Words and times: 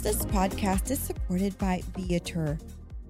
this 0.00 0.24
podcast 0.24 0.90
is 0.90 0.98
supported 0.98 1.56
by 1.58 1.82
Viator. 1.96 2.58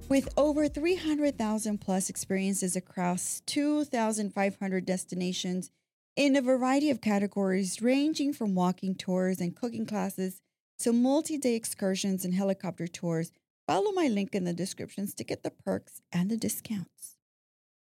With 0.08 0.28
over 0.36 0.68
300,000 0.68 1.78
plus 1.78 2.10
experiences 2.10 2.76
across 2.76 3.40
2,500 3.46 4.84
destinations 4.84 5.70
in 6.16 6.36
a 6.36 6.42
variety 6.42 6.90
of 6.90 7.00
categories, 7.00 7.80
ranging 7.80 8.32
from 8.32 8.54
walking 8.54 8.94
tours 8.94 9.40
and 9.40 9.54
cooking 9.56 9.86
classes 9.86 10.42
to 10.80 10.92
multi 10.92 11.38
day 11.38 11.54
excursions 11.54 12.24
and 12.24 12.34
helicopter 12.34 12.86
tours, 12.86 13.32
follow 13.66 13.92
my 13.92 14.08
link 14.08 14.34
in 14.34 14.44
the 14.44 14.52
descriptions 14.52 15.14
to 15.14 15.24
get 15.24 15.42
the 15.42 15.50
perks 15.50 16.02
and 16.12 16.30
the 16.30 16.36
discounts. 16.36 17.16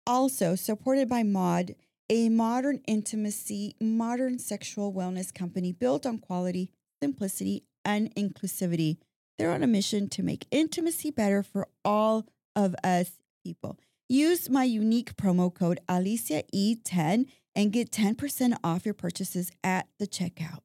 Also, 0.08 0.56
supported 0.56 1.10
by 1.10 1.24
Maude, 1.24 1.76
a 2.10 2.30
modern 2.30 2.82
intimacy, 2.88 3.76
modern 3.82 4.40
sexual 4.40 4.94
wellness 4.94 5.34
company 5.34 5.74
built 5.74 6.06
on 6.06 6.18
quality, 6.20 6.72
simplicity, 7.02 7.66
and 7.88 8.14
inclusivity. 8.16 8.98
They're 9.40 9.52
on 9.52 9.64
a 9.64 9.68
mission 9.68 10.10
to 10.10 10.22
make 10.22 10.46
intimacy 10.52 11.10
better 11.10 11.42
for 11.42 11.70
all 11.86 12.28
of 12.56 12.76
us 12.84 13.12
people. 13.44 13.80
Use 14.10 14.50
my 14.50 14.66
unique 14.66 15.16
promo 15.16 15.54
code 15.54 15.80
Alicia 15.88 16.44
E10 16.54 17.26
and 17.56 17.72
get 17.72 17.92
10% 17.92 18.58
off 18.64 18.86
your 18.86 18.94
purchases 18.94 19.52
at 19.64 19.88
the 20.00 20.06
checkout. 20.06 20.60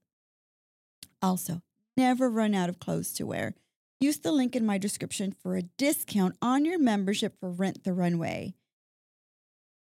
Also, 1.22 1.62
never 1.96 2.28
run 2.28 2.54
out 2.54 2.68
of 2.68 2.80
clothes 2.80 3.12
to 3.14 3.24
wear. 3.24 3.54
Use 4.00 4.18
the 4.18 4.32
link 4.32 4.56
in 4.56 4.66
my 4.66 4.78
description 4.78 5.32
for 5.32 5.56
a 5.56 5.62
discount 5.62 6.36
on 6.42 6.64
your 6.64 6.78
membership 6.78 7.38
for 7.38 7.50
Rent 7.50 7.84
the 7.84 7.92
Runway. 7.92 8.54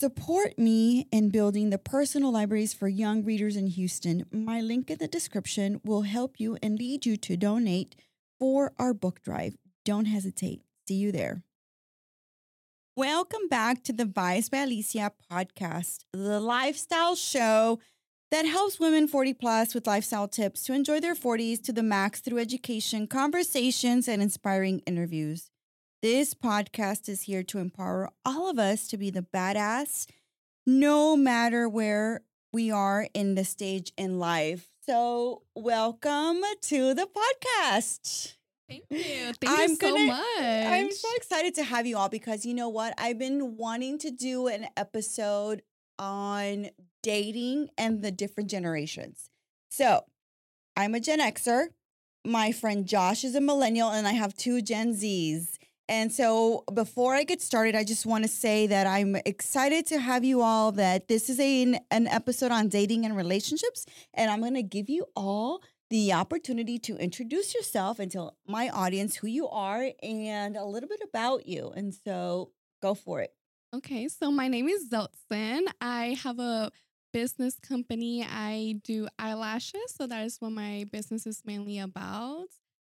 Support 0.00 0.58
me 0.58 1.06
in 1.12 1.28
building 1.28 1.68
the 1.68 1.76
personal 1.76 2.32
libraries 2.32 2.72
for 2.72 2.88
young 2.88 3.22
readers 3.22 3.54
in 3.54 3.66
Houston. 3.66 4.24
My 4.32 4.62
link 4.62 4.90
in 4.90 4.96
the 4.96 5.06
description 5.06 5.78
will 5.84 6.02
help 6.02 6.40
you 6.40 6.56
and 6.62 6.78
lead 6.78 7.04
you 7.04 7.18
to 7.18 7.36
donate 7.36 7.96
for 8.38 8.72
our 8.78 8.94
book 8.94 9.20
drive. 9.20 9.58
Don't 9.84 10.06
hesitate. 10.06 10.62
See 10.88 10.94
you 10.94 11.12
there. 11.12 11.42
Welcome 12.96 13.46
back 13.50 13.84
to 13.84 13.92
the 13.92 14.06
Vibes 14.06 14.50
by 14.50 14.60
Alicia 14.60 15.12
podcast, 15.30 16.06
the 16.14 16.40
lifestyle 16.40 17.14
show 17.14 17.78
that 18.30 18.46
helps 18.46 18.80
women 18.80 19.06
40 19.06 19.34
plus 19.34 19.74
with 19.74 19.86
lifestyle 19.86 20.28
tips 20.28 20.62
to 20.62 20.72
enjoy 20.72 21.00
their 21.00 21.14
40s 21.14 21.62
to 21.64 21.74
the 21.74 21.82
max 21.82 22.20
through 22.20 22.38
education, 22.38 23.06
conversations, 23.06 24.08
and 24.08 24.22
inspiring 24.22 24.80
interviews. 24.86 25.49
This 26.02 26.32
podcast 26.32 27.10
is 27.10 27.22
here 27.24 27.42
to 27.42 27.58
empower 27.58 28.08
all 28.24 28.48
of 28.48 28.58
us 28.58 28.88
to 28.88 28.96
be 28.96 29.10
the 29.10 29.20
badass, 29.20 30.06
no 30.66 31.14
matter 31.14 31.68
where 31.68 32.22
we 32.54 32.70
are 32.70 33.08
in 33.12 33.34
the 33.34 33.44
stage 33.44 33.92
in 33.98 34.18
life. 34.18 34.70
So, 34.86 35.42
welcome 35.54 36.40
to 36.62 36.94
the 36.94 37.06
podcast. 37.06 38.36
Thank 38.66 38.84
you. 38.88 39.32
Thank 39.42 39.42
I'm 39.44 39.70
you 39.72 39.76
so 39.76 39.92
gonna, 39.92 40.06
much. 40.06 40.40
I'm 40.40 40.90
so 40.90 41.08
excited 41.16 41.54
to 41.56 41.64
have 41.64 41.86
you 41.86 41.98
all 41.98 42.08
because 42.08 42.46
you 42.46 42.54
know 42.54 42.70
what? 42.70 42.94
I've 42.96 43.18
been 43.18 43.58
wanting 43.58 43.98
to 43.98 44.10
do 44.10 44.46
an 44.46 44.68
episode 44.78 45.60
on 45.98 46.70
dating 47.02 47.68
and 47.76 48.00
the 48.00 48.10
different 48.10 48.48
generations. 48.48 49.28
So, 49.70 50.04
I'm 50.78 50.94
a 50.94 51.00
Gen 51.00 51.20
Xer. 51.20 51.66
My 52.26 52.52
friend 52.52 52.86
Josh 52.86 53.22
is 53.22 53.34
a 53.34 53.40
millennial, 53.42 53.90
and 53.90 54.06
I 54.06 54.12
have 54.12 54.34
two 54.34 54.62
Gen 54.62 54.94
Zs. 54.94 55.58
And 55.90 56.12
so 56.12 56.62
before 56.72 57.16
I 57.16 57.24
get 57.24 57.42
started, 57.42 57.74
I 57.74 57.82
just 57.82 58.06
want 58.06 58.22
to 58.22 58.30
say 58.30 58.68
that 58.68 58.86
I'm 58.86 59.16
excited 59.26 59.86
to 59.86 59.98
have 59.98 60.22
you 60.22 60.40
all 60.40 60.70
that 60.72 61.08
this 61.08 61.28
is 61.28 61.40
a, 61.40 61.80
an 61.90 62.06
episode 62.06 62.52
on 62.52 62.68
dating 62.68 63.04
and 63.04 63.16
relationships. 63.16 63.86
And 64.14 64.30
I'm 64.30 64.38
going 64.38 64.54
to 64.54 64.62
give 64.62 64.88
you 64.88 65.06
all 65.16 65.62
the 65.90 66.12
opportunity 66.12 66.78
to 66.78 66.96
introduce 66.96 67.56
yourself 67.56 67.98
and 67.98 68.08
tell 68.08 68.36
my 68.46 68.68
audience 68.68 69.16
who 69.16 69.26
you 69.26 69.48
are 69.48 69.90
and 70.00 70.56
a 70.56 70.64
little 70.64 70.88
bit 70.88 71.00
about 71.02 71.48
you. 71.48 71.72
And 71.74 71.92
so 71.92 72.52
go 72.80 72.94
for 72.94 73.20
it. 73.20 73.34
Okay, 73.74 74.06
so 74.06 74.30
my 74.30 74.46
name 74.46 74.68
is 74.68 74.88
Zeltzin. 74.88 75.62
I 75.80 76.16
have 76.22 76.38
a 76.38 76.70
business 77.12 77.58
company. 77.58 78.24
I 78.24 78.76
do 78.84 79.08
eyelashes, 79.18 79.92
so 79.96 80.06
that 80.06 80.24
is 80.24 80.40
what 80.40 80.52
my 80.52 80.86
business 80.92 81.26
is 81.26 81.42
mainly 81.44 81.80
about. 81.80 82.46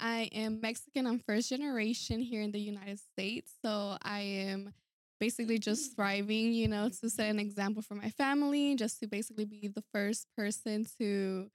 I 0.02 0.30
am 0.34 0.60
Mexican. 0.60 1.06
I'm 1.06 1.20
first 1.20 1.50
generation 1.50 2.20
here 2.20 2.42
in 2.42 2.52
the 2.52 2.60
United 2.60 3.00
States. 3.00 3.54
So 3.64 3.98
I 4.02 4.20
am 4.22 4.74
basically 5.20 5.60
just 5.60 5.96
thriving, 5.96 6.54
you 6.54 6.68
know, 6.68 6.90
to 6.90 7.10
set 7.10 7.30
an 7.30 7.40
example 7.40 7.84
for 7.84 7.94
my 7.94 8.10
family, 8.10 8.76
just 8.76 9.00
to 9.02 9.08
basically 9.08 9.46
be 9.46 9.68
the 9.68 9.84
first 9.94 10.26
person 10.36 10.88
to 11.00 11.48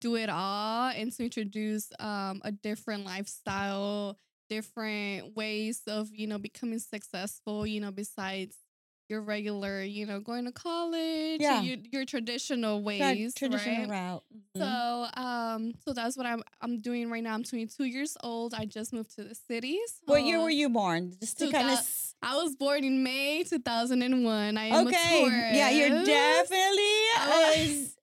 do 0.00 0.16
it 0.16 0.30
all 0.30 0.88
and 0.88 1.12
to 1.12 1.24
introduce 1.24 1.90
um, 2.00 2.40
a 2.44 2.50
different 2.50 3.04
lifestyle, 3.04 4.16
different 4.48 5.36
ways 5.36 5.82
of, 5.86 6.08
you 6.12 6.26
know, 6.26 6.38
becoming 6.38 6.78
successful, 6.78 7.66
you 7.66 7.80
know, 7.80 7.92
besides 7.92 8.56
your 9.12 9.20
regular, 9.20 9.82
you 9.82 10.06
know, 10.06 10.20
going 10.20 10.46
to 10.46 10.52
college, 10.52 11.38
yeah. 11.38 11.60
your, 11.60 11.76
your 11.90 12.04
traditional 12.06 12.82
ways, 12.82 13.34
traditional 13.34 13.86
right? 13.86 13.90
route. 13.90 14.24
Mm-hmm. 14.56 14.60
So, 14.62 15.20
um, 15.22 15.74
so 15.84 15.92
that's 15.92 16.16
what 16.16 16.24
I'm 16.24 16.42
I'm 16.62 16.80
doing 16.80 17.10
right 17.10 17.22
now. 17.22 17.34
I'm 17.34 17.44
22 17.44 17.84
years 17.84 18.16
old. 18.22 18.54
I 18.54 18.64
just 18.64 18.92
moved 18.92 19.14
to 19.16 19.24
the 19.24 19.34
city. 19.34 19.78
So 19.86 20.14
what 20.14 20.24
year 20.24 20.40
were 20.40 20.50
you 20.50 20.70
born? 20.70 21.12
Just 21.20 21.38
to 21.40 21.52
kind 21.52 21.70
of. 21.70 21.86
I 22.24 22.36
was 22.36 22.54
born 22.54 22.84
in 22.84 23.02
May 23.02 23.42
2001. 23.42 24.56
I 24.56 24.64
am 24.66 24.86
a 24.86 24.90
Taurus. 24.92 24.94
okay. 24.94 25.50
Yeah, 25.54 25.70
you're 25.70 26.04
definitely 26.04 27.02
oh, 27.18 27.52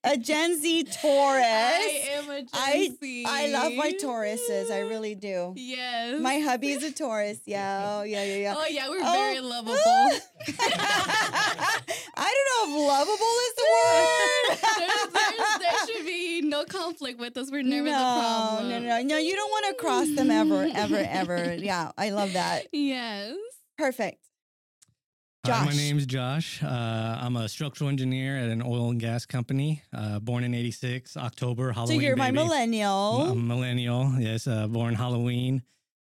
a, 0.04 0.12
a, 0.12 0.16
Gen 0.18 0.60
Z 0.60 0.84
Taurus. 1.00 1.42
I 1.46 2.02
am 2.12 2.28
a 2.28 2.40
Gen 2.40 2.48
I, 2.52 2.90
Z. 3.00 3.24
I 3.26 3.46
love 3.46 3.72
my 3.74 3.92
Tauruses. 3.92 4.70
I 4.70 4.80
really 4.80 5.14
do. 5.14 5.54
Yes. 5.56 6.20
My 6.20 6.38
hubby's 6.38 6.82
a 6.82 6.92
Taurus. 6.92 7.40
Yeah. 7.46 7.78
Oh, 7.90 8.02
yeah, 8.02 8.24
yeah, 8.24 8.36
yeah. 8.36 8.54
Oh, 8.56 8.66
yeah. 8.68 8.88
We're 8.88 9.00
oh. 9.02 9.12
very 9.12 9.40
lovable. 9.40 9.74
I 12.16 12.34
don't 12.34 12.48
know 12.50 12.64
if 12.66 12.72
lovable 12.88 13.34
is 13.46 13.54
the 13.56 13.66
word. 13.76 14.58
there's, 14.78 15.08
there's, 15.12 15.58
there 15.60 15.78
should 15.86 16.06
be 16.06 16.42
no 16.42 16.64
conflict 16.64 17.18
with 17.18 17.36
us. 17.36 17.50
We're 17.50 17.62
never 17.62 17.90
no, 17.90 17.92
the 17.92 18.20
problem. 18.20 18.68
No, 18.70 18.78
no, 18.80 19.02
no. 19.02 19.16
You 19.16 19.34
don't 19.34 19.50
want 19.50 19.66
to 19.68 19.74
cross 19.82 20.14
them 20.14 20.30
ever, 20.30 20.68
ever, 20.74 20.96
ever. 20.96 21.54
Yeah, 21.54 21.92
I 21.96 22.10
love 22.10 22.34
that. 22.34 22.66
Yes. 22.72 23.36
Perfect. 23.80 24.26
Josh. 25.46 25.56
Hi, 25.58 25.64
my 25.64 25.72
name's 25.72 26.04
Josh. 26.04 26.62
Uh, 26.62 26.66
I'm 27.18 27.34
a 27.36 27.48
structural 27.48 27.88
engineer 27.88 28.36
at 28.36 28.50
an 28.50 28.60
oil 28.60 28.90
and 28.90 29.00
gas 29.00 29.24
company. 29.24 29.82
Uh, 29.90 30.18
born 30.18 30.44
in 30.44 30.52
'86, 30.52 31.16
October, 31.16 31.72
Halloween. 31.72 31.98
So 31.98 32.02
you're 32.02 32.14
baby. 32.14 32.36
my 32.36 32.42
millennial. 32.42 33.22
I'm 33.30 33.48
millennial. 33.48 34.12
Yes, 34.18 34.46
uh, 34.46 34.66
born 34.66 34.92
Halloween 34.94 35.62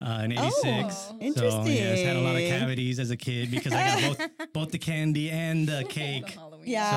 uh, 0.06 0.24
in 0.26 0.34
'86. 0.34 0.62
Oh, 0.66 1.18
interesting. 1.22 1.64
So 1.64 1.70
yes, 1.70 2.02
had 2.02 2.18
a 2.18 2.20
lot 2.20 2.36
of 2.36 2.42
cavities 2.42 3.00
as 3.00 3.10
a 3.10 3.16
kid 3.18 3.50
because 3.50 3.72
I 3.72 4.02
got 4.02 4.18
both 4.18 4.30
both 4.54 4.72
the 4.72 4.78
candy 4.78 5.30
and 5.30 5.66
the 5.66 5.86
cake. 5.90 6.36
yeah. 6.66 6.90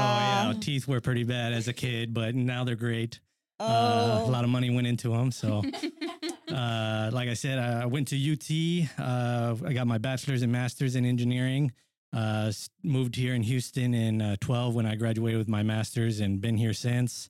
So 0.51 0.55
yeah, 0.57 0.61
teeth 0.61 0.89
were 0.89 1.01
pretty 1.01 1.23
bad 1.23 1.53
as 1.53 1.69
a 1.69 1.73
kid, 1.73 2.13
but 2.13 2.35
now 2.35 2.65
they're 2.65 2.75
great. 2.75 3.21
Oh. 3.61 3.67
Uh, 3.67 4.25
a 4.27 4.31
lot 4.31 4.45
of 4.45 4.51
money 4.51 4.71
went 4.71 4.87
into 4.87 5.11
them. 5.11 5.31
So, 5.31 5.63
uh, 6.53 7.11
like 7.13 7.29
I 7.29 7.35
said, 7.35 7.59
I 7.59 7.87
went 7.87 8.09
to 8.09 8.17
UT. 8.17 8.89
Uh, 8.99 9.55
I 9.67 9.73
got 9.73 9.87
my 9.87 9.99
bachelor's 9.99 10.43
and 10.43 10.53
master's 10.53 10.97
in 10.97 11.05
engineering. 11.05 11.73
Uh, 12.13 12.53
moved 12.83 13.17
here 13.17 13.35
in 13.35 13.43
Houston 13.43 13.93
in 13.93 14.23
uh, 14.23 14.37
12 14.41 14.75
when 14.75 14.87
I 14.87 14.95
graduated 14.95 15.39
with 15.39 15.49
my 15.49 15.63
master's 15.63 16.21
and 16.21 16.41
been 16.41 16.57
here 16.57 16.73
since 16.73 17.29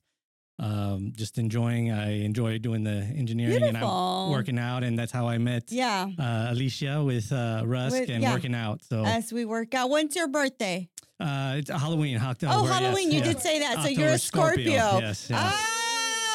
um, 0.59 1.13
just 1.15 1.37
enjoying. 1.37 1.91
I 1.91 2.21
enjoy 2.21 2.59
doing 2.59 2.83
the 2.83 3.03
engineering 3.15 3.59
Beautiful. 3.59 3.75
and 3.75 4.27
I'm 4.27 4.31
working 4.31 4.57
out, 4.57 4.83
and 4.83 4.97
that's 4.97 5.11
how 5.11 5.27
I 5.27 5.37
met. 5.37 5.71
Yeah, 5.71 6.07
uh, 6.17 6.47
Alicia 6.49 7.03
with 7.03 7.31
uh, 7.31 7.63
Rusk 7.65 7.99
with, 7.99 8.09
and 8.09 8.21
yeah. 8.21 8.33
working 8.33 8.55
out. 8.55 8.83
So 8.83 9.03
as 9.05 9.33
we 9.33 9.45
work 9.45 9.73
out, 9.73 9.89
when's 9.89 10.15
your 10.15 10.27
birthday? 10.27 10.89
Uh, 11.19 11.55
it's 11.57 11.69
Halloween. 11.69 12.17
October. 12.19 12.53
Oh, 12.55 12.65
Halloween! 12.65 13.11
Yes, 13.11 13.13
you 13.13 13.19
yeah. 13.19 13.33
did 13.33 13.41
say 13.41 13.59
that. 13.59 13.77
October, 13.77 13.87
so 13.87 13.99
you're 14.01 14.09
a 14.09 14.17
Scorpio. 14.17 14.63
Scorpio. 14.63 14.99
Yes. 15.07 15.27
yes. 15.29 15.31
Ah. 15.33 15.84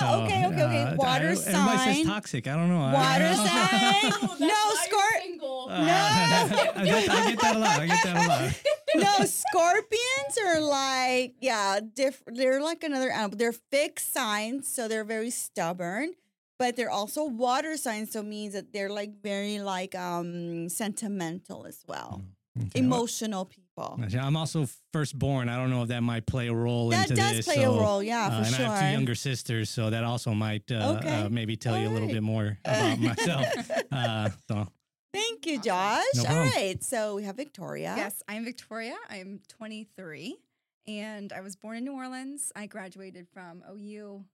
So, 0.01 0.23
okay, 0.25 0.47
okay, 0.47 0.63
okay. 0.63 0.83
Uh, 0.83 0.97
Water 0.97 1.35
sign. 1.35 1.55
Everybody 1.55 1.95
says 1.95 2.07
toxic. 2.07 2.47
I 2.49 2.57
don't 2.57 2.71
know. 2.71 2.81
Water 2.81 3.35
sign. 3.35 4.39
no, 4.49 4.61
Scorpio. 4.85 5.67
Uh, 5.69 5.85
no. 5.85 6.73
I, 6.77 6.85
get, 6.85 7.11
I 7.11 7.31
get 7.31 7.41
that 7.41 7.57
a 7.57 7.59
lot. 7.59 7.81
I 7.81 7.87
get 7.87 8.05
that 8.05 8.17
a 8.17 8.29
lot. 8.29 8.63
no, 9.21 9.25
scorpions 9.27 10.39
are 10.47 10.61
like, 10.61 11.35
yeah, 11.41 11.81
different. 11.95 12.39
They're 12.39 12.63
like 12.63 12.83
another 12.83 13.11
animal. 13.11 13.37
They're 13.37 13.53
fixed 13.53 14.13
signs, 14.13 14.69
so 14.69 14.89
they're 14.89 15.05
very 15.05 15.31
stubborn. 15.31 16.15
But 16.59 16.77
they're 16.77 16.91
also 16.91 17.25
water 17.25 17.77
signs, 17.77 18.13
so 18.13 18.23
means 18.23 18.55
that 18.55 18.73
they're 18.73 18.91
like 18.91 19.23
very 19.23 19.61
like 19.61 19.95
um 19.95 20.69
sentimental 20.69 21.67
as 21.67 21.85
well, 21.87 22.23
mm, 22.59 22.67
okay. 22.69 22.81
emotional 22.81 23.45
people. 23.45 23.70
I'm 24.21 24.37
also 24.37 24.67
firstborn. 24.93 25.49
I 25.49 25.57
don't 25.57 25.71
know 25.71 25.83
if 25.83 25.89
that 25.89 26.03
might 26.03 26.27
play 26.27 26.49
a 26.49 26.55
role 26.55 26.91
that 26.91 27.11
into 27.11 27.15
this. 27.15 27.25
That 27.25 27.37
does 27.37 27.45
play 27.47 27.65
so, 27.65 27.75
a 27.75 27.81
role, 27.81 28.03
yeah, 28.03 28.29
for 28.29 28.35
uh, 28.35 28.39
and 28.39 28.47
sure. 28.47 28.67
I 28.67 28.69
have 28.69 28.81
two 28.81 28.93
younger 28.93 29.15
sisters, 29.15 29.71
so 29.71 29.91
that 29.91 30.05
also 30.05 30.33
might 30.33 30.71
uh, 30.71 30.97
okay. 30.99 31.23
uh, 31.23 31.29
maybe 31.29 31.57
tell 31.57 31.75
All 31.75 31.81
you 31.81 31.89
a 31.89 31.91
little 31.91 32.09
bit 32.09 32.23
more 32.23 32.59
about 32.65 32.99
myself. 33.01 33.47
Uh, 33.91 34.31
so 34.49 34.69
Thank 35.13 35.47
you, 35.47 35.61
Josh. 35.61 36.05
No 36.17 36.25
All 36.29 36.37
right. 36.37 36.83
So 36.83 37.17
we 37.17 37.25
have 37.25 37.37
Victoria. 37.37 37.95
Yes, 37.97 38.23
I'm 38.29 38.45
Victoria. 38.45 38.97
I'm 39.09 39.41
23 39.49 40.37
and 40.87 41.33
I 41.33 41.41
was 41.41 41.57
born 41.57 41.79
in 41.79 41.85
New 41.85 41.95
Orleans. 41.95 42.53
I 42.55 42.67
graduated 42.67 43.27
from 43.33 43.63
OU 43.71 44.25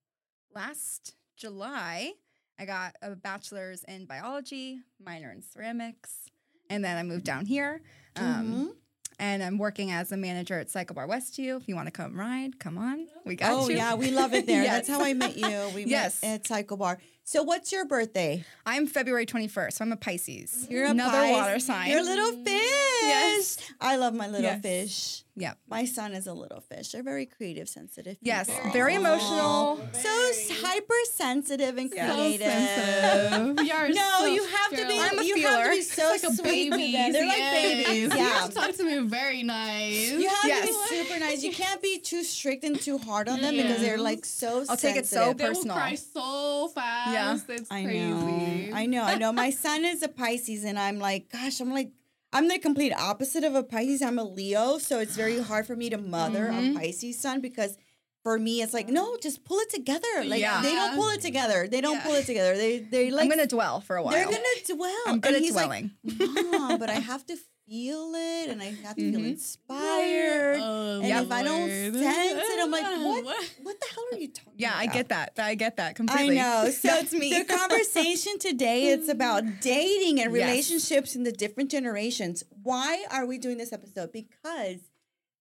last 0.54 1.14
July. 1.36 2.12
I 2.58 2.64
got 2.64 2.94
a 3.02 3.14
bachelor's 3.14 3.84
in 3.84 4.06
biology, 4.06 4.80
minor 5.04 5.30
in 5.30 5.42
ceramics, 5.42 6.30
and 6.70 6.84
then 6.84 6.96
I 6.96 7.02
moved 7.02 7.24
down 7.24 7.46
here. 7.46 7.82
Um, 8.16 8.46
Mhm. 8.46 8.76
And 9.18 9.42
I'm 9.42 9.56
working 9.58 9.90
as 9.90 10.12
a 10.12 10.16
manager 10.16 10.58
at 10.58 10.70
Cycle 10.70 10.94
Bar 10.94 11.08
Westview. 11.08 11.56
If 11.60 11.68
you 11.68 11.74
want 11.74 11.86
to 11.86 11.90
come 11.92 12.18
ride, 12.18 12.58
come 12.58 12.76
on. 12.76 13.06
We 13.24 13.34
got 13.36 13.50
Oh 13.52 13.68
you. 13.68 13.76
Oh 13.76 13.78
yeah, 13.78 13.94
we 13.94 14.10
love 14.10 14.34
it 14.34 14.46
there. 14.46 14.62
That's 14.66 14.88
how 14.88 15.00
I 15.00 15.14
met 15.14 15.36
you. 15.36 15.46
We 15.74 15.84
Yes. 15.84 16.22
met 16.22 16.34
at 16.34 16.46
Cycle 16.46 16.76
Bar. 16.76 16.98
So 17.24 17.42
what's 17.42 17.72
your 17.72 17.84
birthday? 17.86 18.44
I'm 18.64 18.86
February 18.86 19.26
21st, 19.26 19.72
so 19.72 19.84
I'm 19.84 19.90
a 19.90 19.96
Pisces. 19.96 20.68
You're 20.70 20.84
a 20.86 20.90
another 20.90 21.28
water 21.32 21.58
sign. 21.58 21.90
You're 21.90 21.98
a 22.00 22.02
little 22.04 22.44
fish. 22.44 22.95
Yes. 23.08 23.56
I 23.80 23.96
love 23.96 24.14
my 24.14 24.26
little 24.26 24.42
Yes. 24.42 24.62
fish. 24.62 25.22
Yep. 25.38 25.58
My 25.68 25.84
son 25.84 26.14
is 26.14 26.26
a 26.26 26.32
little 26.32 26.60
fish. 26.62 26.92
They're 26.92 27.02
very 27.02 27.26
creative, 27.26 27.68
sensitive. 27.68 28.16
Yes, 28.22 28.48
people. 28.48 28.70
very 28.70 28.94
emotional. 28.94 29.78
So 29.92 30.32
hypersensitive 30.62 31.76
and 31.76 31.92
Yeah. 31.94 32.08
So 32.08 32.14
creative. 32.14 32.46
sensitive. 32.46 33.66
You 33.66 33.72
are 33.74 33.88
No, 33.88 34.10
so- 34.20 34.26
you 34.26 34.44
have 34.44 34.70
to 34.70 34.76
be. 34.76 34.82
girl. 34.96 35.08
I'm 35.10 35.18
a 35.18 35.22
you 35.24 35.42
have 35.46 35.64
to 35.64 35.70
be 35.70 35.82
so 35.82 36.08
like 36.08 36.22
a 36.22 36.32
sweet 36.34 36.70
baby. 36.70 36.92
They're 37.12 37.26
like 37.26 37.50
babies. 37.52 37.88
You 37.88 38.08
Yeah. 38.18 38.28
have 38.40 38.48
to 38.50 38.54
talk 38.54 38.72
to 38.76 38.84
me 38.84 38.98
very 39.08 39.42
nice. 39.42 40.10
You 40.10 40.28
have 40.28 40.44
Yes. 40.44 40.68
to 40.68 40.72
be 40.90 40.96
super 41.04 41.20
nice. 41.20 41.42
You 41.42 41.52
can't 41.52 41.82
be 41.82 41.98
too 41.98 42.22
strict 42.24 42.64
and 42.64 42.80
too 42.80 42.98
hard 42.98 43.28
on 43.28 43.40
them 43.40 43.56
because 43.56 43.80
they're 43.80 43.98
like 43.98 44.24
so. 44.24 44.64
I'll 44.68 44.76
take 44.76 44.96
it 44.96 45.06
so 45.06 45.16
sensitive. 45.16 45.38
they 45.38 45.44
personal. 45.48 45.74
will 45.76 45.80
cry 45.82 45.94
so 45.96 46.68
fast. 46.68 47.12
Yeah. 47.12 47.54
It's 47.56 47.70
I 47.70 47.84
crazy. 47.84 48.00
know. 48.00 48.70
I 48.74 48.86
know. 48.86 49.02
I 49.02 49.14
know. 49.16 49.32
My 49.32 49.50
son 49.64 49.84
is 49.84 50.02
a 50.02 50.08
Pisces, 50.08 50.64
and 50.64 50.78
I'm 50.78 50.98
like, 50.98 51.30
gosh, 51.30 51.60
I'm 51.60 51.72
like, 51.72 51.90
I'm 52.36 52.48
the 52.48 52.58
complete 52.58 52.92
opposite 52.92 53.44
of 53.44 53.54
a 53.54 53.62
Pisces. 53.62 54.02
I'm 54.02 54.18
a 54.18 54.24
Leo, 54.24 54.78
so 54.78 54.98
it's 55.00 55.16
very 55.16 55.38
hard 55.50 55.66
for 55.66 55.74
me 55.76 55.90
to 55.90 55.98
mother 55.98 56.48
Mhm. 56.52 56.76
a 56.76 56.78
Pisces 56.78 57.18
son 57.20 57.40
because 57.40 57.76
for 58.22 58.38
me, 58.38 58.60
it's 58.60 58.74
like, 58.74 58.88
no, 58.88 59.16
just 59.22 59.44
pull 59.44 59.58
it 59.60 59.70
together. 59.70 60.24
Like 60.24 60.40
Yeah. 60.40 60.60
they 60.60 60.74
don't 60.74 60.96
pull 60.96 61.08
it 61.10 61.20
together. 61.22 61.68
They 61.68 61.80
don't 61.80 61.94
Yeah. 61.98 62.02
pull 62.04 62.14
it 62.14 62.26
together. 62.26 62.56
They 62.56 62.78
they 62.80 63.10
like 63.10 63.22
I'm 63.24 63.28
gonna 63.30 63.46
dwell 63.46 63.80
for 63.80 63.96
a 63.96 64.02
while. 64.02 64.12
they're 64.14 64.24
gonna 64.24 64.64
dwell. 64.66 65.02
I'm 65.06 65.20
good 65.20 65.28
and 65.34 65.36
at 65.36 65.42
he's 65.42 65.52
dwelling. 65.52 65.92
Like, 66.04 66.46
Mom, 66.52 66.78
but 66.78 66.90
I 66.90 66.94
have 67.12 67.24
to 67.26 67.36
feel 67.68 68.12
it, 68.14 68.48
and 68.50 68.62
I 68.62 68.66
have 68.84 68.96
to 68.96 69.10
feel 69.10 69.20
Mhm. 69.20 69.30
inspired. 69.30 70.58
Oh, 70.62 71.00
And 71.02 71.24
if 71.26 71.30
I 71.32 71.42
don't 71.42 71.68
sense 71.68 71.96
it, 71.96 72.60
I'm 72.62 72.70
like, 72.70 72.84
what? 73.24 73.50
What 73.62 73.80
the 73.80 73.86
hell 73.94 74.04
are 74.12 74.18
you 74.18 74.28
talking 74.28 74.52
yeah, 74.56 74.68
about? 74.70 74.80
I 74.82 74.86
get 74.86 75.08
that. 75.08 75.32
I 75.38 75.54
get 75.54 75.76
that 75.76 75.94
completely. 75.96 76.38
I 76.38 76.42
know. 76.64 76.70
So 76.82 76.94
it's 76.98 77.12
me. 77.12 77.30
the 77.36 77.44
conversation 77.44 78.38
today 78.38 78.88
it's 78.88 79.08
about 79.08 79.42
dating 79.60 80.20
and 80.20 80.34
Yes. 80.34 80.46
relationships 80.48 81.16
in 81.16 81.24
the 81.24 81.32
different 81.32 81.70
generations. 81.70 82.44
Why 82.62 83.04
are 83.10 83.26
we 83.26 83.38
doing 83.38 83.58
this 83.58 83.72
episode? 83.72 84.12
Because 84.12 84.78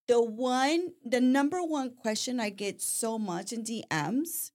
the 0.08 0.22
one 0.22 0.94
the 1.04 1.22
number 1.22 1.62
one 1.64 1.92
question 1.92 2.40
I 2.40 2.50
get 2.50 2.82
so 2.82 3.18
much 3.20 3.52
in 3.54 3.64
DMs, 3.64 4.52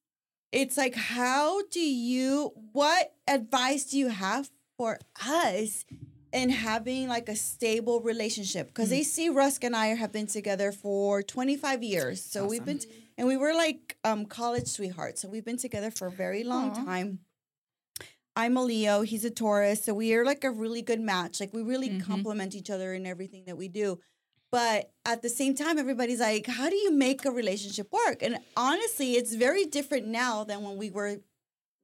it's 0.52 0.76
like 0.76 0.94
how 0.94 1.62
do 1.70 1.80
you 1.80 2.52
what 2.72 3.14
advice 3.28 3.84
do 3.84 3.98
you 3.98 4.08
have 4.08 4.50
for 4.76 4.98
us 5.24 5.84
in 6.32 6.50
having 6.50 7.08
like 7.08 7.28
a 7.28 7.36
stable 7.36 8.00
relationship? 8.00 8.68
Because 8.68 8.88
Mm. 8.88 8.90
they 8.90 9.02
see 9.02 9.28
Rusk 9.28 9.64
and 9.64 9.74
I 9.76 9.88
have 9.88 10.12
been 10.12 10.26
together 10.26 10.72
for 10.72 11.22
25 11.22 11.82
years. 11.82 12.22
So 12.22 12.46
we've 12.46 12.64
been 12.64 12.80
and 13.18 13.26
we 13.28 13.36
were 13.36 13.54
like 13.54 13.96
um 14.04 14.26
college 14.26 14.68
sweethearts. 14.68 15.20
So 15.20 15.28
we've 15.28 15.44
been 15.44 15.58
together 15.58 15.90
for 15.90 16.06
a 16.08 16.12
very 16.12 16.44
long 16.44 16.70
Aw. 16.70 16.84
time. 16.84 17.20
I'm 18.36 18.56
a 18.56 18.62
Leo, 18.62 19.02
he's 19.02 19.24
a 19.24 19.30
Taurus, 19.30 19.84
so 19.84 19.92
we 19.92 20.14
are 20.14 20.24
like 20.24 20.44
a 20.44 20.50
really 20.50 20.82
good 20.82 21.00
match. 21.00 21.40
Like 21.40 21.52
we 21.52 21.62
really 21.62 21.90
Mhm. 21.90 22.02
complement 22.02 22.54
each 22.54 22.70
other 22.70 22.94
in 22.94 23.04
everything 23.04 23.44
that 23.46 23.56
we 23.56 23.68
do. 23.68 23.98
But 24.52 24.92
at 25.04 25.22
the 25.22 25.28
same 25.28 25.54
time, 25.54 25.78
everybody's 25.78 26.20
like, 26.20 26.46
how 26.46 26.68
do 26.70 26.76
you 26.76 26.90
make 26.92 27.24
a 27.24 27.30
relationship 27.30 27.92
work? 27.92 28.22
And 28.22 28.38
honestly, 28.56 29.14
it's 29.16 29.34
very 29.34 29.64
different 29.64 30.06
now 30.06 30.44
than 30.44 30.62
when 30.62 30.76
we 30.76 30.90
were 30.90 31.18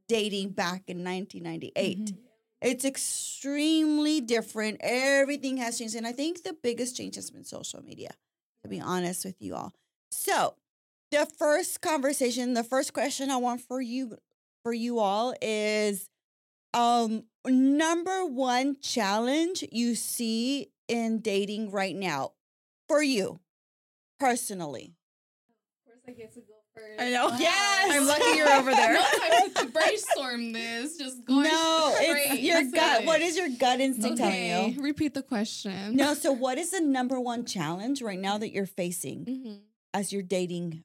dating 0.09 0.51
back 0.51 0.83
in 0.89 1.03
1998. 1.03 1.99
Mhm. 2.13 2.19
It's 2.67 2.85
extremely 2.85 4.21
different. 4.21 4.79
Everything 4.81 5.57
has 5.59 5.79
changed. 5.79 5.95
And 5.95 6.05
I 6.05 6.11
think 6.11 6.43
the 6.43 6.53
biggest 6.53 6.97
change 6.97 7.15
has 7.15 7.31
been 7.31 7.45
social 7.45 7.81
media, 7.81 8.11
to 8.65 8.69
be 8.69 8.81
honest 8.81 9.25
with 9.25 9.37
you 9.41 9.55
all. 9.55 9.73
So 10.11 10.57
the 11.13 11.29
first 11.39 11.81
conversation, 11.81 12.55
the 12.55 12.65
first 12.65 12.93
question 12.93 13.31
I 13.31 13.37
want 13.37 13.61
for 13.61 13.81
you 13.81 14.19
for 14.65 14.73
you 14.73 14.99
all 14.99 15.33
is 15.41 16.11
um 16.75 17.25
number 17.47 18.27
one 18.27 18.79
challenge 18.83 19.65
you 19.71 19.95
see 19.95 20.73
in 20.89 21.21
dating 21.21 21.71
right 21.71 21.95
now 21.95 22.33
for 22.89 23.01
you 23.01 23.39
personally. 24.19 24.95
Of 25.87 25.93
course, 25.93 26.03
I 26.09 26.13
first. 26.13 26.46
I 26.99 27.11
know. 27.11 27.31
Yes! 27.39 27.91
I'm 27.91 28.07
lucky 28.07 28.37
you're 28.37 28.53
over 28.53 28.71
there. 28.73 28.95
No 28.97 29.03
time 29.03 29.51
to 29.67 29.73
brainstorm 29.73 30.53
this. 30.53 30.97
Just 30.97 31.25
going 31.25 31.45
no, 31.45 31.93
it's 31.97 32.41
your 32.41 32.59
into 32.61 32.77
gut. 32.77 33.03
it. 33.03 33.07
What 33.07 33.21
is 33.21 33.37
your 33.37 33.49
gut 33.59 33.81
instinct 33.81 34.21
Okay, 34.21 34.49
telling 34.51 34.75
you? 34.75 34.83
repeat 34.83 35.15
the 35.15 35.23
question. 35.23 35.97
No, 35.97 36.15
so 36.25 36.33
what 36.33 36.59
is 36.59 36.71
the 36.71 36.81
number 36.81 37.21
one 37.21 37.45
challenge 37.45 38.01
right 38.03 38.19
now 38.19 38.39
that 38.39 38.51
you're 38.53 38.67
facing 38.67 39.25
Mhm. 39.27 39.61
as 39.95 40.13
you're 40.13 40.23
dating 40.23 40.85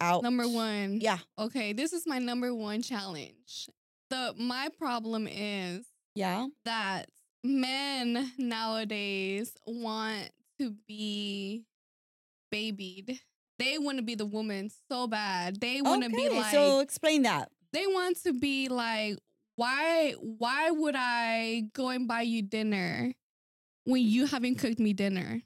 out? 0.00 0.22
Number 0.22 0.46
one. 0.48 1.00
Yeah. 1.00 1.18
Okay, 1.38 1.72
this 1.72 1.92
is 1.92 2.06
my 2.06 2.18
number 2.18 2.54
one 2.54 2.82
challenge. 2.82 3.68
The 4.10 4.34
my 4.38 4.68
problem 4.78 5.26
is 5.26 5.86
Yeah. 6.14 6.48
that 6.64 7.08
men 7.44 8.32
nowadays 8.38 9.52
want 9.66 10.30
to 10.60 10.74
be 10.86 11.64
babied. 12.50 13.20
They 13.58 13.78
want 13.78 13.98
to 13.98 14.02
be 14.02 14.14
the 14.14 14.26
woman 14.26 14.70
so 14.90 15.06
bad. 15.06 15.60
They 15.60 15.82
want 15.82 16.02
to 16.04 16.10
be 16.10 16.26
Okay, 16.26 16.38
like 16.38 16.52
so 16.52 16.80
explain 16.80 17.22
that. 17.22 17.50
they 17.72 17.86
want 17.86 18.22
to 18.24 18.32
be 18.32 18.68
like 18.68 19.18
why 19.56 20.12
why 20.12 20.70
would 20.70 20.94
I 20.96 21.64
go 21.72 21.88
and 21.88 22.06
buy 22.06 22.22
you 22.22 22.42
dinner 22.42 23.12
when 23.84 24.02
you 24.04 24.26
haven't 24.26 24.56
cooked 24.56 24.78
me 24.78 24.92
dinner? 24.92 25.42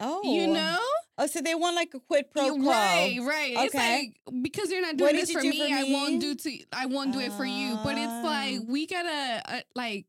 Oh. 0.00 0.22
You 0.24 0.46
know? 0.46 0.78
Oh, 1.18 1.26
so 1.26 1.42
they 1.42 1.54
want 1.54 1.76
like 1.76 1.92
a 1.92 2.00
quid 2.00 2.30
pro 2.30 2.54
quo. 2.54 2.70
Right, 2.70 3.18
right. 3.22 3.52
It's 3.58 3.74
Okay. 3.74 4.14
like 4.26 4.42
because 4.42 4.70
you're 4.70 4.80
not 4.80 4.96
doing 4.96 5.14
this 5.16 5.30
for 5.30 5.42
do 5.42 5.50
me, 5.50 5.68
for 5.68 5.74
I 5.76 5.84
won't 5.84 6.20
do 6.22 6.34
to 6.34 6.58
I 6.72 6.86
won't 6.86 7.12
do 7.12 7.20
it 7.20 7.34
for 7.34 7.44
you. 7.44 7.76
But 7.84 7.98
it's 7.98 8.24
like 8.24 8.60
Ah. 8.60 8.64
we 8.72 8.86
gotta 8.86 9.42
uh, 9.44 9.60
like 9.74 10.06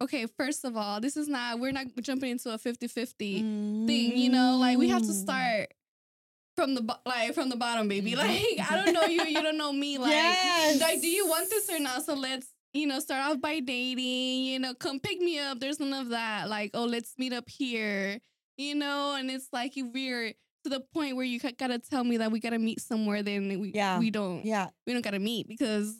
okay, 0.00 0.24
first 0.38 0.64
of 0.64 0.76
all, 0.76 1.00
this 1.02 1.18
is 1.18 1.28
not 1.28 1.60
we're 1.60 1.72
not 1.72 1.86
jumping 2.00 2.30
into 2.30 2.50
a 2.50 2.56
50-50 2.58 3.86
thing, 3.86 4.16
you 4.16 4.30
know? 4.30 4.56
Like 4.56 4.78
we 4.78 4.88
have 4.88 5.02
to 5.02 5.12
Mm. 5.12 5.22
start 5.22 5.74
from 6.56 6.74
the 6.74 6.98
like 7.06 7.34
from 7.34 7.48
the 7.48 7.56
bottom, 7.56 7.88
baby. 7.88 8.12
Mm-hmm. 8.12 8.58
Like 8.58 8.70
I 8.70 8.84
don't 8.84 8.92
know 8.94 9.02
you, 9.04 9.24
you 9.24 9.42
don't 9.42 9.58
know 9.58 9.72
me. 9.72 9.98
Like, 10.02 10.10
Yes. 10.10 10.80
like 10.80 11.00
do 11.00 11.08
you 11.08 11.26
want 11.26 11.48
this 11.50 11.70
or 11.70 11.78
not? 11.80 12.04
So 12.04 12.14
let's 12.14 12.46
you 12.74 12.86
know 12.86 13.00
start 13.00 13.30
off 13.30 13.40
by 13.40 13.60
dating. 13.60 14.44
You 14.44 14.58
know, 14.58 14.74
come 14.74 15.00
pick 15.00 15.20
me 15.20 15.38
up. 15.38 15.60
There's 15.60 15.80
none 15.80 15.92
of 15.92 16.10
that. 16.10 16.48
Like 16.48 16.70
oh, 16.74 16.84
let's 16.84 17.14
meet 17.18 17.32
up 17.32 17.48
here. 17.48 18.18
You 18.58 18.74
know, 18.74 19.14
and 19.18 19.30
it's 19.30 19.48
like 19.52 19.76
if 19.76 19.86
we're 19.92 20.32
to 20.64 20.68
the 20.70 20.80
point 20.94 21.16
where 21.16 21.24
you 21.24 21.40
gotta 21.40 21.78
tell 21.78 22.04
me 22.04 22.18
that 22.18 22.30
we 22.30 22.38
gotta 22.38 22.58
meet 22.58 22.80
somewhere, 22.80 23.22
then 23.22 23.48
we 23.60 23.72
Yeah. 23.74 23.98
we 23.98 24.10
don't 24.10 24.44
Yeah. 24.44 24.68
we 24.86 24.92
don't 24.92 25.02
gotta 25.02 25.18
meet 25.18 25.48
because 25.48 25.96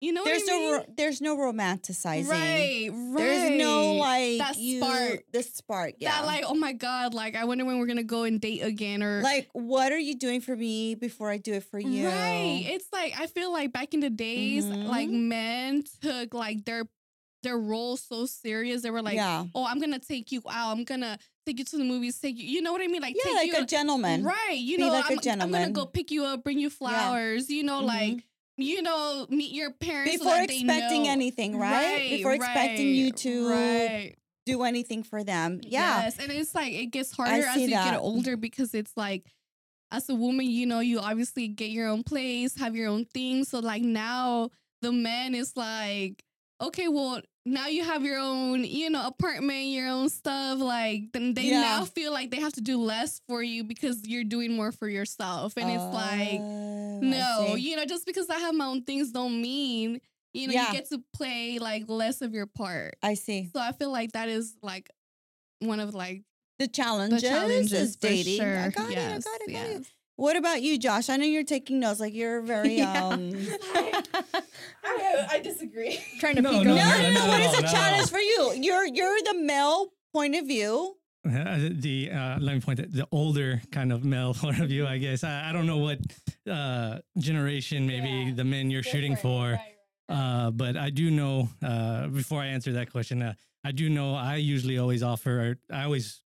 you 0.00 0.12
know 0.12 0.24
There's 0.24 0.42
what 0.42 0.52
I 0.52 0.56
mean? 0.58 0.70
no 0.72 0.76
ro- 0.78 0.84
there's 0.96 1.20
no 1.20 1.36
romanticizing. 1.36 2.28
right, 2.28 2.88
right. 2.92 3.16
There's 3.16 3.58
no 3.58 3.94
like 3.94 4.38
That 4.38 4.56
you, 4.58 4.80
spark. 4.80 5.24
the 5.32 5.42
spark. 5.42 5.94
Yeah. 5.98 6.10
that 6.20 6.26
like 6.26 6.44
oh 6.46 6.54
my 6.54 6.72
god 6.72 7.14
like 7.14 7.34
I 7.36 7.44
wonder 7.44 7.64
when 7.64 7.78
we're 7.78 7.86
gonna 7.86 8.02
go 8.02 8.24
and 8.24 8.40
date 8.40 8.60
again 8.62 9.02
or 9.02 9.22
like 9.22 9.48
what 9.52 9.92
are 9.92 9.98
you 9.98 10.14
doing 10.16 10.40
for 10.40 10.54
me 10.56 10.94
before 10.94 11.30
I 11.30 11.38
do 11.38 11.54
it 11.54 11.64
for 11.64 11.78
you? 11.78 12.06
Right. 12.08 12.62
It's 12.66 12.86
like 12.92 13.18
I 13.18 13.26
feel 13.26 13.52
like 13.52 13.72
back 13.72 13.94
in 13.94 14.00
the 14.00 14.10
days, 14.10 14.64
like 14.66 15.08
Mhm. 15.08 15.28
men 15.28 15.84
took 16.02 16.34
like 16.34 16.64
their 16.64 16.84
their 17.42 17.58
role 17.58 17.96
so 17.96 18.26
serious. 18.26 18.82
They 18.82 18.90
were 18.90 19.02
like, 19.02 19.14
yeah. 19.14 19.44
"Oh, 19.54 19.64
I'm 19.64 19.78
gonna 19.78 20.00
take 20.00 20.32
you 20.32 20.42
out. 20.50 20.72
I'm 20.76 20.82
gonna 20.84 21.16
take 21.46 21.58
you 21.60 21.64
to 21.64 21.76
the 21.78 21.84
movies. 21.84 22.18
Take 22.18 22.36
you. 22.38 22.44
You 22.44 22.60
know 22.60 22.72
what 22.72 22.82
I 22.82 22.88
mean? 22.88 23.00
Like, 23.02 23.14
Yeah, 23.14 23.22
take 23.24 23.34
like 23.34 23.46
you 23.52 23.62
a 23.62 23.64
gentleman. 23.66 24.24
right. 24.24 24.58
You 24.58 24.78
Be 24.78 24.82
know, 24.82 24.88
like 24.92 25.04
a 25.10 25.30
I'm, 25.30 25.40
I'm 25.42 25.50
gonna 25.52 25.70
go 25.70 25.86
pick 25.86 26.10
you 26.10 26.24
up, 26.24 26.42
bring 26.42 26.58
you 26.58 26.70
flowers. 26.70 27.48
You 27.48 27.62
know, 27.62 27.80
like 27.80 28.14
Mhm. 28.14 28.22
You 28.56 28.82
know, 28.82 29.26
meet 29.28 29.52
your 29.52 29.70
parents 29.72 30.12
so 30.12 30.24
Before 30.24 30.46
they 30.46 30.60
expecting 30.60 31.08
anything, 31.08 31.58
right? 31.58 32.10
Before 32.10 32.32
expecting 32.32 32.88
you 32.88 33.12
to 33.12 33.50
right. 33.50 34.14
do 34.46 34.62
anything 34.62 35.02
for 35.02 35.22
them. 35.22 35.60
Yeah. 35.62 36.04
Yes, 36.04 36.18
and 36.18 36.30
it's 36.32 36.54
like 36.54 36.72
it 36.72 36.86
gets 36.86 37.12
harder 37.12 37.46
as 37.46 37.56
you 37.56 37.70
that. 37.70 37.92
get 37.92 38.00
older 38.00 38.36
because 38.36 38.74
it's 38.74 38.92
like 38.96 39.24
as 39.90 40.08
a 40.08 40.14
woman, 40.14 40.46
you 40.46 40.66
know, 40.66 40.80
you 40.80 40.98
obviously 40.98 41.48
get 41.48 41.70
your 41.70 41.88
own 41.88 42.02
place, 42.02 42.58
have 42.58 42.74
your 42.74 42.88
own 42.88 43.04
thing. 43.04 43.44
So 43.44 43.60
like 43.60 43.82
now 43.82 44.50
the 44.82 44.92
man 44.92 45.34
is 45.34 45.56
like, 45.56 46.22
okay, 46.60 46.88
well, 46.88 47.20
now 47.46 47.68
you 47.68 47.84
have 47.84 48.02
your 48.04 48.18
own, 48.18 48.64
you 48.64 48.90
know, 48.90 49.06
apartment, 49.06 49.66
your 49.68 49.88
own 49.88 50.08
stuff. 50.08 50.58
Like 50.58 51.12
then 51.12 51.32
they 51.32 51.44
Yeah. 51.44 51.60
now 51.60 51.84
feel 51.84 52.12
like 52.12 52.30
they 52.30 52.40
have 52.40 52.52
to 52.54 52.60
do 52.60 52.76
less 52.76 53.20
for 53.28 53.42
you 53.42 53.62
because 53.64 54.06
you're 54.06 54.24
doing 54.24 54.52
more 54.54 54.72
for 54.72 54.88
yourself. 54.88 55.56
And 55.56 55.70
it's 55.70 55.94
like, 55.94 56.40
Oh, 56.40 56.98
no, 57.02 57.54
you 57.54 57.76
know, 57.76 57.84
just 57.84 58.04
because 58.04 58.28
I 58.28 58.38
have 58.38 58.54
my 58.54 58.66
own 58.66 58.82
things 58.82 59.12
don't 59.12 59.40
mean, 59.40 60.00
you 60.34 60.48
know, 60.48 60.52
Yeah. 60.54 60.66
you 60.68 60.72
get 60.72 60.88
to 60.90 61.02
play 61.14 61.58
like 61.58 61.84
less 61.88 62.20
of 62.20 62.34
your 62.34 62.46
part. 62.46 62.96
I 63.02 63.14
see. 63.14 63.48
So 63.52 63.60
I 63.60 63.72
feel 63.72 63.90
like 63.92 64.12
that 64.12 64.28
is 64.28 64.56
like 64.62 64.90
one 65.60 65.78
of 65.80 65.94
like 65.94 66.22
The 66.58 66.68
challenges, 66.68 67.22
the 67.22 67.28
challenges 67.28 67.72
is 67.72 67.96
for 67.96 68.08
dating. 68.08 68.38
Sure. 68.38 68.58
I 68.58 68.68
got 68.70 68.90
yes, 68.90 69.24
it. 69.24 69.28
I 69.28 69.38
got 69.38 69.48
it. 69.48 69.52
Got 69.52 69.66
it. 69.82 69.86
Yes. 70.18 70.22
What 70.24 70.36
about 70.36 70.62
you, 70.62 70.78
Josh? 70.78 71.08
I 71.08 71.16
know 71.16 71.24
you're 71.26 71.44
taking 71.44 71.80
notes. 71.80 72.00
Like 72.00 72.14
you're 72.14 72.40
very 72.42 72.76
Yeah. 72.78 73.02
um. 73.08 73.32
I, 74.84 75.26
I 75.32 75.40
disagree. 75.40 76.00
Trying 76.20 76.36
to 76.36 76.42
No, 76.42 76.50
peek 76.52 76.64
no, 76.64 76.74
No, 76.74 76.82
over. 76.82 77.02
no, 77.02 77.10
no. 77.10 77.20
not 77.20 77.28
What 77.28 77.40
at 77.40 77.46
is 77.52 77.58
a 77.58 77.62
not 77.62 77.64
at 77.64 77.70
challenge 77.74 78.00
all. 78.02 78.06
for 78.08 78.18
you? 78.18 78.52
You're 78.62 78.86
you're 78.86 79.18
the 79.22 79.34
male 79.40 79.88
point 80.12 80.34
of 80.36 80.46
view. 80.46 80.96
Uh, 81.26 81.58
the 81.72 82.10
uh, 82.12 82.38
let 82.40 82.54
me 82.54 82.60
point 82.60 82.78
that 82.78 82.92
the 82.92 83.06
older 83.10 83.60
kind 83.72 83.92
of 83.92 84.04
male 84.04 84.32
point 84.42 84.60
of 84.60 84.68
view, 84.68 84.86
I 84.86 84.98
guess. 84.98 85.24
I, 85.24 85.50
I 85.50 85.52
don't 85.52 85.66
know 85.66 85.78
what 85.78 85.98
uh, 86.50 86.98
generation 87.18 87.86
maybe 87.86 88.08
Yeah, 88.08 88.34
the 88.34 88.44
men 88.44 88.70
you're 88.70 88.84
shooting 88.84 89.16
for, 89.16 89.58
uh, 90.08 90.50
but 90.52 90.76
I 90.76 90.90
do 90.90 91.10
know. 91.10 91.48
Uh, 91.62 92.06
before 92.08 92.40
I 92.40 92.46
answer 92.46 92.72
that 92.74 92.92
question, 92.92 93.22
uh, 93.22 93.34
I 93.64 93.72
do 93.72 93.88
know 93.90 94.14
I 94.14 94.36
usually 94.36 94.78
always 94.78 95.02
offer. 95.02 95.56
I 95.72 95.82
always 95.82 96.22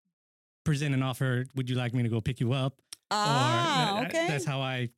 present 0.64 0.94
an 0.94 1.02
offer. 1.02 1.46
Would 1.54 1.70
you 1.70 1.76
like 1.76 1.94
me 1.94 2.02
to 2.02 2.10
go 2.10 2.20
pick 2.20 2.38
you 2.40 2.52
up? 2.52 2.74
Ah, 3.10 4.00
or, 4.00 4.06
okay. 4.06 4.26
That's 4.28 4.44
how 4.44 4.60
I 4.60 4.88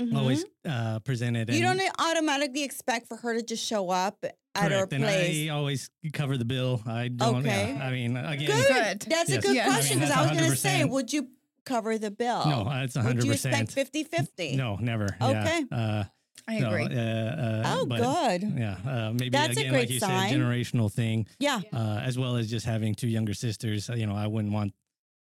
Mhm. 0.00 0.16
always 0.16 0.44
uh, 0.64 0.98
present 1.00 1.36
it. 1.36 1.48
You 1.50 1.66
and- 1.66 1.78
don't 1.78 1.90
automatically 1.98 2.62
expect 2.64 3.08
for 3.08 3.16
her 3.18 3.34
to 3.34 3.42
just 3.42 3.64
show 3.64 3.90
up 3.90 4.24
at 4.24 4.34
her 4.54 4.68
correct, 4.68 4.92
and 4.92 5.04
place. 5.04 5.46
I 5.46 5.52
always 5.52 5.90
cover 6.12 6.36
the 6.38 6.44
bill. 6.44 6.82
I 6.86 7.08
don't. 7.08 7.36
Okay. 7.46 7.74
Yeah, 7.76 7.86
I 7.86 7.90
mean, 7.92 8.16
again, 8.16 8.46
Good. 8.46 8.68
Good. 8.68 9.00
That's 9.10 9.30
a 9.30 9.34
Yes. 9.34 9.42
good 9.44 9.54
Yeah. 9.56 9.62
I 9.62 9.66
mean, 9.66 9.74
question 9.74 9.98
because 9.98 10.14
I, 10.14 10.22
was 10.22 10.30
going 10.38 10.50
to 10.50 10.56
say, 10.56 10.84
would 10.84 11.12
you 11.12 11.28
cover 11.64 11.98
the 11.98 12.10
bill? 12.10 12.44
no, 12.46 12.70
it's 12.82 12.94
Would 12.96 13.04
hundred 13.04 13.24
you 13.24 13.32
expect 13.32 13.54
percent. 13.68 13.72
50 13.72 14.04
50? 14.04 14.56
No, 14.56 14.76
never. 14.76 15.08
Okay. 15.20 15.64
Yeah. 15.70 15.76
Uh, 15.76 16.04
I 16.48 16.58
so, 16.58 16.68
agree. 16.70 16.84
uh, 16.86 17.00
uh, 17.00 17.62
Oh, 17.78 17.86
but, 17.86 17.98
good. 18.00 18.52
Yeah, 18.58 18.76
uh, 18.84 19.12
maybe 19.12 19.28
That's 19.30 19.56
a 19.56 19.60
again, 19.60 19.70
great 19.72 19.80
like 19.82 19.90
you 19.90 20.00
sign. 20.00 20.30
said, 20.30 20.38
generational 20.40 20.90
thing, 20.92 21.26
Yeah. 21.38 21.60
uh, 21.72 22.00
as 22.02 22.18
well 22.18 22.36
as 22.36 22.50
just 22.50 22.66
having 22.66 22.94
two 22.96 23.06
younger 23.08 23.34
sisters. 23.34 23.88
uh, 23.88 23.94
You 23.94 24.06
know, 24.06 24.16
I 24.16 24.26
wouldn't 24.26 24.52
want 24.52 24.72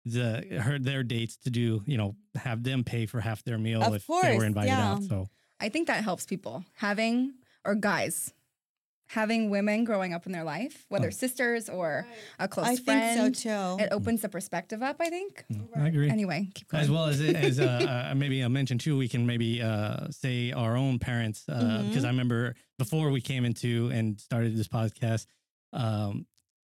the 0.06 0.60
her 0.62 0.80
their 0.80 1.04
dates 1.04 1.38
to 1.38 1.50
do. 1.50 1.84
You 1.86 1.98
know, 1.98 2.16
have 2.36 2.64
them 2.64 2.84
pay 2.84 3.06
for 3.06 3.20
half 3.20 3.44
their 3.44 3.58
meal 3.58 3.82
Of 3.84 3.96
if 3.96 4.08
they 4.08 4.38
were 4.38 4.46
invited 4.46 4.70
yeah. 4.70 4.92
out. 4.94 5.04
So 5.04 5.28
I 5.60 5.70
think 5.70 5.88
that 5.88 6.04
helps 6.04 6.26
people 6.26 6.64
having 6.76 7.34
or 7.66 7.76
guys 7.76 8.34
having 9.08 9.50
women 9.50 9.84
growing 9.84 10.14
up 10.14 10.26
in 10.26 10.32
their 10.32 10.46
life, 10.46 10.86
whether 10.88 11.08
Oh. 11.08 11.12
sisters 11.12 11.68
or 11.68 12.06
a 12.40 12.48
close 12.48 12.66
I 12.66 12.76
friend. 12.78 13.20
think 13.20 13.36
so 13.36 13.78
too. 13.78 13.84
It 13.84 13.90
opens 13.92 14.22
the 14.22 14.30
perspective 14.30 14.82
up. 14.82 14.96
I 15.02 15.10
think. 15.10 15.44
mm, 15.52 15.68
I 15.76 15.88
agree. 15.90 16.10
Anyway, 16.10 16.48
keep 16.56 16.70
going. 16.70 16.82
As 16.82 16.90
well 16.90 17.06
as 17.08 17.20
as 17.20 17.60
uh, 17.60 18.08
uh, 18.12 18.16
maybe 18.16 18.42
I 18.44 18.48
mentioned 18.48 18.80
too, 18.80 18.98
we 18.98 19.10
can 19.10 19.26
maybe 19.26 19.62
uh, 19.62 20.08
say 20.12 20.54
our 20.54 20.78
own 20.78 20.98
parents 20.98 21.44
uh, 21.50 21.54
Mm-hmm. 21.62 21.88
because 21.90 22.06
I 22.06 22.08
remember 22.08 22.56
before 22.80 23.10
we 23.12 23.20
came 23.20 23.44
into 23.44 23.90
and 23.94 24.18
started 24.20 24.56
this 24.56 24.70
podcast, 24.70 25.26
um, 25.74 26.26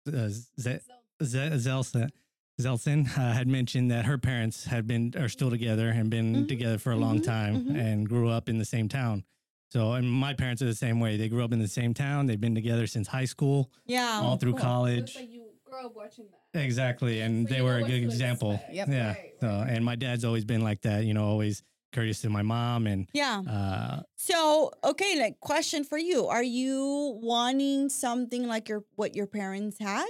uh, 0.07 0.29
Z- 0.29 0.81
Z- 1.23 1.39
Zeltzin, 1.57 2.11
Zeltzin 2.61 3.07
uh, 3.19 3.33
had 3.33 3.49
mentioned 3.49 3.91
that 3.91 4.07
her 4.07 4.17
parents 4.19 4.65
had 4.65 4.87
been 4.87 5.13
are 5.19 5.29
still 5.29 5.51
together 5.51 5.89
and 5.91 6.09
been 6.11 6.35
Mhm, 6.45 6.49
together 6.49 6.79
for 6.79 6.93
a 6.93 6.97
long 6.97 7.19
mhm, 7.21 7.25
time 7.25 7.65
mhm. 7.67 7.79
and 7.79 8.09
grew 8.09 8.31
up 8.31 8.49
in 8.49 8.59
the 8.59 8.65
same 8.65 8.89
town. 8.89 9.25
So, 9.71 9.93
and 9.93 10.11
my 10.11 10.33
parents 10.33 10.63
are 10.63 10.67
the 10.67 10.75
same 10.75 11.01
way. 11.01 11.17
They 11.17 11.29
grew 11.29 11.45
up 11.45 11.53
in 11.53 11.59
the 11.59 11.69
same 11.69 11.93
town. 11.93 12.27
They've 12.27 12.41
been 12.41 12.55
together 12.55 12.87
since 12.87 13.09
high 13.09 13.25
school, 13.27 13.71
yeah. 13.85 14.21
all 14.23 14.37
through 14.39 14.53
cool. 14.53 14.61
college. 14.63 15.17
you 15.17 15.47
grow 15.65 15.87
up 15.87 15.97
watching 15.97 16.27
that. 16.27 16.59
Exactly, 16.59 17.21
and 17.21 17.47
So 17.47 17.55
they 17.55 17.61
were 17.61 17.77
a 17.77 17.83
good 17.83 18.03
example. 18.03 18.53
expect. 18.55 18.73
Yep. 18.75 18.89
Yeah. 18.89 19.09
Right, 19.09 19.33
So, 19.41 19.49
and 19.49 19.85
my 19.85 19.97
dad's 19.97 20.25
always 20.25 20.45
been 20.47 20.63
like 20.63 20.81
that. 20.83 21.05
You 21.05 21.13
know, 21.13 21.25
always 21.27 21.63
courteous 21.93 22.21
to 22.23 22.31
my 22.31 22.43
mom, 22.43 22.87
and 22.87 23.09
yeah. 23.13 23.41
uh, 23.41 24.03
So, 24.17 24.71
okay, 24.85 25.19
like 25.21 25.41
question 25.41 25.85
for 25.85 25.99
you. 25.99 26.27
Are 26.27 26.43
you 26.43 27.19
wanting 27.23 27.91
something 27.91 28.47
like 28.47 28.69
your 28.71 28.85
what 28.95 29.15
your 29.15 29.27
parents 29.27 29.79
had? 29.79 30.09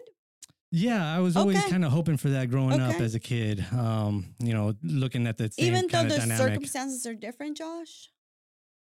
Yeah, 0.71 1.15
I 1.17 1.21
was 1.21 1.37
always 1.37 1.57
Okay. 1.59 1.71
kind 1.71 1.85
of 1.85 1.93
hoping 1.93 2.17
for 2.17 2.29
that 2.31 2.51
growing 2.51 2.81
up 2.81 3.01
as 3.01 3.15
a 3.15 3.21
kid. 3.21 3.65
Um, 3.73 4.35
you 4.41 4.53
know, 4.53 4.75
looking 4.83 5.27
at 5.27 5.37
the 5.39 5.51
Even 5.59 5.87
though 5.89 6.03
the 6.05 6.17
dynamic. 6.17 6.37
circumstances 6.39 7.07
are 7.07 7.15
different, 7.15 7.57
Josh? 7.57 8.11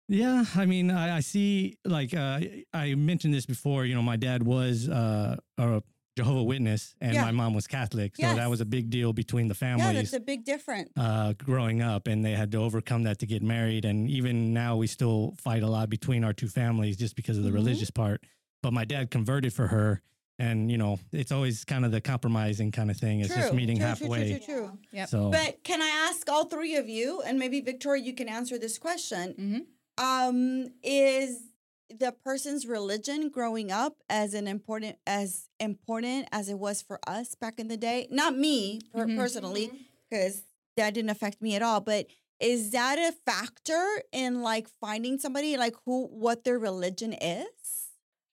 Yeah, 0.08 0.46
I 0.56 0.66
mean, 0.68 0.92
I, 0.92 1.18
I 1.18 1.20
see. 1.22 1.78
Like 1.84 2.14
uh, 2.14 2.40
I 2.74 2.94
mentioned 2.96 3.34
this 3.34 3.46
before. 3.48 3.86
You 3.86 3.96
know, 3.96 4.04
my 4.04 4.18
dad 4.18 4.44
was 4.44 4.88
uh, 4.88 5.38
a 5.58 5.82
Jehovah 6.16 6.44
Witness, 6.44 6.96
and 7.02 7.14
Yeah. 7.16 7.22
my 7.24 7.32
mom 7.32 7.54
was 7.56 7.66
Catholic, 7.66 8.16
so 8.16 8.22
Yes. 8.22 8.36
that 8.38 8.50
was 8.50 8.62
a 8.62 8.66
big 8.66 8.90
deal 8.92 9.14
between 9.14 9.48
the 9.48 9.56
families. 9.56 9.88
Yeah, 9.88 9.94
that's 9.94 10.14
a 10.14 10.20
big 10.20 10.46
difference. 10.46 10.92
uh, 10.96 11.34
growing 11.34 11.82
up, 11.82 12.06
and 12.08 12.24
they 12.24 12.34
had 12.34 12.52
to 12.52 12.60
overcome 12.60 13.04
that 13.04 13.18
to 13.20 13.26
get 13.26 13.42
married. 13.42 13.84
And 13.84 14.08
even 14.10 14.54
now, 14.54 14.76
we 14.78 14.86
still 14.88 15.34
fight 15.40 15.64
a 15.64 15.68
lot 15.68 15.90
between 15.90 16.24
our 16.24 16.34
two 16.34 16.48
families 16.50 16.98
just 16.98 17.16
because 17.16 17.38
of 17.40 17.44
the 17.44 17.50
Mhm. 17.50 17.56
religious 17.56 17.90
part. 17.90 18.24
But 18.62 18.74
my 18.74 18.86
dad 18.86 19.10
converted 19.10 19.54
for 19.54 19.68
her, 19.68 20.02
and 20.40 20.70
you 20.72 20.78
know, 20.78 21.00
it's 21.12 21.32
always 21.32 21.64
kind 21.66 21.86
of 21.86 21.92
the 21.92 22.02
compromising 22.02 22.72
kind 22.72 22.92
of 22.92 22.98
thing. 22.98 23.22
It's 23.22 23.34
just 23.34 23.54
meeting 23.54 23.78
true, 23.78 23.86
true, 23.96 24.08
true, 24.08 24.16
halfway. 24.16 24.40
true, 24.40 24.56
true. 24.56 24.78
Yep. 24.92 25.10
So, 25.10 25.30
But 25.32 25.64
can 25.64 25.82
I 25.82 26.10
ask 26.10 26.30
all 26.30 26.46
three 26.46 26.76
of 26.76 26.88
you, 26.90 27.22
and 27.22 27.40
maybe 27.40 27.62
Victoria, 27.62 28.04
you 28.04 28.14
can 28.14 28.28
answer 28.30 28.58
this 28.58 28.78
question? 28.78 29.68
Mhm. 29.98 30.02
Um, 30.04 30.68
is 30.84 31.44
the 31.90 32.12
person's 32.12 32.66
religion 32.66 33.30
growing 33.30 33.72
up 33.72 33.98
as 34.10 34.34
an 34.34 34.48
important 34.48 34.98
as 35.08 35.48
important 35.60 36.28
as 36.32 36.50
it 36.50 36.60
was 36.60 36.82
for 36.82 37.00
us 37.08 37.36
back 37.36 37.60
in 37.60 37.68
the 37.68 37.78
day? 37.78 38.08
Not 38.12 38.38
me 38.38 38.82
per- 38.94 39.06
Mhm. 39.06 39.16
personally, 39.18 39.72
because 40.10 40.44
that 40.76 40.94
didn't 40.94 41.12
affect 41.12 41.42
me 41.42 41.56
at 41.56 41.62
all. 41.62 41.80
But 41.80 42.08
is 42.42 42.72
that 42.72 42.98
a 43.00 43.14
factor 43.26 44.02
in 44.12 44.42
like 44.42 44.68
finding 44.82 45.18
somebody 45.20 45.56
like 45.56 45.76
who 45.86 46.08
what 46.08 46.44
their 46.44 46.60
religion 46.60 47.14
is? 47.14 47.85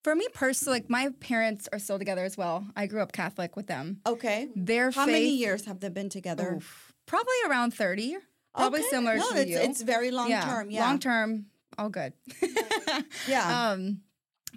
For 0.03 0.15
me 0.15 0.27
personally, 0.35 0.81
like 0.81 0.91
my 0.91 1.11
parents 1.21 1.69
are 1.73 1.79
still 1.79 1.99
together 1.99 2.25
as 2.25 2.37
well. 2.37 2.67
I 2.77 2.87
grew 2.87 3.01
up 3.01 3.13
Catholic 3.13 3.55
with 3.57 3.69
them. 3.69 4.01
Okay. 4.05 4.49
Their 4.57 4.91
How 4.91 5.07
faith, 5.07 5.13
many 5.13 5.35
years 5.37 5.65
have 5.67 5.79
they 5.81 5.89
been 5.91 6.09
together? 6.09 6.55
Oof, 6.57 6.93
probably 7.07 7.35
around 7.49 7.73
thirty. 7.73 8.17
Probably 8.55 8.81
Okay. 8.81 8.89
similar 8.91 9.17
no, 9.17 9.31
to 9.31 9.41
it's, 9.41 9.51
you. 9.51 9.59
It's 9.59 9.83
very 9.83 10.11
long 10.11 10.31
term. 10.31 10.71
Yeah. 10.71 10.85
long 10.87 10.99
term, 10.99 11.47
all 11.79 11.89
good. 11.89 12.13
Yeah. 13.29 13.71
Um, 13.71 14.01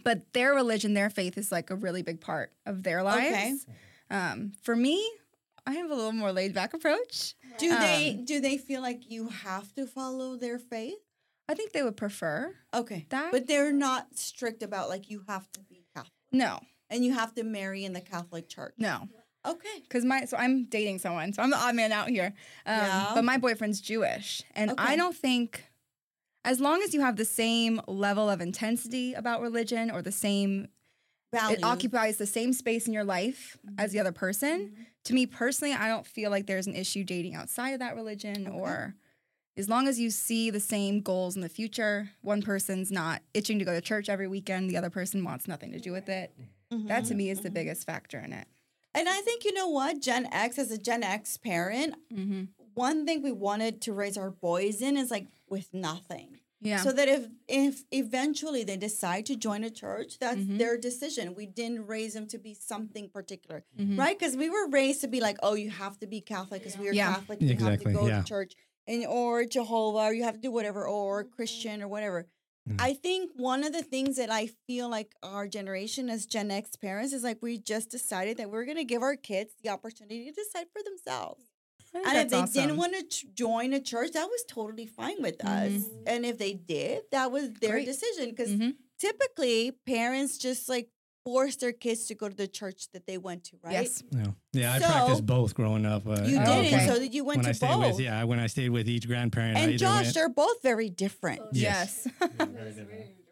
but 0.04 0.34
their 0.34 0.54
religion, 0.54 0.94
their 0.94 1.10
faith 1.10 1.38
is 1.38 1.52
like 1.52 1.70
a 1.70 1.76
really 1.76 2.02
big 2.02 2.20
part 2.20 2.52
of 2.66 2.84
their 2.84 3.02
lives. 3.04 3.26
Okay. 3.28 3.54
Um, 4.12 4.52
for 4.62 4.76
me, 4.76 5.02
I 5.66 5.74
have 5.74 5.90
a 5.90 5.96
little 5.96 6.12
more 6.12 6.32
laid 6.34 6.54
back 6.54 6.74
approach. 6.74 7.36
Do 7.58 7.70
they 7.70 8.18
Um, 8.20 8.26
do 8.26 8.40
they 8.42 8.58
feel 8.58 8.82
like 8.82 9.10
you 9.10 9.30
have 9.30 9.74
to 9.76 9.88
follow 9.88 10.36
their 10.36 10.60
faith? 10.60 10.96
I 11.48 11.54
think 11.54 11.72
they 11.74 11.84
would 11.84 11.98
prefer 11.98 12.56
Okay. 12.74 13.06
that. 13.10 13.32
But 13.32 13.48
they're 13.48 13.72
not 13.72 14.18
strict 14.18 14.64
about 14.64 14.90
like 14.90 15.10
you 15.10 15.24
have 15.28 15.50
to 15.54 15.60
be 15.62 15.86
Catholic 15.94 16.12
no, 16.32 16.60
and 16.90 17.06
you 17.06 17.14
have 17.14 17.34
to 17.36 17.44
marry 17.44 17.86
in 17.86 17.94
the 17.94 18.02
Catholic 18.02 18.48
Church. 18.50 18.74
no. 18.78 19.08
Okay. 19.46 19.80
Because 19.84 20.04
my 20.04 20.26
so 20.26 20.38
I'm 20.38 20.66
dating 20.66 20.98
someone, 20.98 21.32
so 21.32 21.44
I'm 21.44 21.52
the 21.52 21.58
odd 21.58 21.76
man 21.76 21.92
out 21.92 22.10
here. 22.10 22.34
Um, 22.66 22.78
Yeah. 22.78 23.12
But 23.14 23.26
my 23.26 23.38
boyfriend's 23.38 23.80
Jewish, 23.80 24.42
and 24.56 24.72
Okay. 24.72 24.84
I 24.84 24.96
don't 24.96 25.16
think, 25.16 25.64
as 26.44 26.60
long 26.60 26.82
as 26.82 26.96
you 26.96 27.02
have 27.02 27.16
the 27.16 27.26
same 27.26 27.80
level 27.88 28.28
of 28.28 28.42
intensity 28.42 29.14
about 29.14 29.42
religion 29.42 29.92
or 29.92 30.02
the 30.02 30.12
same, 30.12 30.70
Values. 31.32 31.60
it 31.60 31.64
occupies 31.64 32.18
the 32.18 32.26
same 32.26 32.54
space 32.54 32.88
in 32.88 32.94
your 32.94 33.04
life 33.04 33.56
as 33.78 33.92
the 33.92 34.00
other 34.00 34.12
person. 34.12 34.70
Mm-hmm. 34.70 34.84
To 35.04 35.14
me 35.14 35.28
personally, 35.28 35.76
I 35.76 35.88
don't 35.90 36.08
feel 36.08 36.32
like 36.32 36.48
there's 36.48 36.66
an 36.66 36.76
issue 36.76 37.04
dating 37.04 37.36
outside 37.36 37.70
of 37.72 37.80
that 37.82 37.96
religion, 37.96 38.48
Okay. 38.48 38.58
or 38.58 38.96
as 39.58 39.70
long 39.70 39.88
as 39.88 40.00
you 40.00 40.10
see 40.10 40.50
the 40.50 40.60
same 40.60 41.02
goals 41.02 41.36
in 41.36 41.42
the 41.42 41.50
future. 41.50 42.10
One 42.22 42.42
person's 42.42 42.92
not 42.92 43.22
itching 43.34 43.60
to 43.60 43.66
go 43.66 43.74
to 43.74 43.82
church 43.82 44.10
every 44.10 44.28
weekend, 44.28 44.70
the 44.70 44.78
other 44.78 44.90
person 44.90 45.24
wants 45.24 45.48
nothing 45.48 45.72
to 45.72 45.80
do 45.80 45.92
with 45.92 46.10
it. 46.10 46.34
That 46.72 47.06
to 47.06 47.14
Mhm, 47.14 47.18
me 47.18 47.30
is 47.30 47.42
the 47.42 47.50
mhm. 47.50 47.54
biggest 47.54 47.86
factor 47.86 48.20
in 48.20 48.34
it. 48.34 48.48
And 48.94 49.08
I 49.08 49.22
think 49.22 49.46
you 49.46 49.54
know 49.54 49.70
what, 49.70 50.02
Gen 50.02 50.28
X 50.32 50.58
as 50.58 50.72
a 50.72 50.78
Gen 50.78 51.04
X 51.04 51.38
parent, 51.38 51.96
Mm-hmm. 52.14 52.44
one 52.74 53.06
thing 53.06 53.22
we 53.22 53.32
wanted 53.32 53.82
to 53.84 53.94
raise 53.94 54.18
our 54.18 54.32
boys 54.32 54.82
in 54.82 54.98
is 54.98 55.10
like 55.12 55.28
with 55.50 55.74
nothing. 55.74 56.40
Yeah. 56.62 56.78
So 56.78 56.92
that 56.94 57.08
if 57.08 57.28
if 57.48 57.84
eventually 57.92 58.64
they 58.64 58.76
decide 58.78 59.26
to 59.28 59.36
join 59.36 59.64
a 59.64 59.70
church, 59.70 60.18
that's 60.20 60.40
Mhm. 60.42 60.58
their 60.58 60.78
decision. 60.78 61.36
We 61.36 61.46
didn't 61.46 61.86
raise 61.88 62.14
them 62.14 62.28
to 62.28 62.38
be 62.38 62.54
something 62.54 63.10
particular, 63.10 63.64
Mhm. 63.80 63.98
right? 63.98 64.18
Because 64.18 64.36
we 64.36 64.50
were 64.50 64.68
raised 64.70 65.02
to 65.02 65.08
be 65.08 65.20
like, 65.22 65.38
oh, 65.44 65.54
you 65.54 65.70
have 65.70 66.00
to 66.00 66.08
be 66.08 66.20
Catholic 66.22 66.64
because 66.64 66.78
we 66.78 66.88
are 66.90 66.94
Yeah. 66.94 67.14
Catholic. 67.14 67.42
You 67.42 67.50
Exactly, 67.52 67.86
have 67.86 67.94
to 67.94 68.00
go 68.00 68.08
yeah. 68.08 68.20
to 68.22 68.26
church, 68.28 68.54
and 68.88 69.06
or 69.06 69.46
Jehovah, 69.46 70.00
or 70.10 70.14
you 70.14 70.24
have 70.24 70.36
to 70.36 70.42
do 70.42 70.52
whatever, 70.52 70.88
or 70.88 71.24
Christian 71.24 71.82
or 71.82 71.88
whatever. 71.88 72.28
Mm. 72.70 72.78
I 72.80 72.94
think 72.94 73.32
one 73.36 73.64
of 73.64 73.74
the 73.74 73.84
things 73.84 74.18
that 74.18 74.32
I 74.32 74.50
feel 74.68 74.90
like 74.90 75.14
our 75.22 75.48
generation 75.48 76.10
as 76.10 76.26
Gen 76.26 76.50
X 76.52 76.76
parents 76.76 77.14
is 77.14 77.24
like 77.24 77.38
we 77.42 77.58
just 77.58 77.90
decided 77.90 78.38
that 78.38 78.50
we're 78.50 78.66
going 78.66 78.78
to 78.78 78.84
give 78.84 79.04
our 79.04 79.16
kids 79.16 79.52
the 79.62 79.70
opportunity 79.70 80.26
to 80.26 80.32
decide 80.32 80.68
for 80.74 80.82
themselves. 80.84 81.46
And 81.94 82.18
if 82.18 82.30
they 82.30 82.42
didn't 82.62 82.76
want 82.78 82.94
to 82.94 83.04
ch- 83.04 83.26
join 83.34 83.72
a 83.72 83.80
church, 83.80 84.12
that 84.14 84.26
was 84.28 84.44
totally 84.50 84.86
fine 84.86 85.22
with 85.22 85.44
us. 85.46 85.72
Mhm. 85.72 86.04
And 86.08 86.26
if 86.26 86.38
they 86.38 86.54
did, 86.54 87.04
that 87.12 87.32
was 87.32 87.54
their 87.62 87.74
Great. 87.74 87.86
decision. 87.86 88.32
Because 88.32 88.50
Mhm. 88.50 88.76
typically, 89.00 89.72
parents 89.72 90.38
just 90.38 90.68
like 90.68 90.90
force 91.26 91.56
their 91.58 91.72
kids 91.74 92.06
to 92.06 92.16
go 92.16 92.30
to 92.30 92.36
the 92.36 92.48
church 92.48 92.88
that 92.94 93.06
they 93.08 93.18
went 93.18 93.44
to, 93.46 93.58
right? 93.64 93.74
Yes. 93.74 94.04
yeah, 94.12 94.26
yeah. 94.54 94.74
I 94.74 94.80
So- 94.80 94.86
practiced 94.86 95.26
both 95.26 95.56
growing 95.56 95.86
up. 95.86 96.08
Uh, 96.08 96.22
You 96.24 96.38
uh, 96.40 96.46
Oh, 96.48 96.62
did 96.62 96.74
okay. 96.74 96.88
so 96.88 97.00
that 97.00 97.14
you 97.14 97.26
went 97.26 97.38
when 97.40 97.46
I 97.48 97.50
to 97.50 97.56
stayed 97.56 97.68
both. 97.68 97.92
with 97.94 98.00
yeah, 98.00 98.24
when 98.24 98.40
I 98.40 98.48
stayed 98.48 98.70
with 98.70 98.88
each 98.88 99.08
grandparent, 99.08 99.58
And 99.58 99.70
either 99.72 99.78
Josh, 99.80 100.04
went, 100.04 100.14
they're 100.14 100.30
both 100.30 100.62
very 100.62 100.90
different. 100.90 101.42
Yes. 101.52 102.08
Yes. 102.22 102.38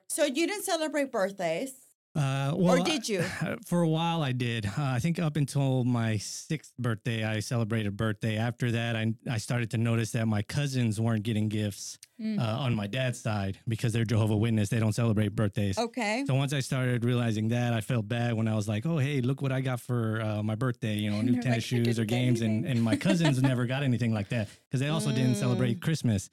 So 0.10 0.26
you 0.26 0.46
didn't 0.46 0.64
celebrate 0.64 1.12
birthdays. 1.12 1.74
Uh, 2.16 2.54
well, 2.56 2.80
or 2.80 2.84
did 2.84 3.10
you? 3.10 3.22
I- 3.42 3.56
for 3.66 3.82
a 3.82 3.88
while, 3.90 4.22
I 4.22 4.34
did. 4.34 4.66
Uh, 4.68 4.72
I 4.78 5.00
think 5.00 5.18
up 5.18 5.36
until 5.36 5.84
my 5.84 6.18
sixth 6.18 6.72
birthday, 6.78 7.24
I 7.24 7.40
celebrated 7.40 7.98
birthday. 7.98 8.38
After 8.38 8.70
that, 8.72 8.96
I 8.96 9.14
I 9.30 9.38
started 9.40 9.72
to 9.72 9.78
notice 9.78 10.12
that 10.12 10.28
my 10.28 10.44
cousins 10.44 11.00
weren't 11.02 11.24
getting 11.24 11.50
gifts 11.50 11.98
Mm. 12.22 12.40
uh, 12.40 12.44
on 12.60 12.76
my 12.76 12.86
dad's 12.86 13.20
side 13.20 13.58
because 13.68 13.92
they're 13.92 14.06
Jehovah 14.06 14.38
Witness. 14.38 14.70
They 14.70 14.80
don't 14.80 14.94
celebrate 14.94 15.36
birthdays. 15.36 15.80
Okay. 15.80 16.24
So 16.28 16.36
once 16.36 16.54
I 16.54 16.60
started 16.60 17.04
realizing 17.04 17.48
that, 17.50 17.74
I 17.74 17.82
felt 17.82 18.08
bad 18.08 18.36
when 18.36 18.48
I 18.48 18.54
was 18.54 18.68
like, 18.68 18.86
"Oh, 18.86 19.00
hey, 19.00 19.20
look 19.22 19.42
what 19.42 19.52
I 19.52 19.62
got 19.62 19.80
for 19.82 20.22
uh, 20.22 20.44
my 20.44 20.54
birthday! 20.56 20.94
You 20.96 21.10
know, 21.10 21.22
new 21.22 21.42
tennis 21.42 21.58
like, 21.72 21.86
shoes 21.86 21.98
or 21.98 22.06
games." 22.06 22.42
And 22.42 22.60
anything. 22.66 22.72
and 22.78 22.84
my 22.84 22.96
cousins 22.96 23.42
never 23.52 23.66
got 23.66 23.82
anything 23.82 24.14
like 24.14 24.30
that 24.30 24.48
because 24.70 24.80
they 24.80 24.90
also 24.90 25.10
didn't 25.12 25.34
Mm. 25.34 25.40
celebrate 25.40 25.82
Christmas. 25.82 26.30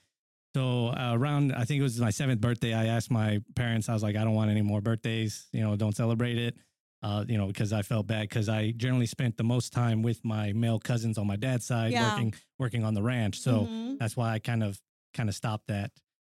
So 0.55 0.89
uh, 0.89 1.13
around, 1.15 1.53
I 1.53 1.65
think 1.65 1.79
it 1.81 1.83
was 1.83 2.01
my 2.01 2.11
seventh 2.11 2.41
birthday, 2.41 2.75
I 2.75 2.87
asked 2.87 3.11
my 3.11 3.41
parents. 3.55 3.89
I 3.89 3.93
was 3.93 4.03
like, 4.03 4.17
"I 4.17 4.25
don't 4.25 4.35
want 4.35 4.51
any 4.51 4.63
more 4.63 4.81
birthdays. 4.81 5.47
You 5.53 5.61
know, 5.63 5.77
don't 5.77 5.95
celebrate 5.95 6.39
it." 6.39 6.57
Uh, 7.03 7.25
you 7.27 7.39
know, 7.39 7.47
because 7.47 7.73
I 7.73 7.81
felt 7.83 8.07
bad 8.09 8.29
because 8.29 8.49
I 8.49 8.73
generally 8.73 9.07
spent 9.07 9.37
the 9.39 9.45
most 9.45 9.73
time 9.73 10.03
with 10.03 10.23
my 10.25 10.53
male 10.53 10.79
cousins 10.79 11.17
on 11.19 11.27
my 11.27 11.37
dad's 11.37 11.65
side, 11.67 11.93
Yeah. 11.93 12.11
working 12.11 12.35
working 12.59 12.85
on 12.85 12.95
the 12.95 13.03
ranch. 13.03 13.39
So 13.41 13.63
Mhm. 13.67 13.99
that's 13.99 14.17
why 14.17 14.33
I 14.33 14.39
kind 14.39 14.63
of 14.63 14.79
kind 15.15 15.29
of 15.29 15.35
stopped 15.35 15.69
that. 15.69 15.93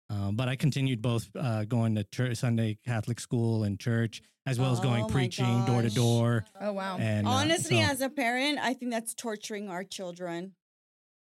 Um, 0.09 0.35
but 0.35 0.47
I 0.47 0.55
continued 0.55 1.01
both 1.01 1.27
uh, 1.35 1.65
going 1.65 1.95
to 1.95 2.03
church, 2.05 2.37
Sunday 2.37 2.77
Catholic 2.85 3.19
school 3.19 3.63
and 3.63 3.79
church, 3.79 4.21
as 4.45 4.59
well 4.59 4.71
as 4.71 4.79
Oh 4.79 4.83
going 4.83 5.07
preaching 5.09 5.65
door 5.65 5.81
to 5.81 5.89
door. 5.89 6.45
Oh 6.61 6.71
wow. 6.73 6.97
And 6.97 7.25
uh, 7.27 7.31
Honestly, 7.31 7.81
so- 7.81 7.89
as 7.91 7.99
a 8.01 8.09
parent, 8.09 8.59
I 8.59 8.73
think 8.75 8.91
that's 8.91 9.13
torturing 9.15 9.69
our 9.69 9.83
children. 9.83 10.53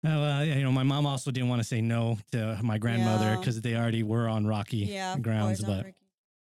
Uh, 0.02 0.08
well, 0.16 0.44
you 0.44 0.62
know, 0.62 0.72
my 0.72 0.82
mom 0.82 1.04
also 1.06 1.30
didn't 1.30 1.48
want 1.50 1.60
to 1.60 1.68
say 1.68 1.80
no 1.82 2.18
to 2.32 2.58
my 2.62 2.78
grandmother 2.78 3.30
Yeah. 3.32 3.36
because 3.36 3.60
they 3.60 3.76
already 3.76 4.02
were 4.02 4.28
on 4.28 4.46
rocky 4.46 4.78
Yeah. 4.78 5.18
grounds. 5.18 5.60
course, 5.60 5.76
But 5.76 5.86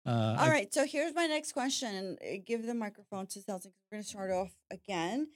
I'm 0.06 0.14
uh, 0.18 0.37
All 0.38 0.47
I- 0.47 0.50
right, 0.50 0.75
so 0.75 0.85
here's 0.87 1.14
my 1.14 1.26
next 1.26 1.52
question, 1.52 1.94
and 1.94 2.18
uh, 2.23 2.42
give 2.44 2.66
the 2.66 2.75
microphone 2.75 3.26
to 3.28 3.38
Zeltzin. 3.40 3.73
We're 3.90 3.97
gonna 3.97 4.02
start 4.02 4.30
off 4.30 4.50
again. 4.70 5.28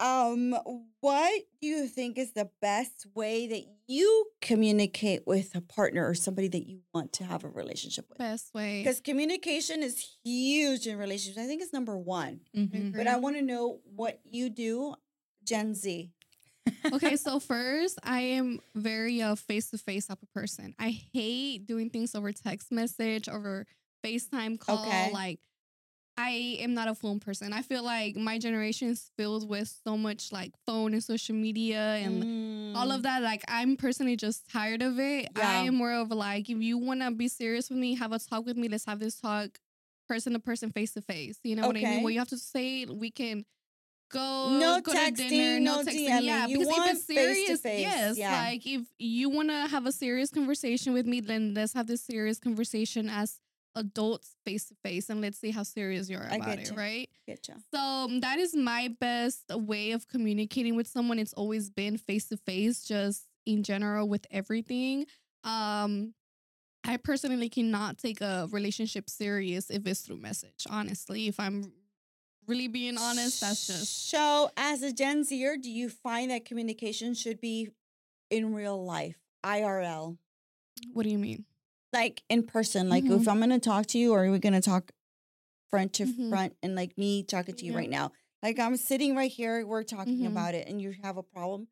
Um, 0.00 0.50
what 1.00 1.42
do 1.60 1.66
you 1.68 1.86
think 1.86 2.18
is 2.18 2.32
the 2.32 2.50
best 2.60 3.06
way 3.14 3.46
that 3.46 3.62
you 3.86 4.26
communicate 4.40 5.26
with 5.26 5.54
a 5.54 5.60
partner 5.60 6.08
or 6.08 6.14
somebody 6.14 6.48
that 6.48 6.66
you 6.66 6.80
want 6.92 7.12
to 7.14 7.24
have 7.24 7.44
a 7.44 7.48
relationship 7.48 8.08
with? 8.08 8.18
Best 8.18 8.52
way. 8.54 8.80
Because 8.80 9.00
communication 9.00 9.82
is 9.82 10.16
huge 10.24 10.86
in 10.88 10.96
relationships. 10.98 11.38
I 11.38 11.46
think 11.46 11.62
it's 11.62 11.72
number 11.72 11.96
one. 11.96 12.40
Mhm. 12.56 12.96
But 12.96 13.06
I 13.06 13.16
want 13.16 13.36
to 13.36 13.42
know 13.42 13.80
what 13.94 14.20
you 14.24 14.48
do, 14.50 14.94
Gen 15.44 15.74
Z. 15.74 16.10
okay, 16.92 17.16
so 17.16 17.40
first, 17.40 17.98
I 18.02 18.20
am 18.20 18.60
very 18.74 19.22
uh 19.22 19.34
face 19.34 19.70
to 19.70 19.78
face 19.78 20.06
type 20.06 20.22
of 20.22 20.32
person. 20.32 20.74
I 20.78 20.90
hate 21.12 21.66
doing 21.66 21.90
things 21.90 22.14
over 22.14 22.32
text 22.32 22.72
message, 22.72 23.28
over 23.28 23.66
FaceTime 24.04 24.58
call. 24.58 24.86
Okay. 24.86 25.10
Like, 25.12 25.40
I 26.16 26.58
am 26.60 26.74
not 26.74 26.88
a 26.88 26.94
phone 26.94 27.20
person. 27.20 27.52
I 27.52 27.62
feel 27.62 27.82
like 27.82 28.16
my 28.16 28.38
generation 28.38 28.88
is 28.88 29.10
filled 29.16 29.48
with 29.48 29.74
so 29.84 29.96
much 29.96 30.30
like 30.30 30.52
phone 30.66 30.92
and 30.92 31.02
social 31.02 31.34
media 31.34 31.96
and 32.02 32.76
all 32.76 32.92
of 32.92 33.02
that. 33.04 33.22
Like, 33.22 33.42
I'm 33.48 33.76
personally 33.76 34.16
just 34.16 34.50
tired 34.50 34.82
of 34.82 34.98
it. 34.98 35.32
Mm. 35.34 35.38
Yeah. 35.38 35.48
I 35.48 35.54
am 35.64 35.74
more 35.76 35.92
of 35.92 36.10
like, 36.10 36.50
if 36.50 36.58
you 36.58 36.76
want 36.76 37.00
to 37.00 37.10
be 37.10 37.28
serious 37.28 37.70
with 37.70 37.78
me, 37.78 37.94
have 37.94 38.12
a 38.12 38.18
talk 38.18 38.44
with 38.44 38.56
me. 38.56 38.68
Let's 38.68 38.84
have 38.84 38.98
this 38.98 39.18
talk 39.18 39.58
person 40.08 40.34
to 40.34 40.38
person, 40.38 40.70
face 40.70 40.92
to 40.92 41.00
face. 41.00 41.38
You 41.42 41.56
know 41.56 41.66
what 41.66 41.76
I 41.76 41.80
mean? 41.80 42.02
What 42.02 42.12
you 42.12 42.18
have 42.18 42.28
to 42.28 42.38
say, 42.38 42.84
we 42.84 43.10
can 43.10 43.46
go 44.12 44.56
No 44.58 44.80
go 44.80 44.92
to 44.92 44.98
texting, 44.98 45.28
dinner, 45.30 45.60
no 45.60 45.76
no 45.76 45.82
texting. 45.82 46.08
DMing. 46.08 46.22
Yeah, 46.24 46.46
You 46.46 46.58
because 46.58 46.68
if 46.72 46.78
want 46.78 46.90
it's 46.92 47.04
serious, 47.04 47.38
face-to-face, 47.48 47.80
yes. 47.80 48.18
yeah. 48.18 48.42
Like 48.42 48.66
if 48.66 48.82
you 48.98 49.28
want 49.30 49.48
to 49.48 49.66
have 49.68 49.86
a 49.86 49.92
serious 49.92 50.30
conversation 50.30 50.92
with 50.92 51.06
me, 51.06 51.20
then 51.20 51.54
let's 51.54 51.72
have 51.72 51.86
this 51.86 52.02
serious 52.02 52.38
conversation 52.38 53.08
as 53.08 53.40
adults 53.74 54.36
face 54.44 54.66
to 54.66 54.74
face, 54.84 55.08
and 55.08 55.20
let's 55.22 55.38
see 55.38 55.50
how 55.50 55.62
serious 55.62 56.10
you 56.10 56.18
are 56.18 56.28
about 56.30 56.58
it, 56.58 56.70
right? 56.76 57.08
Getcha. 57.28 57.54
So 57.74 57.80
um, 57.80 58.20
that 58.20 58.38
is 58.38 58.54
my 58.54 58.94
best 59.00 59.44
way 59.50 59.92
of 59.92 60.06
communicating 60.08 60.76
with 60.76 60.86
someone. 60.86 61.18
It's 61.18 61.32
always 61.32 61.70
been 61.70 61.96
face 61.96 62.26
to 62.28 62.36
face, 62.36 62.84
just 62.84 63.24
in 63.46 63.62
general 63.62 64.08
with 64.08 64.26
everything. 64.30 65.06
Um, 65.42 66.14
I 66.84 66.96
personally 66.98 67.48
cannot 67.48 67.96
take 67.98 68.20
a 68.20 68.48
relationship 68.50 69.08
serious 69.08 69.70
if 69.70 69.86
it's 69.86 70.00
through 70.02 70.18
message. 70.18 70.66
Honestly, 70.68 71.28
if 71.28 71.38
I'm 71.40 71.72
really 72.46 72.68
being 72.68 72.98
honest, 72.98 73.40
that's 73.40 73.66
just 73.66 74.10
So, 74.10 74.50
as 74.56 74.82
a 74.82 74.92
Gen 74.92 75.24
Zer, 75.24 75.56
do 75.56 75.70
you 75.70 75.88
find 75.88 76.30
that 76.30 76.44
communication 76.44 77.14
should 77.14 77.40
be 77.40 77.68
in 78.30 78.54
real 78.54 78.82
life, 78.84 79.16
IRL, 79.44 80.16
what 80.92 81.02
do 81.04 81.10
you 81.10 81.18
mean? 81.18 81.44
like 81.92 82.22
in 82.30 82.42
person? 82.42 82.88
Like, 82.88 83.04
Mhm. 83.04 83.20
if 83.20 83.28
I'm 83.28 83.38
going 83.38 83.50
to 83.50 83.58
talk 83.58 83.86
to 83.88 83.98
you, 83.98 84.12
or 84.12 84.24
are 84.24 84.30
we're 84.30 84.38
going 84.38 84.54
to 84.54 84.62
talk 84.62 84.92
front 85.68 85.92
to 85.94 86.06
Mhm. 86.06 86.30
front, 86.30 86.56
and 86.62 86.74
like 86.74 86.96
me 86.96 87.22
talking 87.22 87.54
to 87.56 87.64
you 87.66 87.72
Yeah. 87.72 87.78
right 87.78 87.90
now, 87.90 88.12
like 88.42 88.58
I'm 88.58 88.76
sitting 88.76 89.14
right 89.14 89.30
here, 89.30 89.64
we're 89.66 89.82
talking 89.82 90.20
Mhm. 90.20 90.26
about 90.28 90.54
it, 90.54 90.66
and 90.68 90.80
you 90.80 90.92
have 91.02 91.16
a 91.18 91.22
problem. 91.22 91.68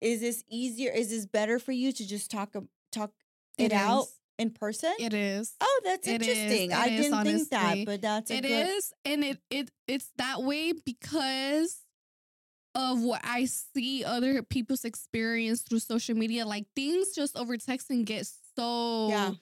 Is 0.00 0.20
this 0.20 0.44
easier? 0.48 0.90
Is 0.92 1.10
this 1.10 1.26
better 1.26 1.58
for 1.58 1.72
you 1.72 1.92
to 1.92 2.06
just 2.06 2.30
talk 2.30 2.54
talk 2.90 3.12
it, 3.56 3.72
out 3.72 4.04
is. 4.04 4.20
In 4.42 4.50
person? 4.50 4.92
It 4.98 5.14
is. 5.14 5.54
oh, 5.60 5.80
that's 5.84 6.06
it 6.06 6.20
is. 6.22 6.28
interesting. 6.28 6.72
I 6.72 6.86
It 6.88 6.92
is, 7.00 7.06
didn't 7.06 7.24
think 7.24 7.50
that, 7.50 7.78
but 7.86 8.02
that's 8.02 8.30
a 8.30 8.34
It 8.36 8.42
good. 8.42 8.66
is, 8.76 8.92
and 9.04 9.24
it 9.24 9.38
it 9.50 9.70
it's 9.88 10.10
that 10.18 10.42
way 10.42 10.72
because 10.72 11.78
of 12.74 13.02
what 13.02 13.20
I 13.24 13.44
see 13.46 14.04
other 14.04 14.42
people's 14.42 14.84
experience 14.84 15.62
through 15.62 15.80
social 15.80 16.16
media. 16.16 16.44
Like 16.46 16.66
things 16.74 17.12
just 17.14 17.36
over 17.36 17.56
texting 17.56 18.04
get 18.04 18.26
so 18.56 19.08
Yeah. 19.08 19.32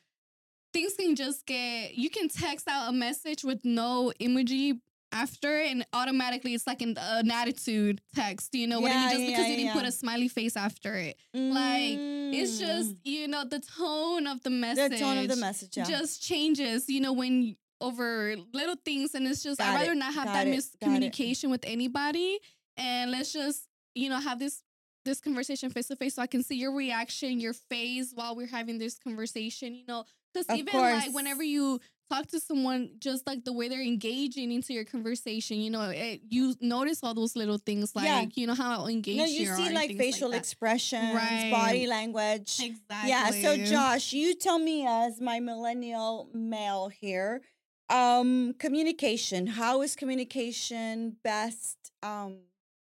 things 0.73 0.95
can 0.99 1.15
just 1.17 1.47
get 1.47 1.95
you 1.95 2.11
can 2.11 2.29
text 2.29 2.69
out 2.69 2.89
a 2.89 2.93
message 2.93 3.43
with 3.45 3.65
no 3.65 4.13
emoji 4.21 4.81
after 5.13 5.59
and 5.61 5.85
automatically 5.93 6.55
it's 6.55 6.67
like 6.67 6.83
an, 6.83 6.95
an 6.99 7.31
attitude 7.31 8.01
text 8.15 8.55
you 8.55 8.67
know 8.67 8.81
what 8.81 8.91
I 8.91 8.95
Yeah, 8.95 9.01
mean 9.01 9.11
just 9.11 9.21
yeah, 9.23 9.27
because 9.31 9.49
you 9.49 9.57
didn't 9.57 9.73
put 9.73 9.85
a 9.85 9.93
smiley 9.93 10.29
face 10.29 10.57
after 10.57 10.95
it 10.95 11.17
like, 11.35 11.99
it's 12.33 12.59
just 12.59 12.91
Mm. 12.95 12.99
you 13.05 13.29
know 13.29 13.45
the 13.45 13.61
tone 13.61 14.27
of 14.27 14.43
the 14.43 14.51
message 14.51 14.93
the 14.93 14.99
tone 14.99 15.19
of 15.19 15.29
the 15.29 15.37
message. 15.37 15.77
Yeah. 15.77 15.85
just 15.85 16.23
changes, 16.23 16.89
you 16.89 17.01
know, 17.01 17.13
when 17.13 17.57
over 17.81 18.37
little 18.53 18.77
things. 18.85 19.15
And 19.15 19.27
it's 19.27 19.43
just, 19.43 19.59
Got 19.59 19.71
I'd 19.71 19.75
rather 19.81 19.93
it, 19.93 19.97
not 19.97 20.13
have 20.15 20.27
got 20.27 20.33
that 20.35 20.47
it, 20.47 20.55
miscommunication 20.55 21.51
with 21.51 21.65
anybody. 21.65 22.39
And 22.77 23.11
let's 23.11 23.33
just, 23.33 23.67
you 23.95 24.09
know, 24.11 24.19
have 24.21 24.39
this 24.39 24.63
this 25.07 25.19
conversation 25.21 25.71
face 25.71 25.87
to 25.89 25.97
face 25.97 26.15
so 26.15 26.23
I 26.23 26.27
can 26.27 26.43
see 26.43 26.57
your 26.57 26.73
reaction, 26.73 27.41
your 27.41 27.55
face 27.55 28.13
while 28.15 28.37
we're 28.37 28.47
having 28.49 28.77
this 28.79 28.99
conversation, 28.99 29.75
you 29.75 29.85
know. 29.89 30.05
Because 30.35 30.47
even 30.59 30.73
course. 30.73 30.93
like 31.07 31.15
whenever 31.15 31.43
you 31.43 31.81
talk 32.11 32.27
to 32.29 32.41
someone, 32.41 32.91
just 32.99 33.27
like 33.27 33.45
the 33.45 33.53
way 33.53 33.69
they're 33.69 33.81
engaging 33.83 34.53
into 34.53 34.73
your 34.75 34.85
conversation, 34.85 35.59
you 35.61 35.71
know, 35.71 35.83
it, 35.91 36.21
you 36.29 36.55
notice 36.61 37.01
all 37.03 37.15
those 37.15 37.37
little 37.37 37.59
things, 37.59 37.95
like, 37.95 38.05
Yeah. 38.07 38.27
you 38.35 38.47
know, 38.47 38.55
how 38.55 38.87
engaged 38.87 39.19
no, 39.19 39.25
you 39.25 39.47
see 39.47 39.71
like 39.71 39.97
facial 39.97 40.31
that. 40.31 40.39
expressions, 40.39 41.15
Right. 41.15 41.51
body 41.51 41.87
language. 41.87 42.61
Exactly. 42.61 43.09
Yeah. 43.11 43.31
So 43.31 43.57
Josh, 43.57 44.13
you 44.13 44.35
tell 44.35 44.59
me 44.59 44.87
as 44.87 45.21
my 45.21 45.41
millennial 45.41 46.29
male 46.35 46.89
here, 46.89 47.43
um, 47.89 48.55
communication. 48.59 49.47
How 49.47 49.83
is 49.83 49.97
communication 49.97 51.17
best 51.23 51.77
um 52.03 52.39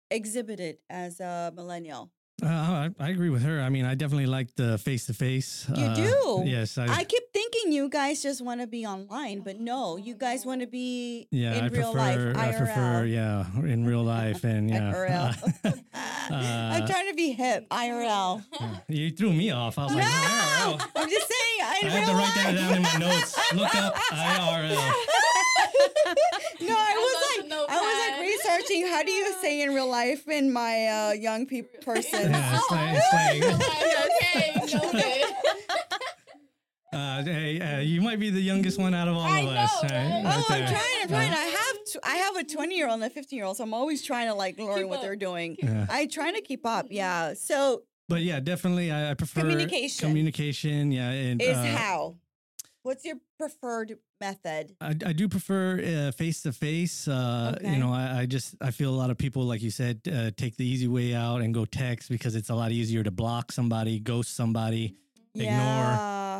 exhibited 0.09 0.77
as 0.89 1.19
a 1.19 1.51
millennial? 1.55 2.11
Uh, 2.43 2.47
I, 2.47 2.89
I 2.99 3.09
agree 3.09 3.29
with 3.29 3.43
her. 3.43 3.61
I 3.61 3.69
mean, 3.69 3.85
I 3.85 3.93
definitely 3.95 4.25
like 4.25 4.55
the 4.55 4.77
face 4.79 5.05
to 5.05 5.13
face. 5.13 5.67
You 5.75 5.93
do? 5.93 6.43
Yes, 6.45 6.77
I, 6.77 6.87
I 6.87 7.03
keep 7.03 7.23
thinking 7.33 7.71
you 7.71 7.87
guys 7.89 8.23
just 8.23 8.41
want 8.41 8.61
to 8.61 8.67
be 8.67 8.85
online, 8.85 9.41
but 9.41 9.59
no, 9.59 9.97
you 9.97 10.15
guys 10.15 10.43
want 10.45 10.61
to 10.61 10.67
be 10.67 11.27
yeah, 11.29 11.53
in 11.55 11.65
I 11.65 11.67
real 11.67 11.91
prefer. 11.93 12.33
life. 12.33 12.37
I 12.37 12.51
prefer, 12.57 13.03
IRL. 13.05 13.11
yeah, 13.11 13.45
in 13.71 13.85
real 13.85 14.03
life, 14.03 14.43
and 14.43 14.69
yeah. 14.69 14.91
IRL. 15.63 15.83
I'm 16.31 16.83
Uh, 16.83 16.87
trying 16.87 17.09
to 17.09 17.13
be 17.15 17.31
hip. 17.33 17.67
IRL. 17.69 18.43
you 18.87 19.11
threw 19.11 19.33
me 19.33 19.51
off. 19.51 19.77
I 19.77 19.83
was 19.85 19.93
like, 19.95 20.03
IRL. 20.05 20.81
I'm 20.95 21.09
just 21.09 21.27
saying. 21.27 21.61
I 21.61 21.75
have 21.83 22.09
to 22.09 22.15
write 22.15 22.35
that 22.35 22.55
down 22.55 22.73
in 22.75 22.81
my 22.81 22.95
notes. 22.97 23.53
Look 23.53 23.75
up 23.75 23.95
IRL. 23.95 24.69
no, 26.61 26.75
I 26.77 26.93
was 26.97 27.13
love 27.13 27.49
like, 27.49 27.49
the 27.49 27.65
I 27.69 28.19
was 28.21 28.40
like 28.51 28.59
notepad. 28.59 28.69
researching 28.69 28.87
how 28.87 29.03
do 29.03 29.11
you 29.11 29.33
say 29.41 29.61
in 29.61 29.73
real 29.73 29.87
life 29.89 30.27
in 30.27 30.51
my 30.53 30.87
uh, 30.87 31.11
young 31.13 31.45
people 31.45 31.69
person. 31.81 32.31
Yeah, 32.31 32.55
it's 32.59 32.71
like, 32.71 32.97
it's 32.97 33.13
like 33.13 34.95
okay, 34.95 35.23
uh, 36.93 37.23
hey, 37.23 37.59
uh, 37.61 37.79
you 37.79 38.01
might 38.01 38.19
be 38.19 38.29
the 38.29 38.41
youngest 38.41 38.77
one 38.79 38.93
out 38.93 39.07
of 39.07 39.15
all 39.15 39.21
I 39.21 39.39
of 39.41 39.47
us. 39.49 39.83
know, 39.83 39.89
right? 39.89 40.23
Oh, 40.25 40.29
I'm 40.29 40.43
trying. 40.43 40.73
I'm 41.03 41.07
trying. 41.07 41.31
Uh, 41.31 41.35
I 41.35 41.45
have 41.45 41.85
to, 41.93 41.99
I 42.03 42.15
have 42.17 42.35
a 42.37 42.43
20 42.43 42.75
year 42.75 42.87
old 42.87 42.95
and 42.95 43.03
a 43.03 43.09
15 43.09 43.37
year 43.37 43.45
old, 43.45 43.57
so 43.57 43.63
I'm 43.63 43.73
always 43.73 44.01
trying 44.01 44.27
to 44.27 44.33
like 44.33 44.59
learn 44.59 44.79
Keep 44.79 44.87
what 44.87 44.97
up. 44.97 45.01
they're 45.03 45.15
doing. 45.15 45.55
yeah. 45.61 45.85
I 45.89 46.05
trying 46.07 46.33
to 46.35 46.41
keep 46.41 46.65
up. 46.65 46.87
Yeah. 46.89 47.33
So 47.33 47.83
But 48.09 48.21
yeah, 48.23 48.39
definitely, 48.41 48.91
I, 48.91 49.11
I 49.11 49.13
prefer 49.13 49.41
Communication. 49.41 50.07
Communication, 50.07 50.91
yeah, 50.91 51.09
and 51.11 51.41
is 51.41 51.55
uh, 51.57 51.63
how. 51.63 52.15
What's 52.83 53.05
your 53.05 53.17
preferred 53.37 53.97
method? 54.19 54.75
I, 54.81 54.89
I 55.05 55.13
do 55.13 55.27
prefer 55.29 56.11
face 56.13 56.41
to 56.43 56.51
face. 56.51 57.07
You 57.07 57.13
know, 57.13 57.93
I, 57.93 58.21
I 58.21 58.25
just 58.25 58.55
I 58.61 58.71
feel 58.71 58.89
a 58.93 58.97
lot 58.97 59.09
of 59.11 59.17
people, 59.17 59.43
like 59.43 59.61
you 59.61 59.71
said, 59.71 60.01
uh, 60.11 60.31
take 60.35 60.57
the 60.57 60.65
easy 60.65 60.87
way 60.87 61.13
out 61.13 61.41
and 61.41 61.53
go 61.53 61.65
text 61.65 62.09
because 62.09 62.35
it's 62.35 62.49
a 62.49 62.55
lot 62.55 62.71
easier 62.71 63.03
to 63.03 63.11
block 63.11 63.51
somebody, 63.51 63.99
ghost 63.99 64.35
somebody, 64.35 64.95
Ignore, 65.33 65.51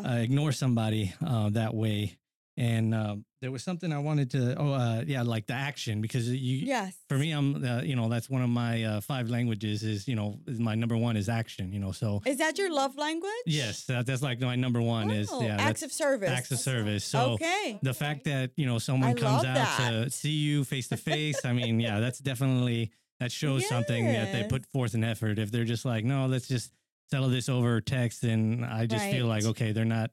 uh, 0.05 0.17
ignore 0.17 0.51
somebody 0.51 1.13
uh, 1.25 1.49
that 1.51 1.73
way. 1.73 2.17
And 2.57 2.93
um, 2.93 3.25
there 3.41 3.51
was 3.51 3.63
something 3.63 3.91
I 3.93 3.99
wanted 3.99 4.31
to. 4.31 4.55
Oh, 4.57 4.73
uh, 4.73 5.03
yeah, 5.07 5.21
like 5.23 5.47
the 5.47 5.53
action 5.53 6.01
because 6.01 6.27
you. 6.29 6.57
Yes. 6.57 6.95
For 7.07 7.17
me, 7.17 7.31
I'm. 7.31 7.63
Uh, 7.63 7.81
you 7.81 7.95
know, 7.95 8.09
that's 8.09 8.29
one 8.29 8.41
of 8.41 8.49
my 8.49 8.83
uh, 8.83 9.01
five 9.01 9.29
languages. 9.29 9.83
Is 9.83 10.07
you 10.07 10.15
know, 10.15 10.39
is 10.47 10.59
my 10.59 10.75
number 10.75 10.97
one 10.97 11.15
is 11.15 11.29
action. 11.29 11.71
You 11.71 11.79
know, 11.79 11.91
so. 11.91 12.21
Is 12.25 12.37
that 12.37 12.57
your 12.57 12.71
love 12.71 12.97
language? 12.97 13.31
Yes, 13.45 13.85
that, 13.85 14.05
that's 14.05 14.21
like 14.21 14.39
my 14.41 14.55
number 14.55 14.81
one 14.81 15.11
is 15.11 15.29
Oh, 15.31 15.41
yeah. 15.41 15.57
acts 15.59 15.81
of 15.81 15.91
service. 15.91 16.29
acts 16.29 16.51
of 16.51 16.59
service. 16.59 17.05
So 17.05 17.31
okay. 17.31 17.79
the 17.81 17.93
fact 17.93 18.25
that 18.25 18.51
you 18.57 18.65
know 18.65 18.79
someone 18.79 19.11
I 19.11 19.13
comes 19.13 19.45
out 19.45 19.77
to 19.77 20.09
see 20.09 20.31
you 20.31 20.63
face 20.63 20.89
to 20.89 20.97
face, 20.97 21.45
I 21.45 21.53
mean, 21.53 21.79
yeah, 21.79 21.99
that's 21.99 22.19
definitely 22.19 22.91
that 23.19 23.31
shows 23.31 23.67
something 23.67 24.05
that 24.05 24.33
they 24.33 24.43
put 24.43 24.65
forth 24.67 24.93
an 24.93 25.03
effort. 25.03 25.39
If 25.39 25.51
they're 25.51 25.63
just 25.63 25.85
like, 25.85 26.03
no, 26.03 26.25
let's 26.25 26.47
just 26.47 26.71
settle 27.09 27.29
this 27.29 27.49
over 27.49 27.79
text, 27.81 28.21
then 28.21 28.67
I 28.69 28.87
just 28.87 29.05
feel 29.05 29.27
like 29.27 29.45
okay, 29.45 29.71
they're 29.71 29.85
not 29.85 30.11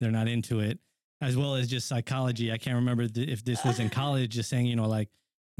they're 0.00 0.10
not 0.10 0.28
into 0.28 0.60
it. 0.60 0.78
As 1.20 1.36
well 1.36 1.56
as 1.56 1.68
just 1.68 1.88
psychology. 1.88 2.52
I 2.52 2.58
can't 2.58 2.76
remember 2.76 3.08
th- 3.08 3.28
if 3.28 3.44
this 3.44 3.64
was 3.64 3.80
in 3.80 3.90
college, 3.90 4.30
just 4.30 4.48
saying, 4.48 4.66
you 4.66 4.76
know, 4.76 4.86
like 4.88 5.08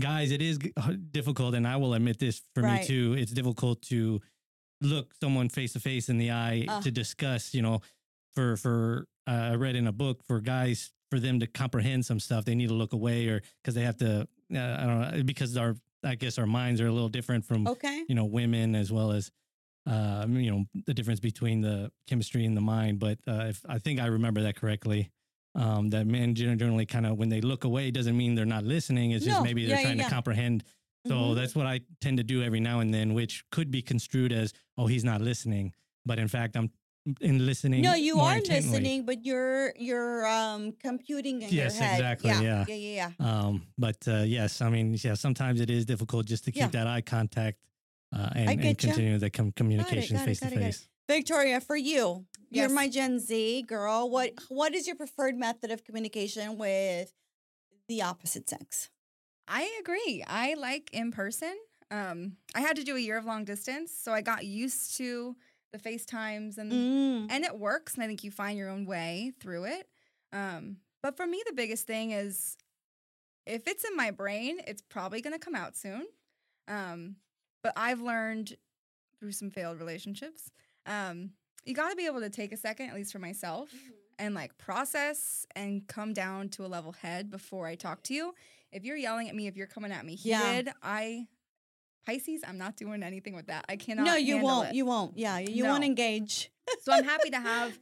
guys, 0.00 0.30
it 0.30 0.40
is 0.40 0.58
difficult, 1.10 1.54
and 1.56 1.66
I 1.66 1.76
will 1.76 1.94
admit 1.94 2.18
this 2.20 2.40
for 2.54 2.62
Right. 2.62 2.80
me 2.82 2.86
too. 2.86 3.14
It's 3.18 3.32
difficult 3.32 3.82
to 3.82 4.20
look 4.80 5.12
someone 5.20 5.48
face 5.48 5.72
to 5.72 5.80
face 5.80 6.08
in 6.08 6.18
the 6.18 6.30
eye 6.30 6.64
Uh. 6.68 6.80
to 6.82 6.90
discuss, 6.92 7.54
you 7.54 7.62
know, 7.62 7.80
for 8.36 8.56
for 8.56 9.08
uh, 9.26 9.30
I 9.52 9.54
read 9.56 9.74
in 9.74 9.88
a 9.88 9.92
book 9.92 10.22
for 10.24 10.40
guys 10.40 10.92
for 11.10 11.18
them 11.18 11.40
to 11.40 11.46
comprehend 11.48 12.06
some 12.06 12.20
stuff 12.20 12.44
they 12.44 12.54
need 12.54 12.68
to 12.68 12.74
look 12.74 12.92
away 12.92 13.26
or 13.26 13.42
because 13.62 13.74
they 13.74 13.82
have 13.82 13.96
to 13.96 14.28
uh, 14.54 14.76
I 14.80 14.86
don't 14.86 15.00
know 15.16 15.22
because 15.24 15.56
our 15.56 15.74
I 16.04 16.14
guess 16.14 16.38
our 16.38 16.46
minds 16.46 16.80
are 16.80 16.86
a 16.86 16.92
little 16.92 17.08
different 17.08 17.44
from 17.44 17.66
Okay. 17.66 18.04
you 18.08 18.14
know 18.14 18.24
women 18.26 18.76
as 18.76 18.92
well 18.92 19.10
as 19.10 19.32
uh, 19.86 20.24
you 20.28 20.50
know 20.52 20.66
the 20.86 20.94
difference 20.94 21.18
between 21.18 21.62
the 21.62 21.90
chemistry 22.06 22.44
and 22.44 22.56
the 22.56 22.60
mind 22.60 23.00
but 23.00 23.18
uh, 23.26 23.46
if 23.48 23.60
I 23.68 23.78
think 23.80 23.98
I 23.98 24.06
remember 24.06 24.42
that 24.42 24.54
correctly 24.54 25.10
um, 25.54 25.90
that 25.90 26.06
men 26.06 26.34
generally 26.34 26.86
kind 26.86 27.06
of 27.06 27.16
when 27.18 27.28
they 27.28 27.40
look 27.40 27.64
away 27.64 27.90
doesn't 27.90 28.16
mean 28.16 28.34
they're 28.34 28.44
not 28.46 28.64
listening 28.64 29.10
it's 29.12 29.24
just 29.24 29.38
No. 29.38 29.42
maybe 29.44 29.62
they're 29.66 29.76
Yeah, 29.76 29.80
yeah, 29.80 29.86
trying 29.86 29.98
yeah. 29.98 30.04
to 30.08 30.10
comprehend 30.10 30.64
so 31.06 31.14
Mhm. 31.14 31.36
that's 31.36 31.54
what 31.54 31.66
I 31.66 31.80
tend 32.00 32.16
to 32.18 32.22
do 32.24 32.42
every 32.42 32.60
now 32.60 32.80
and 32.80 32.92
then, 32.92 33.14
which 33.14 33.44
could 33.50 33.70
be 33.70 33.80
construed 33.80 34.32
as, 34.32 34.52
oh, 34.76 34.86
he's 34.88 35.04
not 35.04 35.20
listening. 35.22 35.72
But 36.04 36.18
in 36.18 36.26
fact, 36.28 36.56
I'm 36.56 36.70
in 37.20 37.46
listening. 37.46 37.82
No, 37.82 37.94
you 37.94 38.18
are 38.20 38.36
intently. 38.36 38.68
listening, 38.70 39.06
but 39.06 39.24
you're 39.24 39.72
you're 39.78 40.26
um 40.26 40.72
computing 40.72 41.40
in 41.40 41.48
Yes, 41.50 41.76
your 41.78 41.84
head. 41.84 42.00
exactly, 42.00 42.30
yeah. 42.30 42.64
yeah, 42.68 42.74
yeah, 42.74 43.10
yeah. 43.20 43.26
Um, 43.26 43.62
but 43.78 43.96
uh, 44.08 44.24
yes, 44.26 44.60
I 44.60 44.68
mean, 44.70 44.96
yeah, 45.02 45.14
sometimes 45.14 45.60
it 45.60 45.70
is 45.70 45.86
difficult 45.86 46.26
just 46.26 46.44
to 46.44 46.50
keep 46.52 46.62
Yeah. 46.62 46.66
that 46.68 46.86
eye 46.88 47.00
contact 47.00 47.58
uh, 48.12 48.28
and, 48.34 48.60
and 48.60 48.76
continue 48.78 49.18
the 49.18 49.30
com- 49.30 49.52
communication 49.52 50.18
face 50.18 50.40
to 50.40 50.46
got 50.46 50.52
it, 50.52 50.56
got 50.56 50.62
it. 50.62 50.66
face. 50.66 50.88
Victoria, 51.08 51.60
for 51.60 51.76
you, 51.76 52.26
you're 52.50 52.68
my 52.68 52.88
Gen 52.88 53.18
Z 53.18 53.62
girl. 53.62 54.10
What 54.10 54.32
what 54.48 54.74
is 54.74 54.86
your 54.86 54.96
preferred 54.96 55.36
method 55.36 55.70
of 55.70 55.84
communication 55.84 56.58
with 56.58 57.12
the 57.88 58.02
opposite 58.02 58.48
sex? 58.48 58.90
I 59.48 59.78
agree. 59.80 60.22
I 60.26 60.54
like 60.54 60.90
in 60.92 61.10
person. 61.10 61.56
Um, 61.90 62.36
I 62.54 62.60
had 62.60 62.76
to 62.76 62.84
do 62.84 62.96
a 62.96 63.00
year 63.00 63.16
of 63.16 63.24
long 63.24 63.44
distance, 63.44 63.92
so 63.92 64.12
I 64.12 64.20
got 64.20 64.44
used 64.44 64.96
to 64.98 65.34
the 65.72 65.78
FaceTimes 65.78 66.58
and 66.58 66.72
Mm. 66.72 67.26
and 67.30 67.44
it 67.44 67.58
works. 67.58 67.94
And 67.94 68.02
I 68.02 68.06
think 68.06 68.22
you 68.24 68.30
find 68.30 68.58
your 68.58 68.68
own 68.68 68.84
way 68.84 69.32
through 69.40 69.64
it. 69.64 69.88
Um, 70.32 70.78
but 71.02 71.16
for 71.16 71.26
me, 71.26 71.42
the 71.46 71.54
biggest 71.54 71.86
thing 71.86 72.10
is 72.10 72.56
if 73.46 73.66
it's 73.66 73.84
in 73.84 73.96
my 73.96 74.10
brain, 74.10 74.58
it's 74.66 74.82
probably 74.82 75.22
going 75.22 75.32
to 75.32 75.38
come 75.38 75.54
out 75.54 75.74
soon. 75.76 76.06
Um, 76.66 77.16
but 77.62 77.72
I've 77.76 78.02
learned 78.02 78.56
through 79.18 79.32
some 79.32 79.50
failed 79.50 79.78
relationships, 79.80 80.50
um, 80.88 81.30
you 81.64 81.74
got 81.74 81.90
to 81.90 81.96
be 81.96 82.06
able 82.06 82.20
to 82.20 82.30
take 82.30 82.52
a 82.52 82.56
second, 82.56 82.88
at 82.88 82.94
least 82.94 83.12
for 83.12 83.18
myself, 83.18 83.70
and 84.18 84.34
like 84.34 84.56
process 84.58 85.46
and 85.54 85.86
come 85.86 86.12
down 86.12 86.48
to 86.50 86.64
a 86.64 86.68
level 86.68 86.92
head 86.92 87.30
before 87.30 87.66
I 87.66 87.74
talk 87.74 88.02
to 88.04 88.14
you. 88.14 88.34
If 88.72 88.84
you're 88.84 88.96
yelling 88.96 89.28
at 89.28 89.34
me, 89.34 89.46
if 89.46 89.56
you're 89.56 89.66
coming 89.66 89.92
at 89.92 90.04
me 90.04 90.18
Yeah. 90.20 90.56
heated, 90.56 90.72
I 90.82 91.28
Pisces, 92.06 92.42
I'm 92.46 92.56
not 92.56 92.76
doing 92.76 93.02
anything 93.02 93.34
with 93.34 93.48
that. 93.48 93.66
I 93.68 93.76
cannot. 93.76 94.06
No, 94.06 94.14
you 94.14 94.38
won't. 94.38 94.70
it. 94.70 94.74
You 94.74 94.86
won't. 94.86 95.18
Yeah, 95.18 95.38
you 95.38 95.64
won't 95.64 95.84
engage. 95.84 96.50
So 96.82 96.92
I'm 96.92 97.04
happy 97.04 97.28
to 97.30 97.40
have 97.40 97.78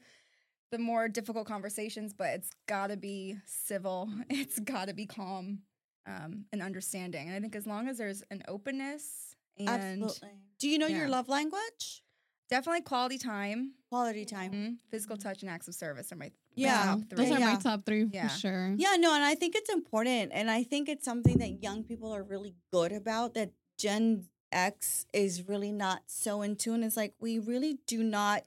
the 0.72 0.78
more 0.78 1.06
difficult 1.06 1.46
conversations, 1.46 2.12
but 2.12 2.30
it's 2.30 2.50
got 2.66 2.88
to 2.88 2.96
be 2.96 3.36
civil. 3.44 4.10
It's 4.28 4.58
got 4.58 4.88
to 4.88 4.94
be 4.94 5.06
calm 5.06 5.60
um, 6.06 6.46
and 6.52 6.60
understanding. 6.60 7.28
And 7.28 7.36
I 7.36 7.40
think 7.40 7.54
as 7.54 7.66
long 7.68 7.88
as 7.88 7.98
there's 7.98 8.24
an 8.32 8.42
openness 8.48 9.36
and 9.58 9.68
Absolutely. 9.68 10.30
Do 10.58 10.68
you 10.68 10.78
know 10.78 10.86
your 10.86 11.08
love 11.08 11.28
language? 11.28 12.02
Definitely 12.48 12.82
quality 12.82 13.18
time, 13.18 13.72
Quality 13.90 14.24
time. 14.24 14.52
mhm, 14.52 14.76
physical 14.90 15.16
touch, 15.16 15.42
and 15.42 15.50
acts 15.50 15.68
of 15.68 15.74
service 15.74 16.10
are 16.12 16.16
my, 16.16 16.26
my 16.26 16.32
Yeah. 16.56 16.84
top 16.84 16.98
Those 17.10 17.18
three. 17.28 17.36
are 17.36 17.38
Yeah. 17.40 17.54
my 17.54 17.60
top 17.60 17.86
three 17.86 18.08
Yeah. 18.12 18.28
for 18.28 18.38
sure. 18.38 18.74
Yeah, 18.76 18.96
no, 18.98 19.14
and 19.14 19.24
I 19.24 19.34
think 19.34 19.54
it's 19.54 19.70
important, 19.70 20.32
and 20.34 20.50
I 20.50 20.62
think 20.62 20.88
it's 20.88 21.04
something 21.04 21.38
that 21.38 21.62
young 21.62 21.84
people 21.84 22.12
are 22.14 22.22
really 22.22 22.54
good 22.72 22.92
about. 22.92 23.34
That 23.34 23.52
Gen 23.78 24.28
X 24.52 25.06
is 25.12 25.46
really 25.48 25.72
not 25.72 26.02
so 26.06 26.42
in 26.42 26.56
tune. 26.56 26.82
It's 26.82 26.96
like 26.96 27.14
we 27.20 27.38
really 27.38 27.78
do 27.86 28.02
not 28.02 28.44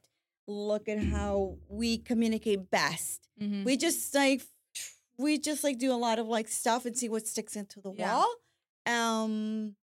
look 0.48 0.90
at 0.90 0.98
how 1.00 1.58
we 1.68 1.98
communicate 2.00 2.72
best. 2.72 3.28
Mhm. 3.40 3.64
We 3.66 3.78
just 3.78 4.14
like 4.16 4.42
we 5.18 5.38
just 5.38 5.64
like 5.66 5.78
do 5.78 5.92
a 5.94 6.00
lot 6.00 6.18
of 6.18 6.28
like 6.28 6.48
stuff 6.48 6.86
and 6.86 6.98
see 6.98 7.10
what 7.10 7.28
sticks 7.28 7.56
into 7.56 7.82
the 7.82 7.92
Yeah. 7.92 8.16
wall. 8.16 8.36
Um, 8.86 9.76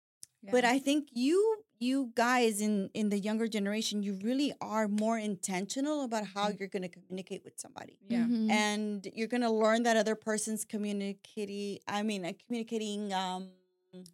but 0.51 0.65
I 0.65 0.79
think 0.79 1.09
you 1.13 1.63
you 1.79 2.13
guys 2.15 2.61
in 2.61 2.91
in 2.95 3.09
the 3.11 3.19
younger 3.19 3.47
generation, 3.49 4.03
you 4.03 4.19
really 4.23 4.53
are 4.61 4.89
more 4.89 5.19
intentional 5.19 6.03
about 6.05 6.27
how 6.35 6.49
you're 6.49 6.69
going 6.69 6.83
to 6.83 6.89
communicate 6.89 7.43
with 7.45 7.59
somebody 7.59 7.99
yeah. 8.09 8.25
Mhm. 8.25 8.51
and 8.51 9.09
you're 9.15 9.29
gonna 9.29 9.53
learn 9.53 9.83
that 9.85 9.97
other 9.97 10.15
person's 10.15 10.65
communicating. 10.65 11.79
I 11.87 12.03
mean, 12.03 12.25
uh, 12.25 12.33
communicating 12.47 13.13
um, 13.13 13.49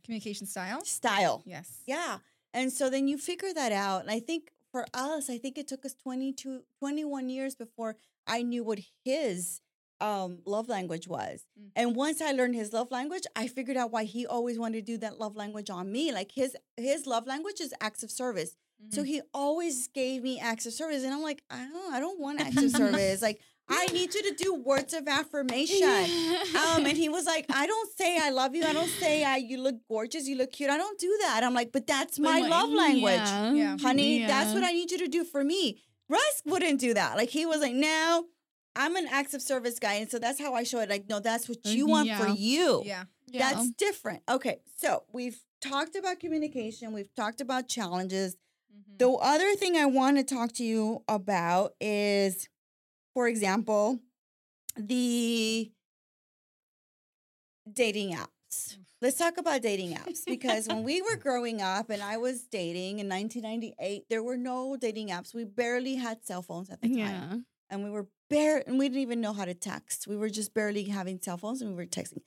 communication 0.05 0.47
style. 0.47 0.85
style. 0.85 1.43
Yes. 1.47 1.69
Yeah, 1.87 2.19
and 2.53 2.73
so 2.73 2.91
then 2.91 3.09
you 3.09 3.19
figure 3.19 3.53
that 3.55 3.73
out. 3.73 4.03
And 4.03 4.11
I 4.11 4.21
think 4.21 4.53
for 4.71 4.87
us, 4.95 5.29
I 5.29 5.39
think 5.39 5.59
it 5.59 5.69
took 5.69 5.85
us 5.85 5.95
22, 5.95 6.63
21 6.79 7.29
years 7.29 7.55
before 7.55 7.97
I 8.27 8.43
knew 8.43 8.65
what 8.65 8.81
his 9.05 9.61
um, 10.03 10.39
love 10.45 10.69
language 10.69 11.07
was. 11.09 11.37
Mm. 11.59 11.71
And 11.77 11.97
once 11.97 12.21
I 12.21 12.33
learned 12.33 12.55
his 12.63 12.73
love 12.73 12.91
language, 12.91 13.23
I 13.37 13.47
figured 13.57 13.77
out 13.77 13.91
why 13.93 14.05
he 14.05 14.27
always 14.27 14.59
wanted 14.59 14.85
to 14.85 14.93
do 14.93 14.99
that 14.99 15.19
love 15.19 15.35
language 15.37 15.71
on 15.71 15.85
me. 15.97 16.05
Like 16.13 16.31
his 16.33 16.57
his 16.77 17.07
love 17.07 17.27
language 17.27 17.61
is 17.61 17.73
acts 17.81 18.03
of 18.03 18.11
service. 18.11 18.57
So 18.91 19.03
Mhm. 19.03 19.07
he 19.07 19.19
always 19.33 19.77
gave 20.01 20.19
me 20.29 20.41
acts 20.41 20.67
of 20.67 20.73
service, 20.73 21.05
and 21.05 21.13
I'm 21.15 21.23
like, 21.23 21.41
I 21.49 21.69
don't, 21.73 21.93
I 21.95 22.01
don't 22.01 22.19
want 22.25 22.41
acts 22.41 22.61
of 22.67 22.71
service. 22.83 23.23
Like, 23.23 23.39
I 23.69 23.87
need 23.87 24.13
you 24.17 24.23
to 24.29 24.35
do 24.45 24.55
words 24.55 24.93
of 24.93 25.07
affirmation. 25.07 25.89
Um, 25.89 26.85
and 26.87 26.97
he 26.97 27.09
was 27.09 27.25
like, 27.25 27.47
I 27.55 27.67
don't 27.67 27.91
say 27.97 28.19
I 28.21 28.31
love 28.31 28.57
you. 28.57 28.65
I 28.65 28.73
don't 28.73 28.89
say 29.05 29.23
I, 29.25 29.37
you 29.37 29.59
look 29.63 29.77
gorgeous. 29.89 30.27
You 30.27 30.37
look 30.37 30.51
cute. 30.53 30.69
I 30.69 30.77
don't 30.79 30.99
do 30.99 31.17
that. 31.23 31.45
I'm 31.45 31.55
like, 31.55 31.71
but 31.73 31.87
that's 31.87 32.19
my 32.19 32.41
But 32.41 32.51
love 32.51 32.71
language, 32.71 33.13
Yeah. 33.13 33.53
Yeah. 33.53 33.77
honey. 33.81 34.25
That's 34.27 34.53
what 34.53 34.65
I 34.65 34.73
need 34.73 34.91
you 34.91 34.99
to 34.99 35.09
do 35.09 35.23
for 35.25 35.45
me. 35.45 35.81
Russ 36.09 36.43
wouldn't 36.45 36.81
do 36.81 36.93
that. 36.95 37.17
Like 37.17 37.31
he 37.31 37.47
was 37.47 37.61
like, 37.61 37.73
no, 37.75 38.27
I'm 38.75 38.97
an 38.97 39.07
acts 39.11 39.35
of 39.35 39.43
service 39.43 39.79
guy, 39.79 39.95
and 39.95 40.11
so 40.11 40.19
that's 40.19 40.41
how 40.41 40.55
I 40.55 40.63
show 40.63 40.81
it. 40.81 40.89
Like, 40.89 41.09
no, 41.09 41.21
that's 41.21 41.49
what 41.49 41.59
you 41.65 41.87
want 41.87 42.11
for 42.11 42.29
you. 42.29 42.83
Yeah. 42.85 43.05
Yeah. 43.27 43.53
That's 43.53 43.71
different. 43.73 44.23
Okay, 44.29 44.61
so 44.77 45.05
we've 45.13 45.41
talked 45.61 45.97
about 45.97 46.21
communication. 46.21 46.93
We've 46.93 47.15
talked 47.15 47.41
about 47.41 47.69
challenges. 47.69 48.37
Mhm. 48.75 48.99
The 48.99 49.11
other 49.11 49.55
thing 49.55 49.77
I 49.77 49.87
want 49.87 50.17
to 50.19 50.25
talk 50.25 50.53
to 50.55 50.65
you 50.65 51.03
about 51.09 51.75
is, 51.81 52.49
for 53.15 53.29
example, 53.29 54.01
the 54.77 55.71
dating 57.71 58.15
apps. 58.15 58.77
Let's 59.01 59.17
talk 59.17 59.37
about 59.39 59.63
dating 59.63 59.95
apps 59.97 60.25
because 60.27 60.69
when 60.69 60.83
we 60.83 61.03
were 61.03 61.17
growing 61.17 61.61
up 61.61 61.91
and 61.91 62.03
I 62.03 62.17
was 62.19 62.43
dating 62.45 62.99
in 62.99 63.09
1998, 63.09 64.05
there 64.09 64.23
were 64.23 64.37
no 64.37 64.77
dating 64.77 65.09
apps. 65.09 65.35
We 65.35 65.45
barely 65.45 65.97
had 65.97 66.25
cell 66.25 66.43
phones 66.43 66.71
at 66.71 66.81
the 66.81 66.89
time. 66.89 66.97
yeah. 66.99 67.35
And 67.71 67.83
we 67.83 67.91
were 67.91 68.07
bare 68.33 68.63
and 68.67 68.79
we 68.79 68.89
didn't 68.89 69.03
even 69.03 69.21
know 69.21 69.33
how 69.33 69.45
to 69.45 69.55
text. 69.55 70.07
We 70.07 70.17
were 70.17 70.31
just 70.31 70.55
barely 70.55 70.85
having 70.85 71.21
cell 71.21 71.37
phones 71.37 71.63
and 71.63 71.71
we 71.71 71.77
were 71.77 71.87
texting. 71.87 72.23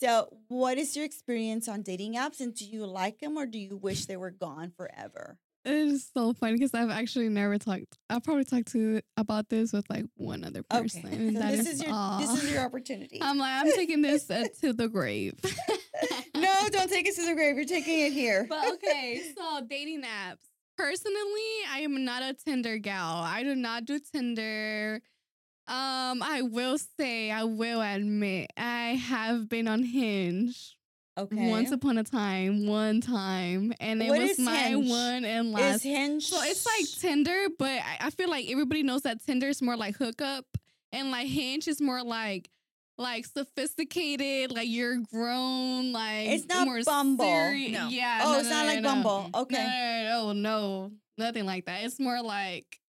So, 0.00 0.28
what 0.46 0.78
is 0.78 0.94
your 0.94 1.04
experience 1.04 1.68
on 1.68 1.82
dating 1.82 2.14
apps 2.14 2.40
and 2.40 2.54
do 2.54 2.64
you 2.64 2.86
like 2.86 3.18
them 3.18 3.36
or 3.36 3.46
do 3.46 3.58
you 3.58 3.76
wish 3.76 4.06
they 4.06 4.16
were 4.16 4.30
gone 4.30 4.72
forever? 4.76 5.38
It 5.64 5.74
is 5.74 6.08
so 6.14 6.32
funny 6.32 6.54
because 6.54 6.72
I've 6.72 6.90
actually 6.90 7.28
never 7.28 7.58
talked. 7.58 7.98
I've 8.08 8.22
probably 8.22 8.44
talked 8.44 8.72
to 8.72 9.00
about 9.16 9.48
this 9.48 9.72
with 9.72 9.90
like 9.90 10.06
one 10.14 10.44
other 10.44 10.62
person. 10.62 11.04
Okay. 11.04 11.34
So 11.34 11.40
this 11.40 11.66
is 11.66 11.82
your 11.82 11.92
all. 11.92 12.20
this 12.20 12.42
is 12.42 12.52
your 12.52 12.62
opportunity. 12.62 13.18
I'm 13.20 13.38
like, 13.38 13.52
I'm 13.52 13.72
taking 13.72 14.00
this 14.00 14.30
uh, 14.30 14.46
to 14.60 14.72
the 14.72 14.88
grave. 14.88 15.34
no, 16.36 16.68
don't 16.70 16.88
take 16.88 17.08
it 17.08 17.16
to 17.16 17.26
the 17.26 17.34
grave. 17.34 17.56
You're 17.56 17.64
taking 17.64 18.00
it 18.00 18.12
here. 18.12 18.46
But 18.48 18.74
okay, 18.74 19.20
so 19.36 19.66
dating 19.68 20.02
apps. 20.02 20.38
Personally, 20.76 21.42
I 21.70 21.80
am 21.80 22.04
not 22.04 22.22
a 22.22 22.34
Tinder 22.34 22.78
gal. 22.78 23.16
I 23.16 23.42
do 23.42 23.56
not 23.56 23.84
do 23.84 23.98
Tinder. 23.98 25.02
Um, 25.68 26.22
I 26.22 26.40
will 26.42 26.78
say, 26.98 27.30
I 27.30 27.44
will 27.44 27.82
admit, 27.82 28.52
I 28.56 28.94
have 28.94 29.50
been 29.50 29.68
on 29.68 29.82
Hinge 29.82 30.76
okay. 31.18 31.50
once 31.50 31.70
upon 31.72 31.98
a 31.98 32.04
time, 32.04 32.66
one 32.66 33.02
time, 33.02 33.74
and 33.78 34.02
it 34.02 34.08
What 34.08 34.20
was 34.20 34.38
my 34.38 34.56
Hinge? 34.56 34.88
one 34.88 35.24
and 35.26 35.52
last. 35.52 35.76
is. 35.76 35.82
Hinge 35.82 36.24
So 36.24 36.40
it's 36.42 36.64
like 36.64 36.86
Tinder, 37.00 37.48
but 37.58 37.68
I, 37.82 38.06
I 38.06 38.10
feel 38.10 38.30
like 38.30 38.50
everybody 38.50 38.82
knows 38.82 39.02
that 39.02 39.22
Tinder 39.22 39.48
is 39.48 39.60
more 39.60 39.76
like 39.76 39.96
hookup, 39.96 40.46
and 40.90 41.10
like 41.10 41.26
Hinge 41.26 41.68
is 41.68 41.82
more 41.82 42.02
like 42.02 42.48
like 42.96 43.26
sophisticated, 43.26 44.50
like 44.50 44.68
you're 44.68 44.96
grown, 45.12 45.92
like 45.92 46.28
It's 46.28 46.46
not 46.48 46.66
more 46.66 46.82
Bumble. 46.82 47.24
No. 47.26 47.88
Yeah. 47.88 48.22
Oh, 48.24 48.32
no, 48.32 48.38
it's 48.38 48.48
no, 48.48 48.54
not 48.54 48.66
no, 48.66 48.72
like. 48.72 48.82
Bumble. 48.82 49.30
Okay. 49.34 50.06
No, 50.08 50.32
no, 50.32 50.32
no, 50.32 50.92
nothing 51.18 51.44
like 51.44 51.66
that. 51.66 51.84
It's 51.84 52.00
more 52.00 52.22
like 52.22 52.80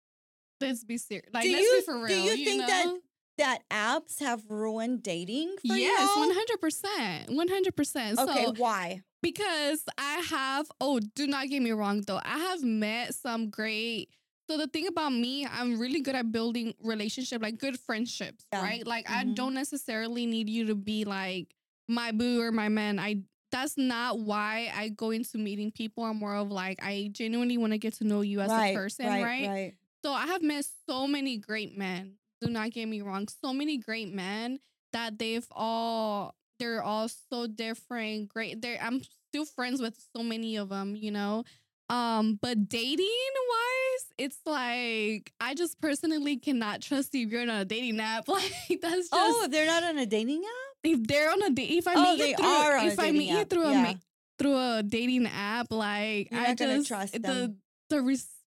let's 0.61 0.83
be 0.83 0.97
serious. 0.97 1.29
Like 1.33 1.43
Do 1.43 1.51
let's 1.51 1.63
you- 1.63 1.75
be 1.79 1.85
for 1.85 1.95
real. 2.03 2.07
do 2.07 2.37
you 2.39 2.45
think 2.45 2.65
that 2.67 2.85
know? 2.85 2.99
That 3.37 3.59
apps 3.71 4.19
have 4.19 4.43
ruined 4.49 5.01
dating 5.01 5.55
for 5.65 5.73
Yes, 5.73 6.09
y'all? 6.13 6.19
one 6.27 6.35
hundred 6.35 6.59
percent, 6.59 7.31
one 7.31 7.47
hundred 7.47 7.73
percent. 7.75 8.19
Okay, 8.19 8.45
So 8.45 8.53
why? 8.57 9.01
because 9.21 9.81
I 9.97 10.15
have 10.29 10.69
oh, 10.81 10.99
do 11.15 11.25
not 11.25 11.47
get 11.47 11.61
me 11.61 11.71
wrong 11.71 12.01
though. 12.05 12.19
I 12.23 12.37
have 12.37 12.61
met 12.63 13.15
some 13.15 13.49
great 13.49 14.09
so 14.49 14.57
the 14.57 14.65
thing 14.67 14.87
about 14.87 15.13
me, 15.13 15.45
I'm 15.45 15.79
really 15.79 16.01
good 16.01 16.15
at 16.15 16.31
building 16.31 16.73
relationship, 16.81 17.41
like 17.41 17.59
good 17.59 17.79
friendships, 17.79 18.43
Yeah. 18.51 18.61
right? 18.63 18.85
Like 18.85 19.09
I 19.09 19.23
Mhm. 19.23 19.35
don't 19.35 19.53
necessarily 19.53 20.25
need 20.25 20.49
you 20.49 20.65
to 20.67 20.75
be 20.75 21.05
like 21.05 21.53
my 21.87 22.11
boo 22.11 22.41
or 22.41 22.51
my 22.51 22.67
man. 22.67 22.99
I 22.99 23.21
that's 23.51 23.77
not 23.77 24.19
why 24.19 24.69
I 24.75 24.89
go 24.89 25.11
into 25.11 25.37
meeting 25.37 25.71
people. 25.71 26.03
I'm 26.03 26.17
more 26.17 26.35
of 26.35 26.51
like 26.51 26.83
I 26.83 27.09
genuinely 27.13 27.57
want 27.57 27.71
to 27.73 27.77
get 27.79 27.93
to 27.95 28.03
know 28.03 28.19
you 28.21 28.41
as 28.41 28.49
right, 28.49 28.71
a 28.71 28.75
person, 28.75 29.05
right, 29.07 29.23
right? 29.23 29.47
right. 29.47 29.73
So 30.03 30.13
I 30.13 30.27
have 30.27 30.41
met 30.41 30.65
so 30.87 31.07
many 31.07 31.37
great 31.37 31.77
men. 31.77 32.13
Do 32.41 32.49
not 32.49 32.71
get 32.71 32.87
me 32.87 33.01
wrong. 33.01 33.27
So 33.43 33.53
many 33.53 33.77
great 33.77 34.13
men 34.13 34.59
that 34.93 35.19
they've 35.19 35.45
all 35.51 36.35
they're 36.59 36.81
all 36.83 37.07
so 37.31 37.47
different. 37.47 38.29
Great. 38.29 38.61
They're 38.61 38.79
I'm 38.81 39.01
still 39.29 39.45
friends 39.45 39.81
with 39.81 39.95
so 40.15 40.23
many 40.23 40.55
of 40.57 40.69
them, 40.69 40.95
you 40.95 41.11
know. 41.11 41.43
Um, 41.89 42.37
but 42.41 42.69
dating 42.69 43.07
wise, 43.49 44.05
it's 44.17 44.37
like 44.45 45.33
I 45.41 45.53
just 45.53 45.81
personally 45.81 46.37
cannot 46.37 46.81
trust 46.81 47.13
you 47.15 47.25
if 47.25 47.31
you're 47.31 47.41
on 47.41 47.49
a 47.49 47.65
dating 47.65 47.99
app. 47.99 48.27
Like 48.27 48.79
that's 48.81 49.09
just 49.09 49.11
Oh, 49.11 49.47
they're 49.49 49.65
not 49.65 49.83
on 49.83 49.97
a 49.97 50.05
dating 50.05 50.43
app? 50.43 50.75
if 50.83 51.05
they're 51.07 51.29
on 51.31 51.41
a 51.43 51.49
date. 51.49 51.71
If 51.71 51.87
I 51.87 51.95
Oh, 51.95 52.15
meet 52.15 52.19
they 52.19 52.29
you 52.29 52.37
through, 52.37 52.45
a 52.45 52.85
if 52.87 52.99
I 52.99 53.03
dating 53.07 53.17
meet 53.17 53.29
you 53.31 53.41
app, 53.41 53.49
through 53.49 53.65
a 53.65 53.71
yeah. 53.73 53.81
ma- 53.81 53.93
through 54.37 54.57
a 54.57 54.83
dating 54.83 55.27
app, 55.27 55.71
like 55.71 56.31
You're 56.31 56.39
I 56.41 56.53
just 56.55 56.87
trust 56.87 57.13
the 57.13 57.19
them. 57.19 57.57
the 57.89 58.01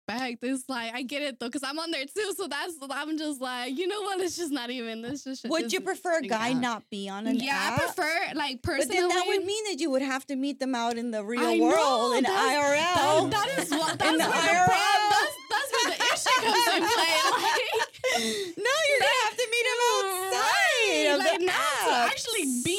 respect 0.08 0.42
is 0.44 0.64
like 0.68 0.94
I 0.94 1.02
get 1.02 1.22
it 1.22 1.38
though 1.40 1.46
because 1.46 1.62
I'm 1.64 1.78
on 1.78 1.90
there 1.90 2.04
too. 2.04 2.32
So 2.36 2.46
that's 2.48 2.74
I'm 2.90 3.16
just 3.18 3.40
like 3.40 3.76
you 3.76 3.86
know 3.86 4.00
what? 4.02 4.20
It's 4.20 4.36
just 4.36 4.52
not 4.52 4.70
even. 4.70 5.02
This 5.02 5.24
just 5.24 5.44
Would 5.48 5.64
this 5.64 5.72
you 5.72 5.80
prefer 5.80 6.18
a 6.18 6.22
guy 6.22 6.50
out. 6.50 6.56
not 6.60 6.90
be 6.90 7.08
on 7.08 7.26
an 7.26 7.36
Yeah, 7.38 7.52
app? 7.54 7.72
I 7.80 7.84
prefer 7.86 8.18
like 8.34 8.62
personally. 8.62 8.86
But 8.86 8.94
then 8.94 9.08
that 9.08 9.24
would 9.26 9.44
mean 9.44 9.64
that 9.70 9.80
you 9.80 9.90
would 9.90 10.02
have 10.02 10.26
to 10.26 10.36
meet 10.36 10.58
them 10.60 10.74
out 10.74 10.96
in 10.98 11.10
the 11.10 11.24
real 11.24 11.40
I 11.42 11.58
world 11.60 11.74
know, 11.76 12.18
in 12.18 12.24
IRL. 12.24 13.30
that, 13.30 13.30
that 13.30 13.48
is 13.62 13.70
what 13.70 13.98
that's 13.98 14.10
In 14.12 14.18
where 14.18 14.28
the 14.28 14.32
the 14.32 14.38
IRL. 14.38 14.66
problem. 14.66 15.10
That's, 15.10 15.36
that's 15.50 15.70
where 15.72 15.88
the 15.92 15.98
issue 16.14 16.40
comes 16.42 16.76
in 16.76 16.82
play. 16.88 17.18
Like, 18.12 18.20
no, 18.58 18.72
you're 18.88 19.00
gonna 19.00 19.22
have 19.24 19.36
to 19.36 19.46
meet 19.50 19.66
him 19.70 19.80
outside 19.88 21.06
of 21.12 21.18
like 21.18 21.38
the 21.38 21.46
now 21.46 21.86
to 21.86 21.94
actually 22.10 22.44
be. 22.64 22.71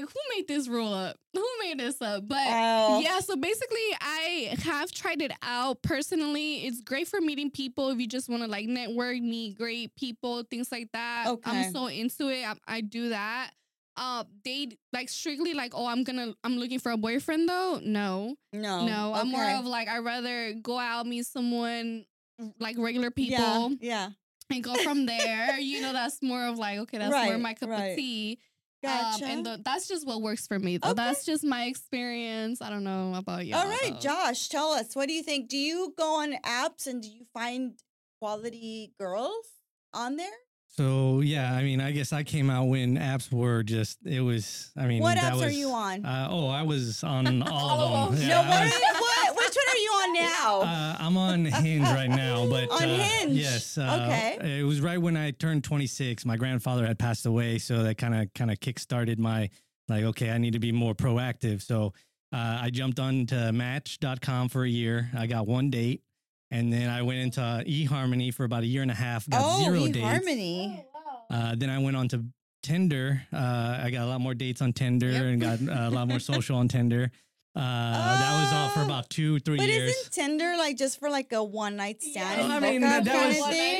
Like 0.00 0.10
who 0.10 0.36
made 0.36 0.48
this 0.48 0.68
rule 0.68 0.92
up? 0.92 1.16
Who 1.34 1.46
made 1.60 1.78
this 1.78 2.00
up? 2.00 2.26
But 2.26 2.38
Oh. 2.46 3.00
yeah, 3.02 3.20
so 3.20 3.36
basically, 3.36 3.78
I 4.00 4.54
have 4.62 4.90
tried 4.92 5.22
it 5.22 5.32
out 5.42 5.82
personally. 5.82 6.66
It's 6.66 6.80
great 6.80 7.08
for 7.08 7.20
meeting 7.20 7.50
people 7.50 7.90
if 7.90 7.98
you 8.00 8.06
just 8.06 8.28
want 8.28 8.42
to 8.42 8.48
like 8.48 8.66
network, 8.66 9.18
meet 9.20 9.56
great 9.58 9.94
people, 9.96 10.42
things 10.50 10.70
like 10.72 10.88
that. 10.92 11.26
Okay. 11.28 11.50
I'm 11.50 11.72
so 11.72 11.86
into 11.86 12.28
it. 12.28 12.44
I, 12.46 12.54
I 12.66 12.80
do 12.80 13.10
that. 13.10 13.50
Uh, 13.96 14.24
they 14.44 14.68
like 14.92 15.08
strictly 15.08 15.52
like, 15.52 15.72
oh, 15.74 15.86
I'm 15.86 16.04
gonna, 16.04 16.32
I'm 16.42 16.56
looking 16.56 16.78
for 16.78 16.90
a 16.92 16.96
boyfriend 16.96 17.48
though. 17.48 17.80
No, 17.82 18.36
No, 18.52 18.86
no, 18.86 19.12
I'm 19.14 19.28
more 19.30 19.44
of 19.44 19.66
like, 19.66 19.88
I'd 19.88 19.98
rather 19.98 20.54
go 20.54 20.78
out 20.78 21.06
meet 21.06 21.26
someone 21.26 22.06
like 22.58 22.76
regular 22.78 23.10
people 23.10 23.36
Yeah, 23.38 23.68
yeah. 23.80 24.08
and 24.48 24.64
go 24.64 24.74
from 24.76 25.04
there. 25.06 25.58
you 25.58 25.82
know, 25.82 25.92
that's 25.92 26.22
more 26.22 26.46
of 26.46 26.56
like, 26.58 26.78
okay, 26.80 26.96
that's 26.98 27.12
more 27.12 27.36
my 27.36 27.52
cup 27.54 27.68
right. 27.68 27.88
of 27.88 27.96
tea. 27.96 28.38
Gotcha. 28.82 29.24
Um, 29.24 29.30
and 29.30 29.46
the, 29.46 29.60
that's 29.64 29.86
just 29.88 30.06
what 30.06 30.22
works 30.22 30.46
for 30.46 30.58
me, 30.58 30.78
though. 30.78 30.90
Okay. 30.90 30.96
That's 30.96 31.24
just 31.26 31.44
my 31.44 31.64
experience. 31.64 32.62
I 32.62 32.70
don't 32.70 32.84
know 32.84 33.14
about 33.14 33.44
you. 33.46 33.54
All 33.54 33.66
right, 33.68 34.00
Josh, 34.00 34.48
tell 34.48 34.70
us. 34.72 34.94
What 34.96 35.06
do 35.08 35.12
you 35.14 35.22
think? 35.22 35.48
Do 35.50 35.56
you 35.58 35.92
go 35.98 36.20
on 36.22 36.32
apps 36.44 36.86
and 36.86 37.02
do 37.02 37.08
you 37.08 37.26
find 37.34 37.72
quality 38.20 38.92
girls 38.98 39.46
on 39.92 40.16
there? 40.16 40.28
So 40.76 41.20
yeah, 41.20 41.52
I 41.52 41.62
mean, 41.64 41.80
I 41.80 41.90
guess 41.90 42.12
I 42.12 42.22
came 42.22 42.48
out 42.48 42.66
when 42.68 42.96
apps 42.96 43.30
were 43.32 43.62
just. 43.64 43.98
It 44.06 44.20
was. 44.20 44.70
I 44.76 44.86
mean, 44.86 45.02
what 45.02 45.16
that 45.16 45.34
apps 45.34 45.42
are 45.44 45.50
you 45.50 45.70
on? 45.70 46.04
Uh, 46.06 46.28
oh, 46.30 46.46
I 46.48 46.62
was 46.62 47.02
on 47.04 47.42
all 47.42 47.52
All 47.52 47.80
of 48.06 48.12
of 48.12 48.18
them. 48.18 48.28
them. 48.28 48.44
no, 48.44 48.50
what, 48.50 48.62
was- 48.64 48.72
are- 48.72 49.00
what? 49.00 49.36
Which 49.36 49.56
one 49.56 49.74
are 49.74 49.78
you 49.78 49.89
on 50.00 50.14
now? 50.14 50.60
Uh, 50.62 50.96
I'm 50.98 51.16
on 51.16 51.44
Hinge 51.64 51.82
right 51.84 52.08
now, 52.10 52.46
but 52.46 52.70
On 52.70 52.82
uh, 52.82 52.86
Hinge? 53.02 53.32
yes. 53.32 53.76
Uh, 53.78 54.06
Okay. 54.08 54.60
It 54.60 54.64
was 54.64 54.80
right 54.80 54.98
when 55.00 55.16
I 55.16 55.30
turned 55.32 55.64
26. 55.64 56.24
My 56.24 56.36
grandfather 56.36 56.86
had 56.86 56.98
passed 56.98 57.26
away, 57.26 57.58
so 57.58 57.82
that 57.82 57.96
kind 57.98 58.14
of 58.14 58.32
kind 58.34 58.50
of 58.50 58.58
kickstarted 58.60 59.18
my 59.18 59.50
like, 59.88 60.04
okay, 60.04 60.30
I 60.30 60.38
need 60.38 60.52
to 60.52 60.60
be 60.60 60.72
more 60.72 60.94
proactive. 60.94 61.62
So 61.62 61.92
uh, 62.32 62.58
I 62.62 62.70
jumped 62.70 63.00
on 63.00 63.26
to 63.26 63.52
Match.com 63.52 64.48
for 64.50 64.64
a 64.64 64.68
year. 64.68 65.10
I 65.16 65.26
got 65.26 65.46
one 65.46 65.68
date, 65.70 66.02
and 66.50 66.72
then 66.72 66.88
I 66.88 67.02
went 67.02 67.18
into 67.18 67.40
eHarmony 67.40 68.32
for 68.32 68.44
about 68.44 68.62
a 68.62 68.66
year 68.66 68.82
and 68.82 68.90
a 68.90 68.94
half. 68.94 69.28
Got 69.28 69.40
oh, 69.44 69.64
zero 69.64 69.86
dates. 69.86 69.98
eHarmony. 69.98 70.84
Uh, 71.28 71.54
then 71.56 71.70
I 71.70 71.78
went 71.78 71.96
on 71.96 72.08
to 72.08 72.24
Tinder. 72.62 73.22
Uh, 73.32 73.78
I 73.82 73.90
got 73.90 74.02
a 74.02 74.06
lot 74.06 74.20
more 74.20 74.34
dates 74.34 74.60
on 74.62 74.72
Tinder 74.72 75.10
Yep. 75.10 75.22
and 75.24 75.40
got 75.40 75.58
uh, 75.60 75.88
a 75.88 75.90
lot 75.90 76.08
more 76.08 76.18
social 76.20 76.56
on 76.56 76.68
Tinder. 76.68 77.10
Uh, 77.56 77.60
that 77.60 78.42
was 78.44 78.52
all 78.52 78.68
for 78.68 78.82
about 78.88 79.10
two, 79.10 79.40
three 79.40 79.56
But 79.58 79.66
years. 79.66 79.90
isn't 79.90 80.12
Tinder 80.12 80.54
like 80.56 80.76
just 80.76 81.00
for 81.00 81.10
like 81.10 81.32
a 81.32 81.42
one 81.42 81.74
night 81.76 82.00
stand? 82.00 82.48
Yeah. 82.48 82.56
I 82.56 82.60
mean, 82.60 82.80
that, 82.82 83.04
that 83.04 83.26
was 83.28 83.38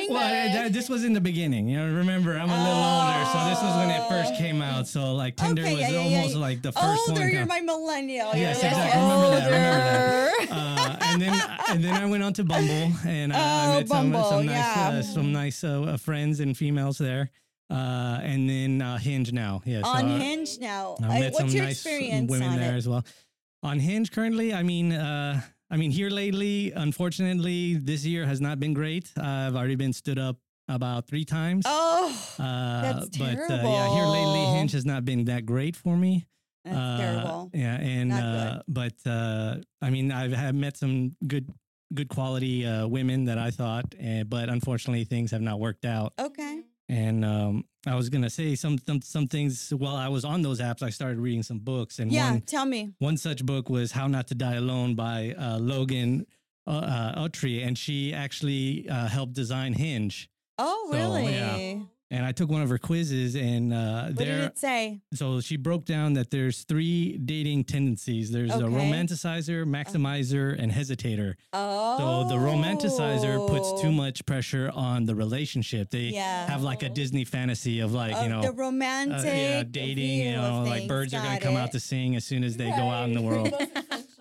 well. 0.09 0.19
that- 0.19 0.73
this 0.73 0.89
was 0.89 1.05
in 1.05 1.13
the 1.13 1.21
beginning. 1.21 1.69
You 1.69 1.77
know, 1.77 1.93
remember 1.95 2.37
I'm 2.37 2.49
a 2.49 2.63
little 2.63 2.83
older, 2.83 3.25
so 3.31 3.49
this 3.49 3.61
was 3.61 3.77
when 3.77 3.89
it 3.89 4.09
first 4.09 4.35
came 4.35 4.61
Oh. 4.61 4.65
out. 4.65 4.87
So 4.87 5.13
like 5.15 5.37
Tinder 5.37 5.61
Okay, 5.61 5.71
was 5.71 5.81
yeah, 5.81 5.89
yeah, 5.89 6.01
yeah. 6.07 6.17
almost 6.17 6.35
like 6.35 6.61
the 6.61 6.73
first 6.73 7.01
older, 7.09 7.21
one. 7.21 7.31
you're 7.31 7.45
my 7.45 7.61
millennial. 7.61 8.31
Yes, 8.35 8.57
exactly. 8.57 9.01
like 9.01 9.45
Remember 9.45 9.49
that, 9.49 10.41
older. 10.41 10.53
uh, 10.53 10.97
and 11.07 11.21
then 11.21 11.41
and 11.69 11.83
then 11.83 11.93
I 11.95 12.05
went 12.07 12.23
on 12.23 12.33
to 12.33 12.43
Bumble 12.43 12.91
and 13.05 13.31
uh, 13.31 13.35
Oh, 13.37 13.39
I 13.41 13.77
met 13.79 13.87
some 13.87 14.11
Bumble, 14.11 14.29
some 14.29 14.45
nice 14.47 14.55
yeah. 14.75 14.89
uh, 14.89 15.01
some 15.01 15.31
nice 15.31 15.63
uh, 15.63 15.81
uh, 15.83 15.97
friends 15.97 16.41
and 16.41 16.57
females 16.57 16.97
there. 16.97 17.29
Uh, 17.69 18.19
and 18.21 18.49
then 18.49 18.81
uh, 18.81 18.97
Hinge 18.97 19.31
now. 19.31 19.61
Yes, 19.63 19.85
on 19.85 20.19
Hinge 20.19 20.59
now. 20.59 20.97
I 21.01 21.19
met 21.21 21.31
what's 21.31 21.37
some 21.37 21.47
your 21.55 21.63
nice 21.63 21.77
experience 21.85 22.29
women 22.29 22.49
on 22.49 22.59
there 22.59 22.73
it? 22.73 22.77
as 22.77 22.87
well. 22.89 23.05
On 23.63 23.79
Hinge 23.79 24.11
currently, 24.11 24.53
I 24.53 24.63
mean, 24.63 24.91
uh, 24.91 25.39
I 25.69 25.77
mean 25.77 25.91
here 25.91 26.09
lately, 26.09 26.71
unfortunately, 26.71 27.75
this 27.75 28.05
year 28.05 28.25
has 28.25 28.41
not 28.41 28.59
been 28.59 28.73
great. 28.73 29.11
Uh, 29.17 29.23
I've 29.23 29.55
already 29.55 29.75
been 29.75 29.93
stood 29.93 30.17
up 30.17 30.37
about 30.67 31.07
three 31.07 31.25
times. 31.25 31.65
Oh, 31.67 32.09
uh, 32.39 32.81
that's 32.81 33.17
but 33.17 33.37
uh, 33.37 33.61
yeah, 33.63 33.93
here 33.93 34.05
lately. 34.05 34.57
Hinge 34.57 34.71
has 34.71 34.85
not 34.85 35.05
been 35.05 35.25
that 35.25 35.45
great 35.45 35.75
for 35.75 35.95
me. 35.95 36.25
that's 36.65 36.75
Uh, 36.75 36.97
terrible. 36.97 37.51
Yeah, 37.53 37.75
and 37.79 38.11
uh, 38.11 38.61
but 38.67 38.93
uh, 39.05 39.57
I 39.81 39.89
mean, 39.91 40.11
I've 40.11 40.33
have 40.33 40.55
met 40.55 40.77
some 40.77 41.15
good 41.27 41.47
good 41.93 42.09
quality 42.09 42.65
uh, 42.65 42.87
women 42.87 43.25
that 43.25 43.37
I 43.37 43.51
thought, 43.51 43.93
uh, 44.03 44.23
but 44.23 44.49
unfortunately, 44.49 45.03
things 45.03 45.31
have 45.31 45.41
not 45.41 45.59
worked 45.59 45.85
out. 45.85 46.13
Okay. 46.17 46.61
And 46.91 47.23
um, 47.23 47.63
I 47.87 47.95
was 47.95 48.09
gonna 48.09 48.29
say 48.29 48.53
some, 48.55 48.77
some 48.85 49.01
some 49.01 49.27
things. 49.29 49.69
While 49.73 49.95
I 49.95 50.09
was 50.09 50.25
on 50.25 50.41
those 50.41 50.59
apps, 50.59 50.83
I 50.83 50.89
started 50.89 51.19
reading 51.19 51.41
some 51.41 51.59
books, 51.59 51.99
and 51.99 52.11
Yeah, 52.11 52.31
one 52.31 52.41
tell 52.41 52.65
me. 52.65 52.89
one 52.99 53.15
such 53.15 53.45
book 53.45 53.69
was 53.69 53.93
How 53.93 54.07
Not 54.07 54.27
to 54.27 54.35
Die 54.35 54.55
Alone 54.55 54.95
by 54.95 55.33
uh, 55.39 55.57
Logan 55.57 56.25
uh, 56.67 56.71
uh, 57.15 57.29
and 57.45 57.77
she 57.77 58.13
actually 58.13 58.89
uh, 58.89 59.07
helped 59.07 59.33
design 59.33 59.71
Hinge. 59.73 60.29
Oh, 60.57 60.89
So, 60.91 60.97
really? 60.97 61.33
yeah. 61.33 61.79
And 62.13 62.25
I 62.25 62.33
took 62.33 62.49
one 62.49 62.61
of 62.61 62.67
her 62.69 62.77
quizzes, 62.77 63.35
and 63.35 63.73
uh, 63.73 64.03
What 64.07 64.17
did 64.17 64.27
there, 64.27 64.43
it 64.47 64.57
say? 64.59 64.99
so 65.13 65.39
she 65.39 65.55
broke 65.55 65.85
down 65.85 66.11
that 66.13 66.29
there's 66.29 66.63
three 66.63 67.17
dating 67.17 67.63
tendencies. 67.63 68.31
There's 68.31 68.51
a 68.53 68.63
romanticizer, 68.63 69.63
maximizer, 69.65 70.53
and 70.61 70.73
hesitator. 70.73 71.35
Oh. 71.53 71.97
So 72.27 72.35
the 72.35 72.41
romanticizer 72.41 73.47
puts 73.47 73.81
too 73.81 73.93
much 73.93 74.25
pressure 74.25 74.69
on 74.73 75.05
the 75.05 75.15
relationship. 75.15 75.89
They 75.89 76.09
Yeah. 76.11 76.47
have 76.47 76.63
like 76.63 76.83
a 76.83 76.89
Disney 76.89 77.23
fantasy 77.23 77.79
of 77.79 77.93
like 77.93 78.13
Of 78.13 78.23
you 78.23 78.29
know 78.29 78.41
the 78.41 78.49
uh, 78.49 78.51
romantic 78.51 79.23
yeah, 79.25 79.63
dating. 79.63 80.19
You 80.27 80.35
know, 80.35 80.63
like 80.63 80.87
birds 80.89 81.11
birds 81.11 81.13
are 81.13 81.17
gonna 81.25 81.39
Got 81.39 81.41
come 81.41 81.55
out 81.55 81.71
to 81.71 81.79
sing 81.79 82.17
as 82.17 82.25
soon 82.25 82.43
as 82.43 82.57
they 82.57 82.69
go 82.71 82.89
out 82.89 83.07
in 83.07 83.13
the 83.13 83.21
world. 83.21 83.53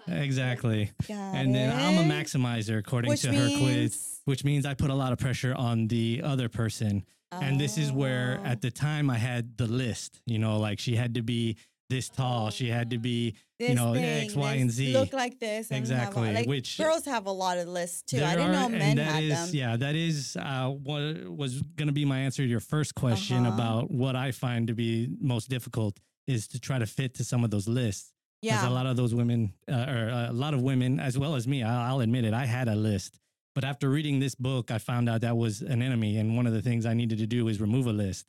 Exactly. 0.08 0.90
Got 1.06 1.34
And 1.36 1.54
then 1.54 1.70
I'm 1.76 1.98
a 2.10 2.12
maximizer 2.14 2.78
according 2.78 3.10
Which 3.10 3.22
to 3.22 3.32
her 3.32 3.48
quiz, 3.58 4.20
which 4.24 4.44
means 4.44 4.66
I 4.66 4.74
put 4.74 4.90
a 4.90 4.94
lot 4.94 5.12
of 5.12 5.18
pressure 5.18 5.54
on 5.54 5.86
the 5.88 6.22
other 6.24 6.48
person. 6.48 7.04
And 7.32 7.60
this 7.60 7.78
is 7.78 7.92
where 7.92 8.40
at 8.44 8.60
the 8.60 8.70
time 8.70 9.08
I 9.08 9.16
had 9.18 9.56
the 9.56 9.66
list, 9.66 10.20
you 10.26 10.38
know, 10.38 10.58
like 10.58 10.78
she 10.80 10.96
had 10.96 11.14
to 11.14 11.22
be 11.22 11.56
this 11.88 12.08
tall, 12.08 12.50
she 12.50 12.68
had 12.68 12.90
to 12.90 12.98
be 12.98 13.34
This 13.58 13.74
know, 13.74 13.94
thing, 13.94 14.04
X, 14.04 14.34
Y, 14.34 14.54
and 14.54 14.70
Z. 14.70 14.92
Look 14.92 15.12
like 15.12 15.38
this. 15.40 15.68
have 15.68 15.76
a- 15.76 15.80
Exactly, 15.80 16.32
like, 16.32 16.46
which- 16.46 16.78
girls 16.78 17.04
have 17.04 17.26
a 17.26 17.32
lot 17.32 17.58
of 17.58 17.68
lists 17.68 18.02
too. 18.02 18.22
I 18.24 18.36
didn't 18.36 18.50
are- 18.50 18.52
know 18.52 18.64
and 18.66 18.78
men 18.78 18.96
that 18.96 19.06
had 19.12 19.24
is- 19.24 19.30
them. 19.30 19.48
Yeah, 19.52 19.76
that 19.76 19.94
is 19.96 20.36
uh, 20.40 20.68
what 20.68 21.28
was 21.28 21.60
going 21.76 21.88
to 21.88 21.92
be 21.92 22.04
my 22.04 22.18
answer 22.20 22.42
to 22.42 22.48
your 22.48 22.60
first 22.60 22.94
question 22.94 23.44
Uh-huh. 23.46 23.54
about 23.54 23.90
what 23.90 24.14
I 24.16 24.30
find 24.32 24.66
to 24.68 24.74
be 24.74 25.08
most 25.20 25.48
difficult 25.48 25.98
is 26.26 26.46
to 26.48 26.60
try 26.60 26.78
to 26.78 26.86
fit 26.86 27.14
to 27.14 27.24
some 27.24 27.42
of 27.44 27.50
those 27.50 27.66
lists. 27.68 28.12
Because 28.42 28.62
Yeah. 28.62 28.68
a 28.68 28.70
lot 28.70 28.86
of 28.86 28.96
those 28.96 29.14
women, 29.14 29.52
uh, 29.70 29.74
or 29.88 30.08
a 30.30 30.32
lot 30.32 30.54
of 30.54 30.62
women, 30.62 30.98
as 31.00 31.18
well 31.18 31.34
as 31.34 31.46
me, 31.46 31.62
I'll 31.62 32.00
admit 32.00 32.24
it, 32.24 32.32
I 32.34 32.46
had 32.46 32.68
a 32.68 32.74
list. 32.76 33.18
But 33.60 33.68
after 33.68 33.90
reading 33.90 34.20
this 34.20 34.34
book, 34.34 34.70
I 34.70 34.78
found 34.78 35.06
out 35.10 35.20
that 35.20 35.36
was 35.36 35.60
an 35.60 35.82
enemy. 35.82 36.16
And 36.16 36.34
one 36.34 36.46
of 36.46 36.54
the 36.54 36.62
things 36.62 36.86
I 36.86 36.94
needed 36.94 37.18
to 37.18 37.26
do 37.26 37.46
is 37.48 37.60
remove 37.60 37.86
a 37.86 37.92
list. 37.92 38.24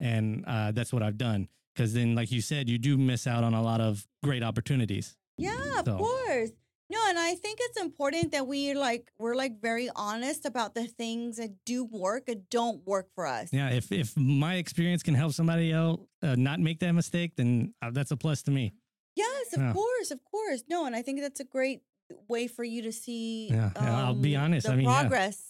and 0.00 0.42
uh, 0.46 0.72
that's 0.72 0.90
what 0.90 1.02
I've 1.02 1.18
done. 1.18 1.48
Because 1.74 1.92
then, 1.92 2.14
like 2.14 2.32
you 2.32 2.40
said, 2.40 2.70
you 2.70 2.78
do 2.78 2.96
miss 2.96 3.26
out 3.26 3.44
on 3.44 3.52
a 3.52 3.62
lot 3.62 3.82
of 3.82 4.06
great 4.24 4.42
opportunities. 4.42 5.18
Yeah, 5.36 5.80
of 5.80 5.84
So- 5.84 5.98
course. 5.98 6.50
No, 6.88 6.98
and 7.10 7.18
I 7.18 7.34
think 7.34 7.58
it's 7.60 7.78
important 7.78 8.32
that 8.32 8.46
we 8.46 8.72
like 8.72 9.12
we're 9.18 9.36
like 9.36 9.60
very 9.60 9.88
honest 9.94 10.46
about 10.46 10.74
the 10.74 10.86
things 10.86 11.36
that 11.36 11.50
do 11.66 11.84
work 11.84 12.24
and 12.30 12.48
don't 12.48 12.80
work 12.86 13.08
for 13.14 13.26
us. 13.26 13.50
Yeah, 13.52 13.68
if 13.68 13.92
if 13.92 14.16
my 14.16 14.54
experience 14.54 15.02
can 15.04 15.14
help 15.14 15.32
somebody 15.34 15.70
else 15.70 16.00
uh, 16.22 16.34
not 16.36 16.58
make 16.58 16.80
that 16.80 16.92
mistake, 16.92 17.36
then 17.36 17.74
uh, 17.82 17.90
that's 17.92 18.10
a 18.12 18.16
plus 18.16 18.42
to 18.44 18.50
me. 18.50 18.72
Yes, 19.14 19.52
of 19.52 19.60
Yeah. 19.60 19.72
course, 19.74 20.10
of 20.10 20.20
course. 20.24 20.64
No, 20.68 20.86
and 20.86 20.96
I 20.96 21.02
think 21.02 21.20
that's 21.20 21.38
a 21.40 21.44
great 21.44 21.82
way 22.28 22.46
for 22.46 22.64
you 22.64 22.82
to 22.82 22.92
see. 22.92 23.48
Yeah, 23.48 23.70
yeah, 23.74 24.06
I'll 24.06 24.14
be 24.14 24.36
um, 24.36 24.44
honest, 24.44 24.68
I 24.68 24.76
mean, 24.76 24.88
yeah. 24.88 25.00
progress. 25.00 25.42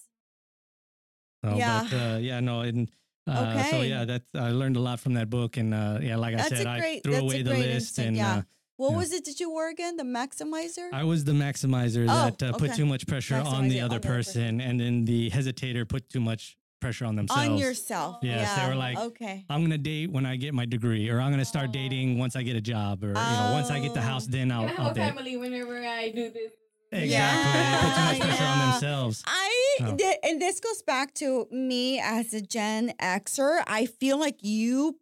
So, 1.45 1.57
Yeah. 1.57 1.87
But 1.89 1.97
uh, 1.97 2.19
yeah, 2.19 2.41
no, 2.41 2.61
and 2.61 2.89
uh, 3.27 3.63
so 3.65 3.83
yeah, 3.83 4.05
that 4.05 4.23
I 4.35 4.51
learned 4.51 4.77
a 4.77 4.81
lot 4.81 5.01
from 5.01 5.15
that 5.15 5.31
book, 5.31 5.57
and 5.57 5.73
uh, 5.73 5.99
yeah, 6.03 6.17
like 6.17 6.35
I 6.35 6.39
That's 6.39 6.53
a 6.53 6.57
said, 6.57 6.67
I 6.67 7.01
threw 7.01 7.17
away 7.17 7.43
the 7.43 7.51
list, 7.51 7.99
instinct, 7.99 8.09
and 8.09 8.17
yeah. 8.17 8.37
uh, 8.39 8.43
What 8.77 8.91
Yeah. 8.93 8.97
was 8.97 9.13
it 9.13 9.25
that 9.27 9.41
you 9.41 9.53
were 9.53 9.69
again? 9.69 9.97
The 9.97 10.05
maximizer. 10.05 10.89
I 10.93 11.05
was 11.05 11.25
the 11.25 11.33
maximizer 11.33 12.07
Oh, 12.09 12.25
that 12.25 12.43
uh, 12.43 12.53
put 12.53 12.75
too 12.75 12.87
much 12.87 13.07
pressure 13.07 13.37
on 13.37 13.69
the 13.69 13.81
other 13.81 13.97
on 13.97 14.01
person. 14.03 14.59
person, 14.59 14.61
and 14.61 14.81
then 14.81 15.05
the 15.05 15.31
hesitator 15.31 15.89
put 15.89 16.09
too 16.09 16.21
much 16.21 16.57
pressure 16.81 17.05
on 17.05 17.15
themselves. 17.17 17.49
on 17.49 17.57
yourself. 17.59 18.17
Yes, 18.23 18.49
yeah. 18.57 18.65
they 18.65 18.71
were 18.71 18.77
like, 18.77 18.99
okay. 18.99 19.45
I'm 19.49 19.63
gonna 19.63 19.79
date 19.79 20.11
when 20.11 20.27
I 20.27 20.37
get 20.37 20.55
my 20.55 20.65
degree, 20.65 21.09
or 21.09 21.21
I'm 21.21 21.31
gonna 21.31 21.45
start 21.45 21.73
dating 21.73 22.19
once 22.19 22.35
I 22.37 22.43
get 22.43 22.57
a 22.57 22.61
job, 22.61 23.05
or 23.05 23.09
you 23.09 23.15
know, 23.15 23.51
once 23.53 23.71
I 23.71 23.79
get 23.81 23.95
the 23.95 24.01
house, 24.03 24.27
Oh. 24.29 24.33
then 24.33 24.51
I 24.51 24.57
I'll, 24.63 24.69
have 24.69 24.81
I'll 24.81 24.91
a 24.91 24.95
date. 24.95 25.01
family 25.15 25.37
whenever 25.37 25.79
I 25.87 26.11
do 26.11 26.31
this. 26.31 26.53
Exactly, 26.93 27.53
they 27.53 27.79
put 27.87 27.95
too 27.95 28.05
much 28.05 28.21
pressure 28.21 28.45
on 28.45 28.71
themselves. 28.71 29.23
I 29.27 29.57
Oh. 29.83 29.97
thi- 29.97 30.17
and 30.25 30.41
this 30.43 30.59
goes 30.61 30.83
back 30.83 31.15
to 31.15 31.47
me 31.53 32.01
as 32.01 32.35
a 32.35 32.41
Gen 32.41 32.93
Xer. 33.01 33.63
I 33.67 33.87
feel 33.87 34.19
like 34.19 34.39
you 34.43 34.99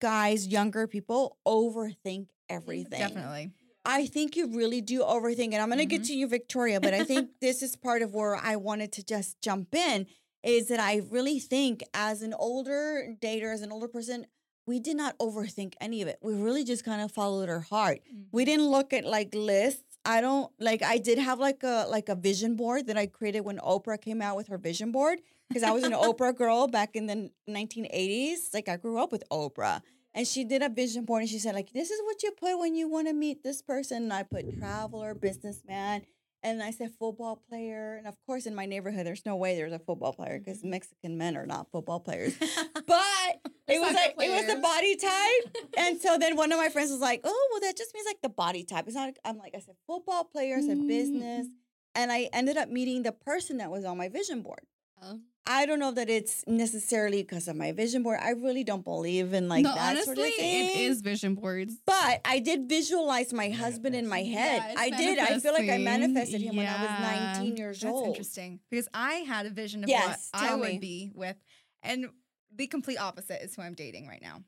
guys, 0.00 0.46
younger 0.46 0.86
people, 0.86 1.36
overthink 1.46 2.28
everything. 2.48 3.00
Definitely. 3.00 3.50
I 3.84 4.06
think 4.06 4.36
you 4.36 4.46
really 4.56 4.80
do 4.80 5.00
overthink. 5.00 5.52
And 5.52 5.56
I'm 5.56 5.68
going 5.68 5.78
to 5.78 5.84
get 5.86 6.02
Mhm. 6.02 6.06
to 6.06 6.14
you, 6.14 6.26
Victoria, 6.28 6.80
but 6.80 6.94
I 6.94 7.04
think 7.04 7.30
this 7.40 7.62
is 7.62 7.76
part 7.76 8.00
of 8.00 8.14
where 8.14 8.34
I 8.36 8.56
wanted 8.56 8.92
to 8.92 9.02
just 9.04 9.40
jump 9.42 9.74
in 9.74 10.06
is 10.44 10.68
that 10.68 10.80
I 10.80 11.02
really 11.10 11.40
think 11.40 11.82
as 11.94 12.22
an 12.22 12.34
older 12.34 13.14
dater, 13.20 13.52
as 13.52 13.62
an 13.62 13.72
older 13.72 13.88
person, 13.88 14.26
we 14.66 14.78
did 14.78 14.96
not 14.96 15.16
overthink 15.18 15.74
any 15.80 16.02
of 16.02 16.08
it. 16.08 16.18
We 16.22 16.34
really 16.34 16.64
just 16.64 16.84
kind 16.84 17.02
of 17.02 17.12
followed 17.12 17.48
our 17.48 17.60
heart. 17.60 18.00
We 18.32 18.42
mm-hmm. 18.42 18.50
didn't 18.50 18.66
look 18.66 18.92
at 18.92 19.04
like 19.04 19.34
lists. 19.34 19.82
I 20.06 20.20
don't 20.20 20.52
like 20.60 20.82
I 20.82 20.98
did 20.98 21.18
have 21.18 21.38
like 21.38 21.62
a 21.62 21.86
like 21.88 22.10
a 22.10 22.14
vision 22.14 22.56
board 22.56 22.88
that 22.88 22.98
I 22.98 23.06
created 23.06 23.40
when 23.40 23.58
Oprah 23.58 24.00
came 24.00 24.20
out 24.20 24.36
with 24.36 24.48
her 24.48 24.58
vision 24.58 24.92
board 24.92 25.20
because 25.48 25.62
I 25.62 25.70
was 25.70 25.82
an 25.82 25.92
Oprah 25.92 26.36
girl 26.36 26.68
back 26.68 26.94
in 26.94 27.06
the 27.06 27.30
1980s. 27.48 28.52
Like 28.52 28.68
I 28.68 28.76
grew 28.76 28.98
up 28.98 29.12
with 29.12 29.24
Oprah. 29.30 29.80
And 30.16 30.28
she 30.28 30.44
did 30.44 30.62
a 30.62 30.68
vision 30.68 31.04
board 31.04 31.22
and 31.22 31.28
she 31.28 31.40
said, 31.40 31.56
like, 31.56 31.72
this 31.72 31.90
is 31.90 32.00
what 32.04 32.22
you 32.22 32.30
put 32.30 32.56
when 32.60 32.76
you 32.76 32.88
want 32.88 33.08
to 33.08 33.12
meet 33.12 33.42
this 33.42 33.60
person. 33.60 34.04
And 34.04 34.12
I 34.12 34.22
put 34.22 34.56
traveler, 34.60 35.12
businessman, 35.12 36.02
and 36.44 36.62
I 36.62 36.70
said 36.70 36.92
football 36.98 37.42
player. 37.48 37.96
And 37.96 38.06
of 38.06 38.14
course, 38.26 38.46
in 38.46 38.54
my 38.54 38.66
neighborhood, 38.66 39.06
there's 39.06 39.24
no 39.24 39.34
way 39.34 39.56
there's 39.56 39.72
a 39.72 39.78
football 39.78 40.12
player 40.12 40.38
because 40.38 40.62
Mexican 40.62 41.16
men 41.16 41.36
are 41.36 41.46
not 41.46 41.70
football 41.72 41.98
players. 41.98 42.36
But 42.86 43.40
it 43.66 43.80
was 43.80 43.94
like 43.94 44.14
it 44.18 44.30
was 44.30 44.46
the 44.54 44.60
body 44.60 44.96
type. 44.96 45.56
And 45.78 45.98
so 45.98 46.18
then 46.18 46.36
one 46.36 46.52
of 46.52 46.58
my 46.58 46.68
friends 46.68 46.90
was 46.90 47.00
like, 47.00 47.22
Oh, 47.24 47.48
well, 47.50 47.60
that 47.60 47.78
just 47.78 47.94
means 47.94 48.06
like 48.06 48.20
the 48.22 48.28
body 48.28 48.62
type. 48.62 48.84
It's 48.86 48.94
not 48.94 49.14
I'm 49.24 49.38
like, 49.38 49.54
I 49.56 49.60
said 49.60 49.76
football 49.86 50.24
player, 50.24 50.56
I 50.58 50.60
said 50.60 50.86
business. 50.86 51.46
And 51.94 52.12
I 52.12 52.28
ended 52.32 52.58
up 52.58 52.68
meeting 52.68 53.04
the 53.04 53.12
person 53.12 53.56
that 53.58 53.70
was 53.70 53.84
on 53.86 53.96
my 53.96 54.08
vision 54.10 54.42
board. 54.42 54.60
Oh. 55.02 55.20
I 55.46 55.66
don't 55.66 55.78
know 55.78 55.92
that 55.92 56.08
it's 56.08 56.42
necessarily 56.46 57.22
because 57.22 57.48
of 57.48 57.56
my 57.56 57.72
vision 57.72 58.02
board. 58.02 58.18
I 58.22 58.30
really 58.30 58.64
don't 58.64 58.82
believe 58.82 59.34
in 59.34 59.48
like 59.48 59.64
no, 59.64 59.74
that 59.74 59.90
honestly, 59.90 60.14
sort 60.14 60.28
of 60.28 60.34
thing. 60.34 60.66
it 60.70 60.76
is 60.80 61.02
vision 61.02 61.34
boards. 61.34 61.74
But 61.84 62.22
I 62.24 62.38
did 62.38 62.66
visualize 62.68 63.32
my 63.32 63.50
husband 63.50 63.94
in 63.94 64.08
my 64.08 64.22
head. 64.22 64.62
Yeah, 64.66 64.80
I 64.80 64.90
did. 64.90 65.18
I 65.18 65.38
feel 65.40 65.52
like 65.52 65.68
I 65.68 65.78
manifested 65.78 66.40
him 66.40 66.56
when 66.56 66.66
I 66.66 66.80
was 66.80 67.36
19 67.40 67.56
years 67.58 67.84
old. 67.84 67.92
That's 67.92 67.98
old. 68.00 68.08
interesting 68.08 68.60
because 68.70 68.88
I 68.94 69.14
had 69.14 69.44
a 69.44 69.50
vision 69.50 69.84
of 69.84 69.90
Yes, 69.90 70.30
what 70.32 70.42
I 70.42 70.54
would 70.54 70.68
me. 70.68 70.78
be 70.78 71.10
with, 71.14 71.36
and 71.82 72.06
the 72.54 72.66
complete 72.66 72.98
opposite 72.98 73.42
is 73.44 73.54
who 73.54 73.62
I'm 73.62 73.74
dating 73.74 74.06
right 74.08 74.22
now. 74.22 74.42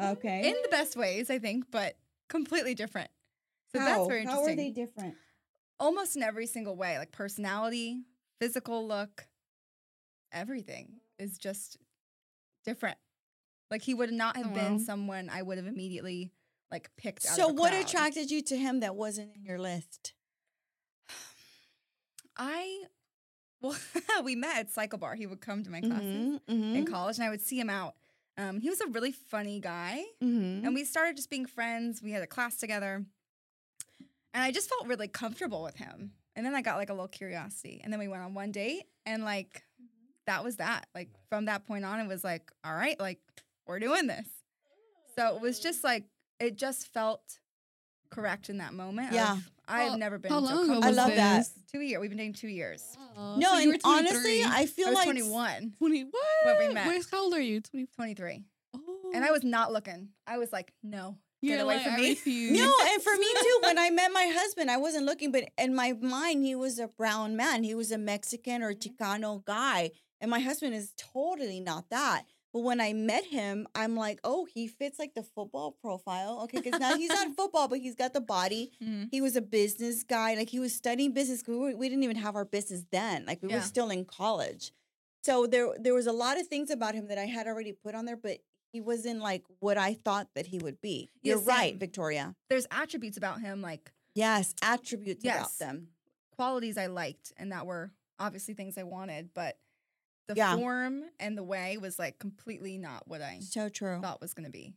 Okay. 0.00 0.48
In 0.48 0.56
the 0.62 0.68
best 0.68 0.96
ways, 0.96 1.30
I 1.30 1.38
think, 1.38 1.70
but 1.70 1.96
completely 2.28 2.74
different. 2.74 3.10
So 3.72 3.80
How? 3.80 3.86
that's 3.86 4.08
very 4.08 4.24
How 4.24 4.32
interesting. 4.32 4.52
are 4.52 4.56
they 4.56 4.70
different? 4.70 5.14
Almost 5.80 6.16
in 6.16 6.22
every 6.22 6.46
single 6.46 6.76
way, 6.76 6.98
like 6.98 7.12
personality, 7.12 8.02
physical 8.40 8.86
look, 8.86 9.27
everything 10.32 11.00
is 11.18 11.38
just 11.38 11.76
different. 12.64 12.98
Like 13.70 13.82
he 13.82 13.94
would 13.94 14.12
not 14.12 14.36
have 14.36 14.46
Oh, 14.46 14.54
been 14.54 14.72
wow. 14.78 14.84
someone 14.84 15.28
I 15.30 15.42
would 15.42 15.58
have 15.58 15.66
immediately 15.66 16.32
like 16.70 16.90
picked 16.96 17.26
out. 17.26 17.36
So 17.36 17.48
what 17.48 17.72
crowd. 17.72 17.84
attracted 17.84 18.30
you 18.30 18.42
to 18.42 18.56
him 18.56 18.80
that 18.80 18.94
wasn't 18.96 19.34
in 19.36 19.44
your 19.44 19.58
list? 19.58 20.12
I 22.36 22.84
well, 23.60 23.76
we 24.24 24.36
met 24.36 24.56
at 24.58 24.72
CycleBar. 24.72 25.16
He 25.16 25.26
would 25.26 25.40
come 25.40 25.64
to 25.64 25.70
my 25.70 25.80
classes 25.80 26.04
Mhm, 26.04 26.40
mhm, 26.48 26.74
in 26.76 26.86
college, 26.86 27.16
and 27.16 27.24
I 27.26 27.30
would 27.30 27.40
see 27.40 27.58
him 27.58 27.68
out. 27.70 27.94
Um, 28.36 28.60
he 28.60 28.70
was 28.70 28.80
a 28.80 28.86
really 28.86 29.10
funny 29.10 29.58
guy, 29.58 30.04
mhm. 30.22 30.64
and 30.64 30.74
we 30.74 30.84
started 30.84 31.16
just 31.16 31.28
being 31.28 31.44
friends. 31.46 32.00
We 32.00 32.12
had 32.12 32.22
a 32.22 32.26
class 32.28 32.56
together, 32.58 33.04
and 34.32 34.44
I 34.44 34.52
just 34.52 34.68
felt 34.68 34.86
really 34.86 35.08
comfortable 35.08 35.62
with 35.64 35.74
him. 35.76 36.12
And 36.36 36.46
then 36.46 36.54
I 36.54 36.62
got 36.62 36.76
like 36.76 36.88
a 36.88 36.92
little 36.92 37.08
curiosity, 37.08 37.80
and 37.82 37.92
then 37.92 37.98
we 37.98 38.06
went 38.06 38.22
on 38.22 38.32
one 38.34 38.52
date, 38.52 38.84
and 39.04 39.24
like 39.24 39.64
that 40.28 40.44
was 40.44 40.56
that. 40.56 40.86
Like 40.94 41.08
from 41.28 41.46
that 41.46 41.66
point 41.66 41.84
on, 41.84 42.00
it 42.00 42.06
was 42.06 42.22
like, 42.22 42.50
all 42.64 42.74
right, 42.74 42.98
like 43.00 43.18
we're 43.66 43.80
doing 43.80 44.06
this. 44.06 44.28
So 45.16 45.34
it 45.34 45.42
was 45.42 45.58
just 45.58 45.82
like 45.82 46.04
it 46.38 46.56
just 46.56 46.92
felt 46.92 47.38
correct 48.10 48.48
in 48.48 48.58
that 48.58 48.72
moment. 48.72 49.12
Yeah. 49.12 49.32
of, 49.32 49.50
I 49.66 49.82
How- 49.82 49.90
have 49.90 49.98
never 49.98 50.18
been 50.18 50.30
How 50.30 50.38
long 50.38 50.64
ago. 50.64 50.80
I 50.82 50.88
was 50.88 50.96
love 50.96 51.14
that. 51.14 51.38
this? 51.38 51.52
Two 51.70 51.80
years. 51.80 52.00
We've 52.00 52.10
been 52.10 52.18
dating 52.18 52.34
two 52.34 52.48
years. 52.48 52.96
Oh, 53.16 53.36
no, 53.36 53.48
so 53.48 53.70
and 53.70 53.80
honestly, 53.84 54.42
I 54.44 54.66
feel 54.66 54.86
I 54.86 54.90
was 54.90 54.96
like 54.96 55.04
21, 55.06 55.74
20 55.78 56.04
what? 56.04 56.12
when 56.44 56.68
we 56.68 56.74
met. 56.74 56.88
Wait, 56.88 57.04
how 57.10 57.24
old 57.24 57.34
are 57.34 57.40
you? 57.40 57.60
20. 57.60 57.86
23. 57.94 58.44
Oh. 58.74 58.80
And 59.14 59.24
I 59.24 59.28
oh. 59.28 59.32
was 59.32 59.44
not 59.44 59.72
looking. 59.72 60.08
I 60.26 60.38
was 60.38 60.52
like, 60.52 60.72
no, 60.82 61.16
get 61.42 61.50
You're 61.50 61.60
away 61.60 61.76
like, 61.76 61.84
from 61.84 61.94
I 61.94 61.96
me. 61.96 62.08
refuse. 62.10 62.58
No, 62.58 62.72
and 62.82 63.02
for 63.02 63.14
me 63.16 63.26
too, 63.40 63.58
when 63.64 63.78
I 63.78 63.90
met 63.90 64.10
my 64.12 64.32
husband, 64.34 64.70
I 64.70 64.78
wasn't 64.78 65.04
looking, 65.04 65.32
but 65.32 65.44
in 65.58 65.74
my 65.74 65.92
mind, 65.92 66.44
he 66.44 66.54
was 66.54 66.78
a 66.78 66.88
brown 66.88 67.36
man. 67.36 67.62
He 67.62 67.74
was 67.74 67.92
a 67.92 67.98
Mexican 67.98 68.62
or 68.62 68.72
mm-hmm. 68.72 69.04
Chicano 69.04 69.44
guy. 69.44 69.90
And 70.20 70.30
my 70.30 70.40
husband 70.40 70.74
is 70.74 70.92
totally 70.96 71.60
not 71.60 71.90
that. 71.90 72.24
But 72.52 72.60
when 72.60 72.80
I 72.80 72.92
met 72.94 73.24
him, 73.26 73.68
I'm 73.74 73.94
like, 73.94 74.20
oh, 74.24 74.46
he 74.46 74.68
fits 74.68 74.98
like 74.98 75.14
the 75.14 75.22
football 75.22 75.72
profile. 75.72 76.40
Okay, 76.44 76.60
because 76.60 76.80
now 76.80 76.96
he's 76.96 77.12
not 77.12 77.28
football, 77.36 77.68
but 77.68 77.78
he's 77.78 77.94
got 77.94 78.14
the 78.14 78.20
body. 78.22 78.72
Mhm. 78.82 79.08
He 79.10 79.20
was 79.20 79.36
a 79.36 79.42
business 79.42 80.02
guy. 80.02 80.34
Like 80.34 80.48
he 80.48 80.58
was 80.58 80.74
studying 80.74 81.12
business. 81.12 81.42
We, 81.46 81.56
were, 81.56 81.76
we 81.76 81.88
didn't 81.88 82.04
even 82.04 82.16
have 82.16 82.36
our 82.36 82.46
business 82.46 82.84
then. 82.90 83.26
Like 83.26 83.42
we 83.42 83.48
Yeah. 83.50 83.56
were 83.56 83.62
still 83.62 83.90
in 83.90 84.04
college. 84.06 84.72
So 85.24 85.46
there, 85.46 85.68
there 85.78 85.94
was 85.94 86.06
a 86.06 86.12
lot 86.12 86.40
of 86.40 86.46
things 86.46 86.70
about 86.70 86.94
him 86.94 87.08
that 87.08 87.18
I 87.18 87.26
had 87.26 87.46
already 87.46 87.72
put 87.72 87.94
on 87.94 88.06
there, 88.06 88.16
but 88.16 88.38
he 88.72 88.80
wasn't 88.80 89.20
like 89.20 89.44
what 89.60 89.76
I 89.76 89.92
thought 89.94 90.28
that 90.34 90.46
he 90.46 90.58
would 90.58 90.80
be. 90.80 91.10
You're 91.22 91.38
right. 91.38 91.76
Victoria. 91.76 92.34
There's 92.48 92.66
attributes 92.70 93.18
about 93.18 93.40
him, 93.40 93.60
like 93.60 93.92
Yes, 94.14 94.54
attributes 94.62 95.22
about 95.24 95.34
Yes. 95.42 95.56
them. 95.56 95.88
qualities 96.34 96.78
I 96.78 96.86
liked, 96.86 97.32
and 97.36 97.52
that 97.52 97.66
were 97.66 97.90
obviously 98.18 98.54
things 98.54 98.78
I 98.78 98.84
wanted, 98.84 99.30
but 99.34 99.58
the 100.28 100.34
Yeah. 100.36 100.56
form 100.56 101.02
and 101.18 101.36
the 101.36 101.42
way 101.42 101.76
was 101.78 101.98
like 101.98 102.18
completely 102.18 102.78
not 102.78 103.08
what 103.08 103.20
I 103.22 103.40
So 103.40 103.68
true. 103.68 104.00
thought 104.00 104.20
was 104.20 104.34
going 104.34 104.46
to 104.46 104.52
be. 104.52 104.74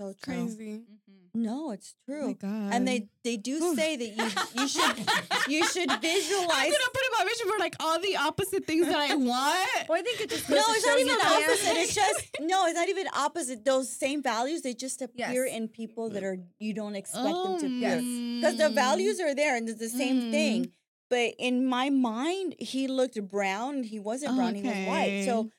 So 0.00 0.14
true. 0.22 0.34
Crazy. 0.34 0.80
Mm-hmm. 0.80 1.42
No, 1.42 1.70
it's 1.70 1.94
Oh 2.08 2.12
my 2.12 2.18
true. 2.24 2.34
god. 2.34 2.74
and 2.74 2.88
they 2.88 3.08
they 3.24 3.36
do 3.36 3.74
say 3.74 3.96
that 3.96 4.08
you 4.08 4.60
you 4.62 4.68
should 4.68 4.96
you 5.48 5.66
should 5.66 5.90
visualize. 5.90 5.94
I'm 5.94 6.00
visualize. 6.02 6.72
gonna 6.72 6.92
put 6.92 7.04
in 7.06 7.12
my 7.18 7.24
vision 7.30 7.48
for 7.48 7.58
like 7.58 7.76
all 7.80 7.98
the 8.00 8.16
opposite 8.16 8.66
things 8.66 8.86
that 8.86 8.96
I 8.96 9.14
want. 9.32 9.88
Well, 9.88 9.98
I 9.98 10.02
think 10.02 10.20
it 10.20 10.28
just 10.30 10.48
No, 10.50 10.56
it's 10.68 10.86
not 10.86 10.98
even 10.98 11.14
opposite. 11.20 11.76
It's 11.76 11.94
just 11.94 12.36
no, 12.40 12.66
it's 12.66 12.74
not 12.74 12.88
even 12.88 13.06
opposite. 13.14 13.64
Those 13.64 13.88
same 13.90 14.22
values 14.22 14.62
they 14.62 14.74
just 14.74 15.00
appear 15.02 15.46
Yes. 15.46 15.56
in 15.56 15.68
people 15.68 16.10
that 16.10 16.22
are 16.24 16.38
you 16.58 16.74
don't 16.74 16.96
expect 16.96 17.24
them 17.24 17.60
to 17.60 17.68
yes. 17.68 17.98
appear 18.00 18.40
because 18.40 18.56
the 18.58 18.68
values 18.70 19.18
mm. 19.20 19.24
are 19.30 19.34
there 19.34 19.56
and 19.56 19.68
it's 19.68 19.78
the 19.78 19.88
same 19.88 20.20
Mm. 20.22 20.30
thing. 20.32 20.72
But 21.14 21.34
in 21.38 21.66
my 21.66 21.90
mind, 21.90 22.54
he 22.58 22.82
looked 22.88 23.18
brown. 23.36 23.82
He 23.92 23.98
wasn't 24.10 24.34
brown. 24.38 24.54
He 24.54 24.62
was 24.62 24.80
white. 24.92 25.24
So 25.26 25.50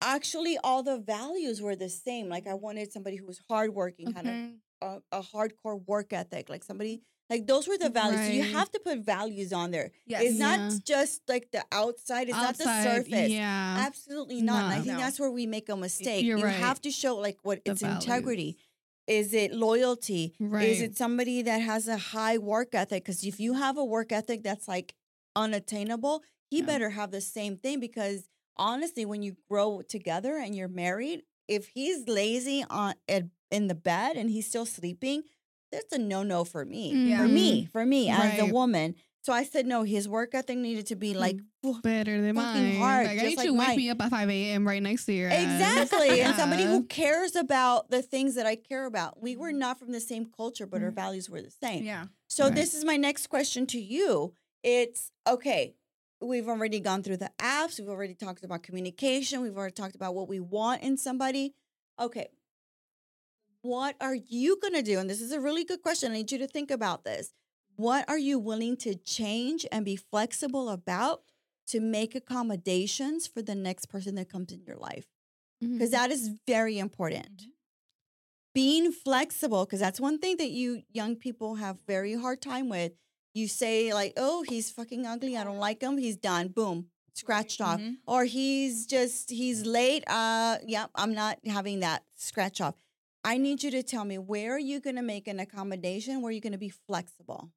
actually, 0.00 0.56
all 0.62 0.82
the 0.92 0.98
values 0.98 1.60
were 1.60 1.76
the 1.76 1.88
same. 2.06 2.28
Like 2.28 2.46
I 2.46 2.54
wanted 2.54 2.92
somebody 2.92 3.16
who 3.16 3.26
was 3.26 3.40
hardworking, 3.50 4.12
had 4.12 4.26
a 4.26 4.30
Okay. 4.30 4.54
a, 4.82 5.18
a 5.18 5.22
hardcore 5.32 5.78
work 5.92 6.12
ethic, 6.12 6.44
like 6.48 6.64
somebody 6.70 6.94
like 7.32 7.46
those 7.52 7.64
were 7.68 7.76
the 7.86 7.90
values. 7.90 8.20
So 8.26 8.32
you 8.40 8.46
have 8.58 8.70
to 8.70 8.80
put 8.88 8.96
values 9.16 9.52
on 9.52 9.66
there. 9.76 9.88
Yes. 10.06 10.22
It's 10.24 10.38
Yeah. 10.38 10.56
not 10.56 10.60
just 10.94 11.14
like 11.28 11.46
the 11.56 11.64
outside. 11.82 12.24
It's 12.30 12.44
not 12.48 12.56
the 12.56 12.70
surface. 12.88 13.30
Yeah. 13.30 13.84
Absolutely 13.88 14.40
not. 14.50 14.64
And 14.64 14.72
I 14.74 14.80
think 14.84 14.96
No. 14.98 15.04
that's 15.04 15.18
where 15.22 15.30
we 15.40 15.44
make 15.56 15.68
a 15.68 15.76
mistake. 15.76 16.24
you're 16.24 16.38
you 16.38 16.44
right. 16.50 16.54
have 16.68 16.80
to 16.86 16.90
show 17.02 17.16
like 17.26 17.38
what 17.42 17.58
The 17.64 17.72
it's 17.72 17.82
integrity. 17.82 18.50
Is 19.06 19.34
it 19.42 19.50
loyalty? 19.68 20.34
Right. 20.38 20.68
Is 20.68 20.80
it 20.86 20.96
somebody 20.96 21.42
that 21.42 21.58
has 21.72 21.88
a 21.88 22.00
high 22.14 22.38
work 22.38 22.70
ethic? 22.82 23.02
Because 23.04 23.20
if 23.32 23.36
you 23.44 23.52
have 23.64 23.76
a 23.76 23.84
work 23.84 24.12
ethic 24.12 24.42
that's 24.48 24.68
like 24.68 24.94
unattainable, 25.40 26.22
he 26.50 26.58
Yeah. 26.58 26.66
better 26.66 26.90
have 26.90 27.10
the 27.10 27.20
same 27.20 27.56
thing 27.56 27.80
because 27.80 28.28
honestly, 28.56 29.04
when 29.04 29.22
you 29.22 29.36
grow 29.48 29.82
together 29.82 30.36
and 30.36 30.54
you're 30.54 30.68
married, 30.68 31.22
if 31.48 31.68
he's 31.68 32.06
lazy 32.06 32.64
on 32.70 32.94
in 33.50 33.66
the 33.66 33.74
bed 33.74 34.16
and 34.16 34.30
he's 34.30 34.46
still 34.46 34.66
sleeping, 34.66 35.22
that's 35.72 35.92
a 35.92 35.98
no 35.98 36.22
no 36.22 36.44
for 36.44 36.64
me. 36.64 36.92
For 37.16 37.24
mm-hmm. 37.24 37.34
me, 37.34 37.64
for 37.72 37.86
me 37.86 38.08
as 38.10 38.38
a 38.38 38.46
woman. 38.46 38.94
So 39.22 39.34
I 39.34 39.44
said 39.44 39.66
no. 39.66 39.82
His 39.82 40.08
work 40.08 40.34
ethic 40.34 40.56
needed 40.56 40.86
to 40.86 40.96
be 40.96 41.12
like 41.12 41.36
mm, 41.64 41.82
Better 41.82 42.22
than 42.22 42.36
mine. 42.36 42.76
hard, 42.76 43.06
like, 43.06 43.18
I 43.18 43.22
need 43.22 43.36
like 43.36 43.46
you 43.46 43.52
to 43.52 43.58
wake 43.58 43.76
me 43.76 43.90
up 43.90 44.00
at 44.00 44.10
5 44.10 44.30
a.m. 44.30 44.66
right 44.66 44.82
next 44.82 45.04
to 45.06 45.12
your 45.12 45.28
ass. 45.28 45.42
Exactly. 45.42 46.22
And 46.22 46.34
somebody 46.36 46.64
who 46.64 46.84
cares 46.88 47.36
about 47.36 47.90
the 47.90 48.00
things 48.00 48.34
that 48.36 48.46
I 48.46 48.56
care 48.56 48.86
about. 48.86 49.20
We 49.20 49.32
Mm-hmm. 49.32 49.40
were 49.42 49.52
mm. 49.52 49.56
not 49.56 49.78
from 49.78 49.92
the 49.92 50.00
same 50.00 50.26
culture, 50.34 50.66
but 50.66 50.82
our 50.82 50.90
mm. 50.90 50.94
values 50.94 51.28
were 51.28 51.42
the 51.42 51.50
same. 51.50 51.84
Yeah. 51.84 52.06
So 52.28 52.44
Right. 52.44 52.54
this 52.54 52.72
is 52.72 52.84
my 52.84 52.96
next 52.96 53.26
question 53.28 53.66
to 53.66 53.80
you. 53.80 54.32
It's 54.62 55.10
okay. 55.26 55.74
We've 56.20 56.48
already 56.48 56.80
gone 56.80 57.02
through 57.02 57.16
the 57.16 57.30
apps. 57.38 57.78
We've 57.78 57.88
already 57.88 58.14
talked 58.14 58.44
about 58.44 58.62
communication. 58.62 59.40
We've 59.40 59.56
already 59.56 59.72
talked 59.72 59.94
about 59.94 60.14
what 60.14 60.28
we 60.28 60.38
want 60.38 60.82
in 60.82 60.96
somebody. 60.96 61.54
Okay. 61.98 62.28
What 63.62 63.96
are 64.00 64.14
you 64.14 64.58
going 64.60 64.74
to 64.74 64.82
do? 64.82 64.98
And 64.98 65.08
this 65.08 65.20
is 65.20 65.32
a 65.32 65.40
really 65.40 65.64
good 65.64 65.82
question. 65.82 66.12
I 66.12 66.16
need 66.16 66.32
you 66.32 66.38
to 66.38 66.46
think 66.46 66.70
about 66.70 67.04
this. 67.04 67.32
What 67.76 68.08
are 68.08 68.18
you 68.18 68.38
willing 68.38 68.76
to 68.78 68.94
change 68.94 69.66
and 69.72 69.84
be 69.84 69.96
flexible 69.96 70.68
about 70.68 71.22
to 71.68 71.80
make 71.80 72.14
accommodations 72.14 73.26
for 73.26 73.40
the 73.40 73.54
next 73.54 73.86
person 73.86 74.14
that 74.16 74.28
comes 74.28 74.52
in 74.52 74.62
your 74.66 74.76
life? 74.76 75.06
Mm-hmm. 75.62 75.74
Because 75.74 75.90
that 75.90 76.10
is 76.10 76.30
very 76.46 76.78
important. 76.78 77.36
Mm-hmm. 77.38 77.50
Being 78.52 78.92
flexible, 78.92 79.64
because 79.64 79.80
that's 79.80 80.00
one 80.00 80.18
thing 80.18 80.36
that 80.38 80.50
you 80.50 80.82
young 80.90 81.16
people 81.16 81.54
have 81.54 81.78
very 81.86 82.14
hard 82.14 82.42
time 82.42 82.68
with. 82.68 82.92
You 83.34 83.46
say 83.48 83.92
like, 83.94 84.12
"Oh, 84.16 84.42
he's 84.48 84.70
fucking 84.70 85.06
ugly. 85.06 85.36
I 85.36 85.44
don't 85.44 85.58
like 85.58 85.80
him. 85.82 85.98
He's 85.98 86.16
done. 86.16 86.48
Boom, 86.48 86.90
scratched 87.14 87.60
off." 87.60 87.80
Mhm. 87.80 87.98
Or 88.06 88.24
he's 88.24 88.86
just 88.86 89.30
he's 89.30 89.64
late. 89.64 90.04
Uh, 90.06 90.58
yep, 90.66 90.90
I'm 90.94 91.14
not 91.14 91.38
having 91.46 91.80
that 91.80 92.04
scratch 92.16 92.60
off. 92.60 92.74
I 93.22 93.36
need 93.38 93.62
you 93.62 93.70
to 93.72 93.82
tell 93.82 94.04
me 94.04 94.16
where 94.18 94.54
are 94.54 94.58
you 94.58 94.80
going 94.80 94.96
to 94.96 95.02
make 95.02 95.28
an 95.28 95.38
accommodation? 95.40 96.22
Where 96.22 96.30
are 96.30 96.32
you 96.32 96.40
going 96.40 96.52
to 96.52 96.58
be 96.58 96.70
flexible? 96.70 97.50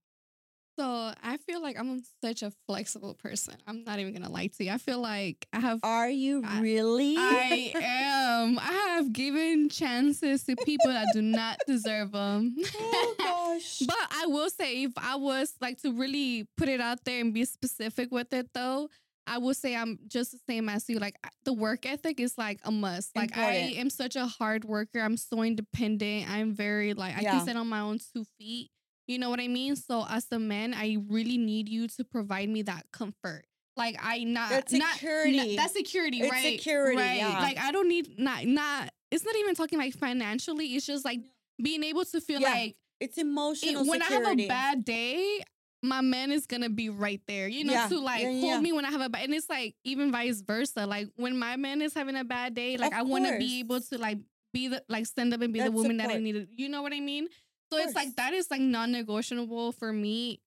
So 0.78 1.14
I 1.24 1.38
feel 1.38 1.62
like 1.62 1.78
I'm 1.80 2.02
such 2.24 2.42
a 2.42 2.52
flexible 2.68 3.14
person. 3.14 3.56
I'm 3.68 3.84
not 3.84 4.00
even 4.00 4.14
gonna 4.14 4.30
lie 4.32 4.48
to 4.48 4.64
you. 4.64 4.72
I 4.72 4.78
feel 4.80 5.00
like 5.00 5.48
I 5.54 5.60
have 5.60 5.80
Are 5.84 6.10
you 6.10 6.42
I- 6.44 6.62
really? 6.62 7.16
I 7.18 7.74
am. 7.76 8.58
I 8.58 8.96
have 8.96 9.14
given 9.14 9.70
chances 9.70 10.44
to 10.46 10.56
people 10.56 10.90
that 10.90 11.08
do 11.14 11.22
not 11.22 11.60
deserve 11.68 12.12
them. 12.14 12.56
oh 12.80 13.16
gosh. 13.20 13.84
But 13.86 13.98
I 14.12 14.26
will 14.28 14.50
say, 14.50 14.84
if 14.84 14.94
I 14.98 15.16
was 15.16 15.54
like 15.62 15.80
to 15.84 15.92
really 15.94 16.48
put 16.58 16.70
it 16.70 16.82
out 16.82 17.04
there 17.06 17.22
and 17.22 17.34
be 17.34 17.46
specific 17.46 18.12
with 18.12 18.34
it, 18.34 18.50
though, 18.56 18.90
I 19.28 19.38
will 19.38 19.54
say 19.54 19.76
I'm 19.76 20.00
just 20.08 20.32
the 20.32 20.40
same 20.50 20.68
as 20.70 20.90
you. 20.90 20.98
Like 20.98 21.18
the 21.46 21.54
work 21.54 21.86
ethic 21.86 22.20
is 22.20 22.36
like 22.38 22.60
a 22.64 22.72
must. 22.72 23.16
Like 23.16 23.38
I 23.38 23.54
am 23.78 23.90
such 23.92 24.16
a 24.16 24.26
hard 24.26 24.66
worker. 24.66 25.00
I'm 25.00 25.18
so 25.18 25.44
independent. 25.44 26.30
I'm 26.30 26.54
very 26.54 26.94
like 26.96 27.16
I 27.16 27.22
Yeah. 27.22 27.32
can 27.34 27.42
stand 27.42 27.58
on 27.60 27.68
my 27.70 27.80
own 27.82 28.00
two 28.14 28.26
feet. 28.40 28.72
You 29.08 29.20
know 29.20 29.30
what 29.30 29.40
I 29.40 29.48
mean? 29.48 29.76
So 29.76 30.06
as 30.10 30.26
a 30.32 30.40
man, 30.40 30.74
I 30.74 30.98
really 31.10 31.38
need 31.38 31.68
you 31.70 31.88
to 31.90 32.04
provide 32.06 32.50
me 32.50 32.62
that 32.64 32.86
comfort. 32.92 33.46
Like 33.76 33.98
I 34.02 34.24
not 34.24 34.50
That 34.50 34.72
not- 34.72 34.94
security. 34.94 35.38
Not, 35.38 35.58
that's 35.58 35.74
security, 35.74 36.22
It's 36.22 36.32
right? 36.32 36.58
security, 36.60 36.98
right. 36.98 37.18
yeah. 37.18 37.40
Like 37.40 37.58
I 37.58 37.72
don't 37.72 37.90
need 37.90 38.18
not 38.20 38.46
not. 38.46 38.92
It's 39.12 39.26
not 39.26 39.36
even 39.36 39.56
talking 39.56 39.80
like 39.80 39.94
financially. 39.94 40.68
It's 40.76 40.86
just 40.86 41.04
like 41.06 41.20
being 41.62 41.84
able 41.84 42.06
to 42.06 42.22
feel 42.22 42.40
Yeah. 42.40 42.52
like 42.52 42.76
it's 43.00 43.18
it, 43.18 43.22
emotional 43.22 43.86
when 43.86 44.02
I 44.02 44.06
have 44.06 44.28
a 44.40 44.48
bad 44.48 44.86
day, 44.86 45.44
my 45.82 46.02
man 46.02 46.32
is 46.32 46.46
gonna 46.46 46.70
be 46.70 46.90
right 46.90 47.22
there, 47.28 47.48
you 47.48 47.64
know, 47.66 47.74
Yeah, 47.74 47.88
to 47.90 48.00
like 48.00 48.22
yeah, 48.22 48.30
hold 48.30 48.44
yeah. 48.44 48.60
me 48.62 48.72
when 48.74 48.86
I 48.86 48.92
have 48.92 49.02
a 49.02 49.10
bad. 49.10 49.24
And 49.26 49.34
it's 49.34 49.50
like 49.50 49.76
even 49.84 50.12
vice 50.12 50.42
versa. 50.42 50.86
Like 50.86 51.10
when 51.16 51.38
my 51.38 51.56
man 51.58 51.82
is 51.82 51.94
having 51.94 52.16
a 52.16 52.24
bad 52.24 52.54
day, 52.54 52.78
like 52.78 52.94
Of 52.94 53.00
I 53.00 53.02
want 53.02 53.26
to 53.26 53.38
be 53.40 53.60
able 53.60 53.82
to 53.82 53.98
like 53.98 54.20
be 54.54 54.68
the 54.68 54.84
like 54.88 55.08
stand 55.08 55.34
up 55.34 55.42
and 55.42 55.52
be 55.52 55.60
the 55.60 55.66
That 55.66 55.74
woman 55.74 55.98
that 55.98 56.12
I 56.12 56.20
needed. 56.20 56.50
You 56.56 56.70
know 56.70 56.84
what 56.84 56.94
I 56.94 57.00
mean? 57.00 57.28
So 57.74 57.84
it's 57.88 57.96
like 57.96 58.16
that 58.16 58.34
is 58.34 58.50
like 58.52 58.62
non-negotiable 58.62 59.72
for 59.74 59.92
me. 59.94 60.42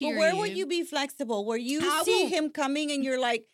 But 0.00 0.16
where 0.16 0.36
would 0.36 0.56
you 0.56 0.66
be 0.66 0.82
flexible? 0.84 1.44
Where 1.44 1.56
you 1.58 1.80
I 1.82 2.02
see 2.04 2.24
will- 2.24 2.28
him 2.30 2.50
coming 2.50 2.90
and 2.90 3.02
you're 3.04 3.20
like, 3.20 3.46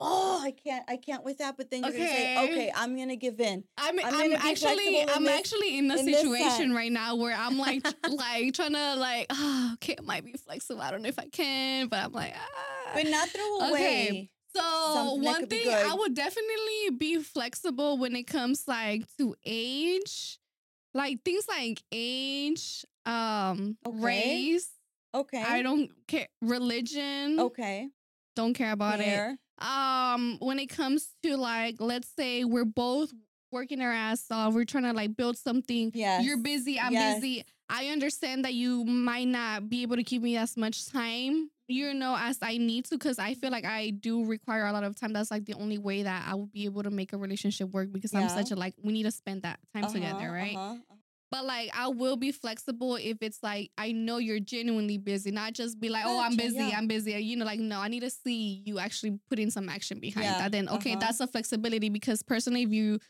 oh, 0.00 0.40
I 0.44 0.50
can't, 0.50 0.84
I 0.88 0.96
can't 0.96 1.24
with 1.24 1.38
that. 1.38 1.56
But 1.56 1.70
then 1.70 1.82
you're 1.82 1.92
gonna 1.92 2.04
say, 2.06 2.36
Okay. 2.38 2.52
okay, 2.52 2.72
I'm 2.74 2.96
gonna 2.96 3.16
give 3.16 3.40
in. 3.40 3.64
I'm, 3.78 3.98
I'm 4.00 4.14
I'm, 4.14 4.32
actually 4.34 5.00
in 5.00 5.08
I'm 5.08 5.24
this- 5.24 5.38
actually 5.38 5.78
in 5.78 5.90
a 5.90 5.98
situation 5.98 6.74
right 6.74 6.92
now 6.92 7.16
where 7.16 7.34
I'm 7.34 7.58
like 7.58 7.82
like 8.10 8.52
trying 8.54 8.72
to 8.72 8.96
like 8.96 9.26
oh, 9.30 9.70
okay 9.74 9.96
I 9.98 10.02
might 10.02 10.24
be 10.24 10.32
flexible 10.32 10.82
I 10.82 10.90
don't 10.90 11.02
know 11.02 11.08
if 11.08 11.18
I 11.18 11.28
can 11.28 11.88
but 11.88 12.00
I'm 12.04 12.12
like 12.12 12.34
ah. 12.36 12.90
But 12.94 13.06
not 13.06 13.28
throw 13.28 13.56
Okay. 13.72 14.08
away. 14.08 14.30
So 14.56 14.60
Something 14.94 15.22
one 15.24 15.46
thing 15.48 15.68
I 15.68 15.94
would 15.94 16.14
definitely 16.14 16.90
be 16.96 17.16
flexible 17.22 17.98
when 17.98 18.14
it 18.14 18.24
comes 18.24 18.68
like 18.68 19.04
to 19.18 19.34
age, 19.44 20.38
like 20.94 21.22
things 21.24 21.46
like 21.48 21.82
age, 21.92 22.84
um, 23.04 23.76
Okay. 23.86 23.98
race. 23.98 24.70
Okay. 25.14 25.42
I 25.42 25.62
don't 25.62 25.90
care. 26.06 26.28
Religion. 26.40 27.38
Okay. 27.40 27.88
Don't 28.36 28.54
care 28.54 28.72
about 28.72 29.00
it. 29.00 29.38
Um, 29.58 30.38
when 30.40 30.58
it 30.58 30.66
comes 30.66 31.08
to 31.22 31.36
like, 31.36 31.76
let's 31.78 32.08
say 32.18 32.44
we're 32.44 32.64
both 32.64 33.12
working 33.52 33.80
our 33.80 33.92
ass 33.92 34.24
off, 34.30 34.54
we're 34.54 34.64
trying 34.64 34.84
to 34.84 34.92
like 34.92 35.16
build 35.16 35.36
something. 35.38 35.92
Yeah. 35.94 36.20
You're 36.20 36.38
busy. 36.38 36.80
I'm 36.80 36.92
Yes. 36.92 37.20
busy. 37.20 37.44
I 37.68 37.86
understand 37.88 38.44
that 38.44 38.54
you 38.54 38.84
might 38.84 39.28
not 39.28 39.68
be 39.68 39.82
able 39.82 39.96
to 39.96 40.02
give 40.02 40.22
me 40.22 40.36
as 40.36 40.56
much 40.56 40.86
time, 40.86 41.50
you 41.66 41.94
know, 41.94 42.16
as 42.18 42.38
I 42.42 42.58
need 42.58 42.84
to, 42.86 42.96
because 42.98 43.18
I 43.18 43.34
feel 43.34 43.50
like 43.50 43.64
I 43.64 43.90
do 43.90 44.24
require 44.24 44.66
a 44.66 44.72
lot 44.72 44.84
of 44.84 44.94
time. 44.96 45.12
That's 45.12 45.30
like 45.30 45.46
the 45.46 45.54
only 45.54 45.78
way 45.78 46.02
that 46.02 46.24
I 46.28 46.34
will 46.34 46.46
be 46.46 46.64
able 46.66 46.82
to 46.82 46.90
make 46.90 47.12
a 47.12 47.16
relationship 47.16 47.70
work 47.70 47.90
because 47.92 48.14
I'm 48.14 48.28
such 48.28 48.50
a 48.50 48.54
like 48.56 48.74
we 48.82 48.92
need 48.92 49.04
to 49.04 49.10
spend 49.10 49.42
that 49.42 49.58
time 49.72 49.90
together, 49.92 50.24
Uh-huh, 50.26 50.32
right? 50.32 50.56
uh-huh. 50.56 50.94
But 51.30 51.46
like 51.46 51.70
I 51.74 51.88
will 51.88 52.16
be 52.16 52.30
flexible 52.32 52.96
if 52.96 53.16
it's 53.20 53.42
like 53.42 53.70
I 53.78 53.92
know 53.92 54.18
you're 54.18 54.40
genuinely 54.40 54.98
busy, 54.98 55.30
not 55.30 55.52
just 55.54 55.80
be 55.80 55.88
like, 55.88 56.04
oh, 56.06 56.20
I'm 56.20 56.36
busy, 56.36 56.56
yeah. 56.56 56.78
I'm 56.78 56.86
busy. 56.86 57.12
You 57.12 57.36
know, 57.36 57.44
like 57.44 57.58
no, 57.60 57.80
I 57.80 57.88
need 57.88 58.00
to 58.00 58.10
see 58.10 58.62
you 58.66 58.78
actually 58.78 59.18
putting 59.28 59.50
some 59.50 59.68
action 59.68 59.98
behind 60.00 60.26
Yeah, 60.26 60.38
that. 60.38 60.52
Then 60.52 60.68
okay, 60.68 60.92
uh-huh. 60.92 61.00
that's 61.00 61.20
a 61.20 61.26
flexibility 61.26 61.88
because 61.88 62.22
personally, 62.22 62.62
if 62.62 62.70
you 62.72 63.00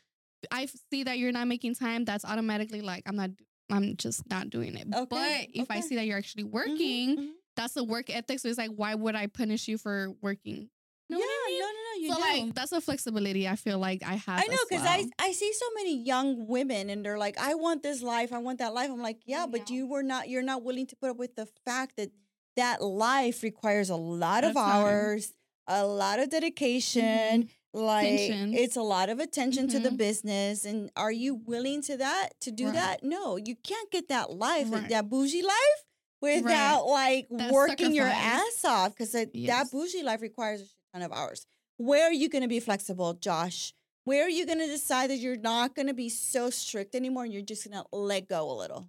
I 0.51 0.67
see 0.91 1.03
that 1.05 1.19
you're 1.19 1.33
not 1.33 1.49
making 1.49 1.75
time, 1.75 2.05
that's 2.05 2.25
automatically 2.25 2.81
like 2.81 3.03
I'm 3.07 3.17
not 3.17 3.31
I'm 3.71 3.97
just 3.97 4.29
not 4.31 4.49
doing 4.49 4.77
it. 4.77 4.87
Okay, 4.95 5.49
But 5.51 5.61
if 5.61 5.71
I 5.71 5.81
see 5.81 5.97
that 5.97 6.07
you're 6.07 6.19
actually 6.19 6.45
Mhm, 6.45 6.53
working, 6.53 7.17
mhm. 7.19 7.31
That's 7.57 7.75
the 7.75 7.85
work 7.85 8.11
ethic. 8.11 8.39
So 8.41 8.49
it's 8.49 8.59
like, 8.59 8.71
why 8.71 8.95
would 8.95 9.15
I 9.15 9.27
punish 9.27 9.69
you 9.69 9.79
for 9.79 10.13
working? 10.23 10.69
yeah, 11.09 11.17
I 11.19 11.47
mean? 11.49 11.59
no, 11.61 11.67
no, 11.67 11.73
no. 11.73 12.01
You 12.01 12.09
so 12.11 12.15
do. 12.17 12.21
like 12.21 12.55
that's 12.55 12.73
a 12.73 12.81
flexibility 12.81 13.47
I 13.47 13.57
feel 13.57 13.79
like 13.79 14.03
I 14.03 14.15
have. 14.15 14.41
I 14.43 14.47
know 14.47 14.57
because 14.69 14.83
well. 14.85 15.07
I 15.19 15.29
I 15.29 15.33
see 15.33 15.53
so 15.53 15.67
many 15.77 16.03
young 16.03 16.47
women 16.49 16.91
and 16.91 17.05
they're 17.05 17.19
like, 17.19 17.39
I 17.39 17.55
want 17.55 17.83
this 17.83 18.03
life, 18.03 18.33
I 18.33 18.39
want 18.39 18.59
that 18.61 18.73
life. 18.75 18.91
I'm 18.91 19.03
like, 19.03 19.21
yeah, 19.27 19.47
but 19.47 19.71
you 19.71 19.87
were 19.87 20.03
not, 20.03 20.29
you're 20.29 20.43
not 20.43 20.63
willing 20.65 20.87
to 20.89 20.97
put 20.97 21.11
up 21.11 21.17
with 21.19 21.37
the 21.37 21.47
fact 21.67 21.97
that 21.99 22.11
that 22.57 22.83
life 22.83 23.43
requires 23.43 23.91
a 23.91 23.97
lot 23.97 24.45
of 24.45 24.51
Of. 24.51 24.57
Mm-hmm. 24.57 24.71
hours, 24.71 25.33
a 25.67 25.85
lot 25.87 26.19
of 26.21 26.31
dedication. 26.31 27.49
Like 27.73 28.07
Attention. 28.07 28.55
it's 28.55 28.77
a 28.77 28.83
lot 28.83 29.09
of 29.09 29.19
attention 29.19 29.67
to 29.69 29.81
the 29.81 29.89
Mhm. 29.91 29.97
business, 29.97 30.65
and 30.65 30.91
are 30.95 31.11
you 31.11 31.35
willing 31.35 31.83
to 31.83 31.97
that 31.97 32.29
to 32.43 32.53
do 32.53 32.67
Right. 32.67 32.75
that? 32.75 33.03
No, 33.03 33.37
you 33.37 33.57
can't 33.57 33.91
get 33.91 34.07
that 34.09 34.31
life, 34.33 34.71
Right. 34.71 34.89
that 34.91 35.09
bougie 35.09 35.43
life, 35.43 35.81
without 36.25 36.87
like 36.87 37.27
That 37.31 37.53
working 37.53 37.95
your 37.95 38.07
ass 38.07 38.65
off 38.65 38.91
because 38.97 39.13
that 39.13 39.67
bougie 39.73 40.03
life 40.03 40.21
requires 40.23 40.61
a 40.63 40.67
ton 40.99 41.03
of 41.05 41.13
hours. 41.13 41.47
Where 41.77 42.05
are 42.09 42.13
you 42.13 42.29
going 42.29 42.43
to 42.43 42.49
be 42.49 42.61
flexible, 42.61 43.15
Josh? 43.15 43.73
Where 44.05 44.25
are 44.27 44.31
you 44.31 44.45
going 44.47 44.59
to 44.59 44.67
decide 44.67 45.11
that 45.11 45.17
you're 45.17 45.37
not 45.37 45.75
going 45.75 45.87
to 45.89 45.95
be 45.95 46.09
so 46.09 46.51
strict 46.51 46.95
anymore 46.95 47.25
and 47.25 47.33
you're 47.33 47.43
just 47.43 47.69
going 47.69 47.83
to 47.83 47.97
let 47.97 48.29
go 48.29 48.51
a 48.51 48.57
little? 48.57 48.89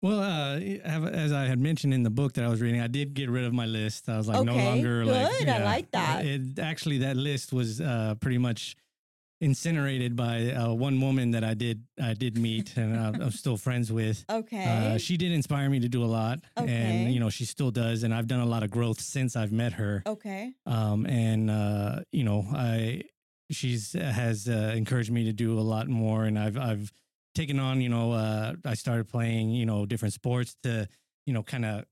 Well, 0.00 0.20
uh, 0.20 0.58
as 0.60 1.32
I 1.32 1.46
had 1.46 1.58
mentioned 1.58 1.94
in 1.94 2.02
the 2.02 2.10
book 2.10 2.34
that 2.34 2.44
I 2.44 2.48
was 2.48 2.60
reading, 2.60 2.80
I 2.80 2.88
did 2.88 3.14
get 3.14 3.30
rid 3.30 3.44
of 3.44 3.54
my 3.54 3.64
list. 3.66 4.08
I 4.08 4.18
was 4.18 4.28
like, 4.28 4.44
no 4.44 4.52
Okay, 4.52 4.64
longer 4.66 5.04
like. 5.04 5.38
good. 5.38 5.48
I 5.48 5.64
like 5.64 5.90
that. 5.92 6.26
It, 6.26 6.58
actually, 6.58 6.98
that 6.98 7.16
list 7.16 7.52
was 7.54 7.80
uh, 7.80 8.14
pretty 8.20 8.36
much 8.38 8.76
incinerated 9.44 10.16
by 10.16 10.50
uh, 10.52 10.72
one 10.72 10.96
woman 11.00 11.30
that 11.32 11.44
I 11.44 11.54
did 11.54 11.78
I 12.10 12.14
did 12.14 12.34
meet 12.38 12.76
and 12.76 12.90
uh, 13.02 13.24
I'm 13.24 13.30
still 13.30 13.56
friends 13.56 13.92
with. 13.92 14.24
Okay. 14.28 14.64
Uh, 14.94 14.98
she 14.98 15.16
did 15.16 15.32
inspire 15.32 15.68
me 15.74 15.78
to 15.80 15.88
do 15.88 16.02
a 16.02 16.10
lot, 16.20 16.36
Okay. 16.58 16.72
and 16.72 17.12
you 17.14 17.20
know 17.20 17.30
she 17.30 17.44
still 17.44 17.70
does, 17.70 18.02
and 18.04 18.12
I've 18.16 18.26
done 18.26 18.40
a 18.40 18.50
lot 18.54 18.62
of 18.62 18.70
growth 18.70 19.00
since 19.00 19.36
I've 19.36 19.52
met 19.52 19.72
her. 19.74 20.02
okay. 20.06 20.52
Um, 20.66 21.06
and 21.06 21.50
uh, 21.50 22.00
you 22.12 22.24
know, 22.24 22.46
I 22.52 23.02
she's 23.50 23.92
has 23.92 24.48
uh, 24.48 24.72
encouraged 24.74 25.12
me 25.12 25.24
to 25.24 25.32
do 25.32 25.58
a 25.58 25.66
lot 25.74 25.86
more, 25.88 26.24
and 26.24 26.38
I've 26.38 26.56
I've 26.58 26.92
taken 27.34 27.58
on. 27.60 27.80
You 27.80 27.90
know, 27.90 28.12
uh, 28.12 28.54
I 28.64 28.74
started 28.74 29.06
playing 29.08 29.50
you 29.50 29.66
know 29.66 29.84
different 29.86 30.14
sports 30.14 30.56
to 30.62 30.88
you 31.26 31.34
know 31.34 31.42
kind 31.42 31.64
of 31.64 31.84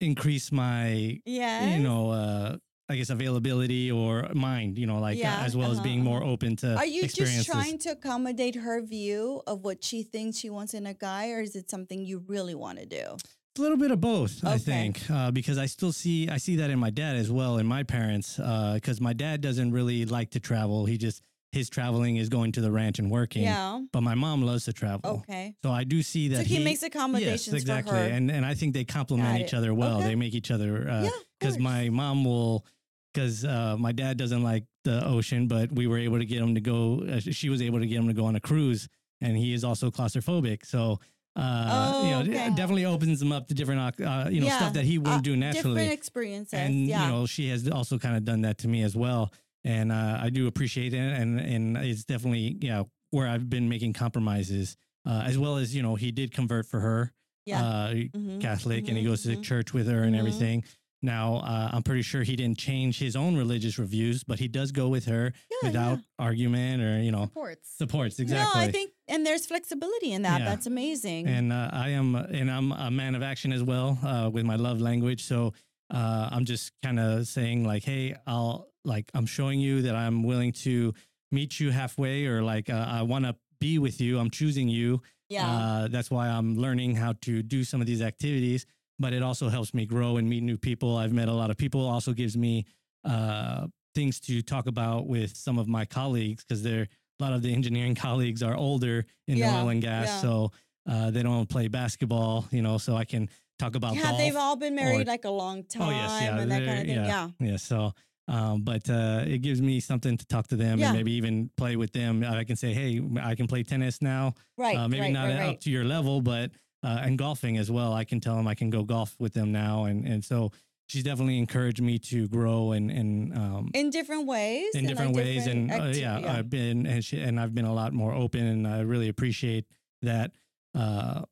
increase 0.00 0.50
my 0.52 1.20
Yeah. 1.24 1.64
you 1.76 1.78
know 1.82 2.10
uh, 2.10 2.56
I 2.88 2.96
guess 2.96 3.10
availability 3.10 3.90
or 3.90 4.28
mind. 4.34 4.78
You 4.78 4.86
know, 4.86 4.98
like 4.98 5.16
uh, 5.18 5.20
Yeah, 5.20 5.44
as 5.44 5.56
well 5.56 5.70
as 5.70 5.78
uh-huh, 5.78 5.84
being 5.84 6.04
more 6.04 6.22
uh-huh. 6.22 6.32
open 6.32 6.56
to 6.56 6.76
Are 6.76 6.86
you 6.86 7.06
just 7.06 7.46
trying 7.46 7.78
to 7.78 7.90
accommodate 7.90 8.56
her 8.56 8.82
view 8.82 9.42
of 9.46 9.64
what 9.64 9.82
she 9.82 10.02
thinks 10.02 10.38
she 10.38 10.50
wants 10.50 10.74
in 10.74 10.86
a 10.86 10.94
guy, 10.94 11.30
or 11.30 11.40
is 11.40 11.56
it 11.56 11.70
something 11.70 12.04
you 12.04 12.22
really 12.26 12.54
want 12.54 12.78
to 12.78 12.86
do? 12.86 13.16
A 13.58 13.60
little 13.60 13.76
bit 13.76 13.90
of 13.90 14.00
both, 14.00 14.42
I 14.44 14.56
think, 14.56 15.02
uh, 15.10 15.30
because 15.30 15.58
I 15.58 15.66
still 15.66 15.92
see 15.92 16.28
I 16.28 16.38
see 16.38 16.56
that 16.56 16.70
in 16.70 16.78
my 16.78 16.88
dad 16.88 17.16
as 17.16 17.30
well, 17.30 17.58
in 17.58 17.66
my 17.66 17.82
parents, 17.82 18.36
because 18.36 18.98
my 19.00 19.12
dad 19.12 19.42
doesn't 19.42 19.72
really 19.72 20.06
like 20.06 20.30
to 20.30 20.40
travel. 20.40 20.86
He 20.86 20.96
just 20.96 21.22
his 21.52 21.68
traveling 21.68 22.16
is 22.16 22.30
going 22.30 22.52
to 22.52 22.62
the 22.62 22.72
ranch 22.72 22.98
and 22.98 23.10
working. 23.10 23.42
Yeah. 23.42 23.80
But 23.92 24.00
my 24.00 24.14
mom 24.14 24.42
loves 24.42 24.64
to 24.64 24.72
travel. 24.72 25.22
Okay. 25.28 25.54
So 25.62 25.70
I 25.70 25.84
do 25.84 26.02
see 26.02 26.28
that 26.28 26.38
So 26.38 26.42
he, 26.44 26.64
makes 26.64 26.82
accommodations 26.82 27.48
yes, 27.48 27.54
exactly. 27.54 27.92
for 27.92 27.98
her. 27.98 28.04
And 28.04 28.30
and 28.30 28.44
I 28.44 28.54
think 28.54 28.72
they 28.72 28.84
complement 28.84 29.38
each 29.40 29.52
other 29.52 29.74
well. 29.74 29.98
Okay. 29.98 30.08
They 30.08 30.14
make 30.14 30.34
each 30.34 30.50
other 30.50 30.86
yeah, 30.88 31.10
because 31.42 31.58
my 31.58 31.88
mom 31.90 32.24
will 32.24 32.64
because 33.12 33.44
uh, 33.44 33.76
my 33.78 33.92
dad 33.92 34.16
doesn't 34.16 34.42
like 34.42 34.64
the 34.84 35.04
ocean, 35.06 35.46
but 35.46 35.70
we 35.72 35.86
were 35.86 35.98
able 35.98 36.18
to 36.18 36.24
get 36.24 36.38
him 36.38 36.54
to 36.54 36.60
go. 36.60 37.02
Uh, 37.08 37.20
she 37.20 37.48
was 37.50 37.60
able 37.60 37.78
to 37.78 37.86
get 37.86 37.98
him 37.98 38.08
to 38.08 38.14
go 38.14 38.24
on 38.24 38.36
a 38.36 38.40
cruise, 38.40 38.88
and 39.20 39.36
he 39.36 39.52
is 39.52 39.64
also 39.64 39.90
claustrophobic. 39.90 40.64
So. 40.66 40.98
Uh, 41.34 42.02
you 42.04 42.10
know, 42.10 42.18
Oh, 42.18 42.46
it 42.46 42.54
definitely 42.56 42.84
opens 42.84 43.22
him 43.22 43.32
up 43.32 43.48
to 43.48 43.54
different, 43.54 43.80
uh, 43.80 44.28
you 44.30 44.40
know, 44.40 44.46
Yeah. 44.48 44.56
stuff 44.58 44.74
that 44.74 44.84
he 44.84 44.98
wouldn't 44.98 45.20
Uh, 45.20 45.30
do 45.30 45.34
naturally 45.34 45.74
Different 45.84 45.92
experiences. 45.94 46.52
and 46.52 46.86
yeah. 46.86 47.06
you 47.06 47.10
know 47.10 47.24
she 47.24 47.48
has 47.48 47.66
also 47.68 47.98
kind 47.98 48.16
of 48.18 48.24
done 48.26 48.42
that 48.42 48.58
to 48.58 48.68
me 48.68 48.82
as 48.82 48.94
well 48.94 49.32
and 49.64 49.90
uh, 49.90 50.18
i 50.20 50.28
do 50.28 50.46
appreciate 50.46 50.92
it 50.92 50.98
and 50.98 51.40
and 51.40 51.78
it's 51.78 52.04
definitely 52.04 52.58
yeah 52.60 52.82
where 53.12 53.26
i've 53.28 53.48
been 53.48 53.66
making 53.66 53.94
compromises 53.94 54.76
uh, 55.06 55.22
as 55.24 55.38
well 55.38 55.56
as 55.56 55.74
you 55.74 55.80
know 55.82 55.94
he 55.94 56.10
did 56.12 56.32
convert 56.34 56.66
for 56.66 56.80
her 56.80 57.10
yeah. 57.46 57.62
uh, 57.62 57.94
Mhm, 57.94 58.38
catholic 58.42 58.86
and 58.88 58.98
he 58.98 59.02
mhm, 59.02 59.08
goes 59.08 59.22
to 59.22 59.30
mhm. 59.30 59.42
church 59.42 59.72
with 59.72 59.86
her 59.88 60.02
and 60.02 60.14
Mhm. 60.14 60.18
everything 60.18 60.64
now 61.02 61.36
uh, 61.36 61.70
i'm 61.72 61.82
pretty 61.82 62.02
sure 62.02 62.22
he 62.22 62.36
didn't 62.36 62.58
change 62.58 62.98
his 62.98 63.16
own 63.16 63.36
religious 63.36 63.78
reviews 63.78 64.22
but 64.24 64.38
he 64.38 64.48
does 64.48 64.70
go 64.72 64.88
with 64.88 65.04
her 65.06 65.32
Yeah, 65.50 65.68
without 65.68 65.98
argument 66.18 66.82
or 66.82 67.00
you 67.02 67.10
know 67.10 67.24
Supports. 67.24 67.68
supports 67.76 68.18
exactly 68.20 68.60
No, 68.60 68.66
I 68.68 68.70
think, 68.70 68.92
and 69.08 69.26
there's 69.26 69.44
flexibility 69.46 70.12
in 70.12 70.22
that. 70.22 70.40
Yeah. 70.40 70.48
That's 70.50 70.66
amazing. 70.66 71.26
and 71.26 71.52
uh, 71.52 71.70
I 71.72 71.90
am, 71.90 72.14
and 72.14 72.50
I'm 72.50 72.72
a 72.72 72.90
man 72.90 73.14
of 73.14 73.22
action 73.22 73.52
as 73.52 73.62
well 73.62 73.98
uh, 74.04 74.30
with 74.32 74.44
my 74.44 74.56
love 74.56 74.80
language. 74.80 75.24
So 75.24 75.52
uh, 75.90 76.28
I'm 76.32 76.44
just 76.46 76.72
kind 76.82 76.98
of 76.98 77.26
saying 77.26 77.64
like, 77.64 77.84
hey, 77.84 78.14
I'll 78.26 78.68
like 78.84 79.10
I'm 79.14 79.26
showing 79.26 79.60
you 79.60 79.82
that 79.82 79.94
I'm 79.94 80.22
willing 80.22 80.52
to 80.66 80.94
meet 81.30 81.60
you 81.60 81.70
halfway, 81.70 82.26
or 82.26 82.42
like 82.42 82.70
uh, 82.70 82.86
I 82.88 83.02
want 83.02 83.24
to 83.26 83.34
be 83.60 83.78
with 83.78 84.00
you. 84.00 84.18
I'm 84.18 84.30
choosing 84.30 84.68
you. 84.68 85.02
yeah. 85.28 85.46
Uh, 85.46 85.88
that's 85.88 86.10
why 86.10 86.28
I'm 86.28 86.56
learning 86.56 86.96
how 86.96 87.12
to 87.22 87.42
do 87.42 87.64
some 87.64 87.80
of 87.80 87.86
these 87.86 88.00
activities. 88.02 88.64
But 89.02 89.12
it 89.12 89.22
also 89.22 89.48
helps 89.48 89.74
me 89.74 89.84
grow 89.84 90.16
and 90.16 90.28
meet 90.28 90.42
new 90.42 90.56
people. 90.56 90.96
I've 90.96 91.12
met 91.12 91.28
a 91.28 91.32
lot 91.34 91.50
of 91.50 91.56
people. 91.56 91.86
Also 91.86 92.12
gives 92.12 92.36
me 92.36 92.64
uh, 93.04 93.66
things 93.94 94.20
to 94.20 94.40
talk 94.42 94.66
about 94.66 95.06
with 95.06 95.36
some 95.36 95.58
of 95.58 95.66
my 95.68 95.84
colleagues 95.84 96.44
because 96.44 96.62
they're 96.62 96.88
a 97.20 97.22
lot 97.22 97.32
of 97.32 97.42
the 97.42 97.52
engineering 97.52 97.94
colleagues 98.06 98.42
are 98.42 98.56
older 98.56 99.04
in 99.26 99.36
Yeah, 99.36 99.50
the 99.50 99.58
oil 99.58 99.68
and 99.70 99.82
gas, 99.82 100.06
yeah. 100.06 100.20
so 100.20 100.52
uh, 100.88 101.10
they 101.10 101.22
don't 101.22 101.48
play 101.48 101.68
basketball. 101.68 102.46
You 102.50 102.62
know, 102.62 102.78
so 102.78 102.96
I 102.96 103.04
can 103.04 103.28
talk 103.58 103.74
about 103.74 103.94
yeah, 103.96 104.16
they've 104.16 104.36
all 104.36 104.56
been 104.56 104.74
married 104.74 105.02
or- 105.02 105.10
like 105.10 105.24
a 105.24 105.30
long 105.30 105.64
time 105.64 105.82
oh 105.82 105.90
yes, 105.90 106.22
yeah, 106.22 106.38
and 106.38 106.50
that 106.50 106.64
kind 106.64 106.78
of 106.80 106.86
thing. 106.86 107.04
Yeah. 107.04 107.28
yeah. 107.40 107.56
So, 107.56 107.92
um, 108.28 108.62
but 108.62 108.88
uh, 108.88 109.24
it 109.26 109.38
gives 109.42 109.60
me 109.60 109.80
something 109.80 110.16
to 110.16 110.26
talk 110.26 110.46
to 110.48 110.56
them 110.56 110.78
Yeah. 110.78 110.86
and 110.88 110.96
maybe 110.96 111.12
even 111.12 111.50
play 111.56 111.74
with 111.76 111.92
them. 111.92 112.24
I 112.24 112.44
can 112.44 112.56
say, 112.56 112.72
hey, 112.72 113.00
I 113.20 113.34
can 113.34 113.46
play 113.48 113.62
tennis 113.64 114.00
now. 114.00 114.34
Right. 114.56 114.76
Uh, 114.76 114.88
maybe 114.88 115.02
right, 115.02 115.12
not 115.12 115.24
right, 115.24 115.32
up 115.34 115.38
right. 115.40 115.60
to 115.62 115.70
your 115.70 115.84
level, 115.84 116.20
but 116.22 116.50
uh, 116.82 117.00
and 117.02 117.18
golfing 117.18 117.58
as 117.58 117.70
well. 117.70 117.92
I 117.92 118.04
can 118.04 118.20
tell 118.20 118.36
them 118.36 118.46
I 118.46 118.54
can 118.54 118.70
go 118.70 118.82
golf 118.82 119.14
with 119.18 119.34
them 119.34 119.52
now, 119.52 119.84
and 119.84 120.06
and 120.06 120.24
so 120.24 120.52
she's 120.86 121.02
definitely 121.02 121.38
encouraged 121.38 121.80
me 121.80 121.98
to 121.98 122.28
grow 122.28 122.72
and 122.72 122.90
and 122.90 123.36
um, 123.36 123.70
in 123.74 123.90
different 123.90 124.26
ways. 124.26 124.74
in 124.74 124.86
different 124.86 125.14
like, 125.14 125.24
ways, 125.24 125.44
different 125.44 125.70
and 125.70 125.82
uh, 125.82 125.84
acti- 125.86 126.00
yeah, 126.00 126.34
I've 126.38 126.50
been 126.50 126.86
and 126.86 127.04
she, 127.04 127.20
and 127.20 127.38
I've 127.38 127.54
been 127.54 127.64
a 127.64 127.74
lot 127.74 127.92
more 127.92 128.12
open, 128.12 128.44
and 128.44 128.66
I 128.66 128.80
really 128.80 129.08
appreciate 129.08 129.66
that. 130.02 130.32
Uh, 130.74 131.22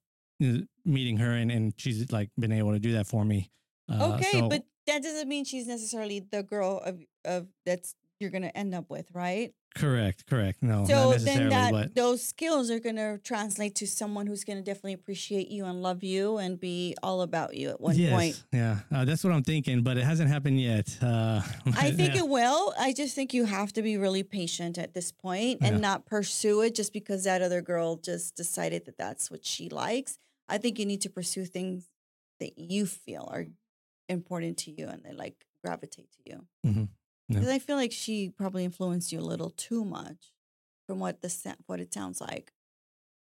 meeting 0.85 1.19
her 1.19 1.33
and, 1.33 1.51
and 1.51 1.75
she's 1.77 2.11
like 2.11 2.31
been 2.39 2.53
able 2.53 2.73
to 2.73 2.79
do 2.79 2.93
that 2.93 3.07
for 3.07 3.25
me. 3.25 3.51
Uh, 3.91 4.15
okay, 4.15 4.41
so- 4.41 4.49
but 4.49 4.65
that 4.87 5.03
doesn't 5.03 5.29
mean 5.29 5.45
she's 5.45 5.67
necessarily 5.67 6.21
the 6.21 6.43
girl 6.43 6.81
of 6.85 7.01
of 7.25 7.47
that's 7.67 7.95
you're 8.19 8.31
gonna 8.31 8.53
end 8.55 8.75
up 8.75 8.91
with, 8.91 9.07
right? 9.13 9.53
Correct, 9.75 10.27
correct. 10.27 10.63
No, 10.63 10.85
so 10.87 11.11
not 11.13 11.21
then 11.21 11.49
that 11.49 11.73
but 11.73 11.95
those 11.95 12.23
skills 12.23 12.71
are 12.71 12.79
gonna 12.81 13.19
translate 13.19 13.75
to 13.77 13.87
someone 13.87 14.27
who's 14.27 14.45
gonna 14.45 14.63
definitely 14.63 14.93
appreciate 14.95 15.49
you 15.49 15.65
and 15.65 15.83
love 15.83 16.03
you 16.03 16.39
and 16.39 16.59
be 16.59 16.95
all 17.03 17.23
about 17.23 17.55
you 17.55 17.71
at 17.71 17.81
one 17.81 17.97
yes, 17.97 18.13
point. 18.13 18.45
yeah, 18.53 18.79
uh, 18.93 19.05
that's 19.05 19.23
what 19.25 19.33
I'm 19.33 19.43
thinking, 19.43 19.83
but 19.83 19.97
it 19.97 20.05
hasn't 20.05 20.29
happened 20.31 20.61
yet. 20.61 20.97
Uh, 21.01 21.41
I 21.77 21.91
think 21.93 22.15
yeah. 22.15 22.21
it 22.21 22.29
will. 22.29 22.75
I 22.79 22.93
just 22.93 23.15
think 23.15 23.33
you 23.33 23.45
have 23.45 23.73
to 23.75 23.83
be 23.83 23.97
really 23.97 24.23
patient 24.23 24.79
at 24.79 24.95
this 24.95 25.13
point 25.13 25.59
and 25.63 25.77
Yeah. 25.77 25.81
not 25.81 26.07
pursue 26.07 26.63
it 26.63 26.75
just 26.75 26.93
because 26.93 27.25
that 27.25 27.43
other 27.43 27.63
girl 27.63 27.97
just 27.97 28.35
decided 28.37 28.85
that 28.87 28.99
that's 28.99 29.31
what 29.31 29.45
she 29.45 29.69
likes. 29.69 30.19
I 30.49 30.59
think 30.59 30.79
you 30.79 30.87
need 30.87 31.01
to 31.03 31.11
pursue 31.11 31.45
things 31.45 31.89
that 32.41 32.59
you 32.59 32.87
feel 32.87 33.29
are 33.33 33.47
important 34.09 34.57
to 34.59 34.71
you 34.71 34.89
and 34.89 35.03
they 35.05 35.13
like 35.13 35.47
gravitate 35.65 36.09
to 36.13 36.19
you. 36.65 36.89
Mhm. 37.31 37.35
Yeah. 37.35 37.41
Because 37.41 37.49
I 37.55 37.59
feel 37.59 37.77
like 37.77 37.93
she 37.93 38.29
probably 38.31 38.65
influenced 38.65 39.13
you 39.13 39.21
a 39.21 39.23
little 39.33 39.51
too 39.51 39.85
much 39.85 40.33
from 40.87 40.99
what 40.99 41.23
the 41.23 41.57
what 41.67 41.81
it 41.81 41.95
sounds 41.95 42.21
like. 42.21 42.53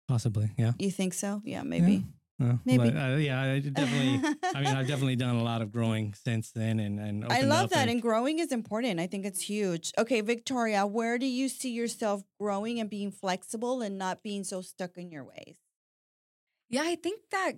possibly, 0.07 0.51
yeah. 0.57 0.71
You 0.79 0.89
think 0.91 1.13
so? 1.13 1.41
Yeah, 1.43 1.63
maybe. 1.63 2.05
Uh, 2.39 2.57
Maybe. 2.65 2.91
but, 2.91 2.95
uh, 2.95 3.15
yeah, 3.17 3.41
I 3.41 3.59
definitely. 3.59 4.21
I 4.53 4.61
mean, 4.61 4.75
I've 4.75 4.87
definitely 4.93 5.15
done 5.15 5.35
a 5.37 5.43
lot 5.43 5.61
of 5.63 5.71
growing 5.71 6.13
since 6.13 6.51
then, 6.51 6.79
and 6.79 6.99
and 6.99 7.25
I 7.25 7.41
love 7.41 7.71
that, 7.71 7.81
and- 7.89 7.89
and 7.89 8.01
growing 8.01 8.37
is 8.39 8.51
important. 8.51 8.99
I 8.99 9.07
think 9.07 9.25
it's 9.25 9.41
huge. 9.41 9.91
Okay, 9.97 10.21
Victoria, 10.21 10.85
where 10.85 11.17
do 11.17 11.25
you 11.25 11.49
see 11.49 11.71
yourself 11.71 12.23
growing 12.39 12.79
and 12.79 12.89
being 12.91 13.11
flexible 13.11 13.81
and 13.81 13.97
not 13.97 14.21
being 14.21 14.43
so 14.43 14.61
stuck 14.61 14.97
in 14.97 15.09
your 15.11 15.23
ways? 15.25 15.57
Yeah, 16.69 16.83
I 16.85 16.95
think 16.95 17.21
that 17.31 17.53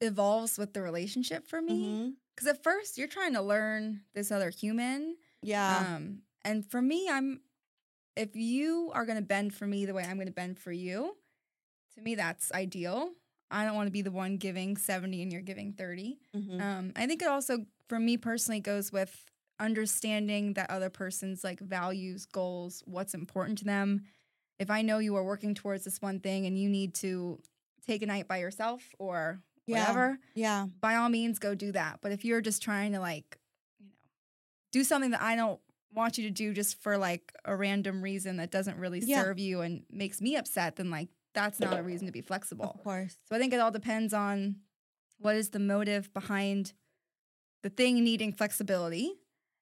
evolves 0.00 0.58
with 0.58 0.72
the 0.72 0.80
relationship 0.82 1.46
for 1.46 1.60
me. 1.60 2.16
Because 2.34 2.48
at 2.48 2.62
first 2.62 2.96
you're 2.96 3.08
trying 3.08 3.34
to 3.34 3.42
learn 3.42 4.04
this 4.14 4.32
other 4.32 4.50
human. 4.50 5.16
Yeah, 5.42 5.86
Um, 5.86 6.22
and 6.44 6.64
for 6.70 6.82
me, 6.82 7.08
I'm 7.08 7.42
if 8.16 8.36
you 8.36 8.90
are 8.94 9.06
gonna 9.06 9.22
bend 9.22 9.54
for 9.54 9.66
me 9.66 9.86
the 9.86 9.94
way 9.94 10.04
I'm 10.04 10.18
gonna 10.18 10.30
bend 10.32 10.58
for 10.58 10.72
you, 10.72 11.16
to 11.94 12.02
me 12.02 12.14
that's 12.14 12.52
ideal. 12.52 13.12
I 13.50 13.64
don't 13.64 13.76
want 13.76 13.88
to 13.88 13.92
be 13.92 14.02
the 14.02 14.10
one 14.12 14.38
giving 14.38 14.76
70 14.76 15.22
and 15.22 15.32
you're 15.32 15.42
giving 15.42 15.72
30. 15.74 16.20
Mhm. 16.34 16.60
Um, 16.60 16.92
I 16.96 17.06
think 17.06 17.22
it 17.22 17.28
also, 17.28 17.66
for 17.88 17.98
me 18.00 18.16
personally, 18.18 18.60
goes 18.60 18.92
with 18.92 19.26
understanding 19.60 20.54
that 20.54 20.70
other 20.70 20.90
person's 20.90 21.44
like 21.44 21.60
values, 21.60 22.26
goals, 22.26 22.82
what's 22.86 23.14
important 23.14 23.58
to 23.58 23.64
them. 23.64 24.04
If 24.58 24.70
I 24.70 24.82
know 24.82 24.98
you 24.98 25.16
are 25.16 25.24
working 25.24 25.54
towards 25.54 25.84
this 25.84 26.00
one 26.00 26.20
thing 26.20 26.46
and 26.46 26.58
you 26.58 26.68
need 26.68 26.94
to 26.96 27.40
take 27.86 28.02
a 28.02 28.06
night 28.06 28.28
by 28.28 28.38
yourself 28.38 28.94
or 28.98 29.42
Yeah. 29.66 29.72
whatever, 29.72 30.18
yeah, 30.34 30.66
by 30.80 30.96
all 30.96 31.08
means 31.08 31.38
go 31.38 31.54
do 31.54 31.72
that. 31.72 32.00
But 32.02 32.12
if 32.12 32.24
you're 32.24 32.40
just 32.42 32.62
trying 32.62 32.92
to 32.92 33.00
like, 33.00 33.38
do 34.72 34.82
something 34.84 35.10
that 35.12 35.22
I 35.22 35.36
don't 35.36 35.60
want 35.94 36.18
you 36.18 36.24
to 36.24 36.30
do 36.30 36.52
just 36.54 36.80
for 36.82 36.96
like 36.98 37.32
a 37.44 37.54
random 37.54 38.02
reason 38.02 38.38
that 38.38 38.50
doesn't 38.50 38.78
really 38.78 39.00
Yeah. 39.00 39.22
serve 39.22 39.38
you 39.38 39.60
and 39.60 39.84
makes 39.90 40.20
me 40.20 40.36
upset, 40.36 40.76
then 40.76 40.90
like 40.90 41.08
that's 41.34 41.60
not 41.60 41.78
a 41.78 41.82
reason 41.82 42.06
to 42.06 42.12
be 42.12 42.20
flexible. 42.22 42.72
of 42.76 42.82
course. 42.82 43.16
So 43.28 43.36
I 43.36 43.38
think 43.38 43.52
it 43.52 43.60
all 43.60 43.70
depends 43.70 44.12
on 44.12 44.56
what 45.18 45.36
is 45.36 45.50
the 45.50 45.58
motive 45.58 46.12
behind 46.12 46.72
the 47.62 47.70
thing 47.70 48.02
needing 48.02 48.32
flexibility. 48.32 49.14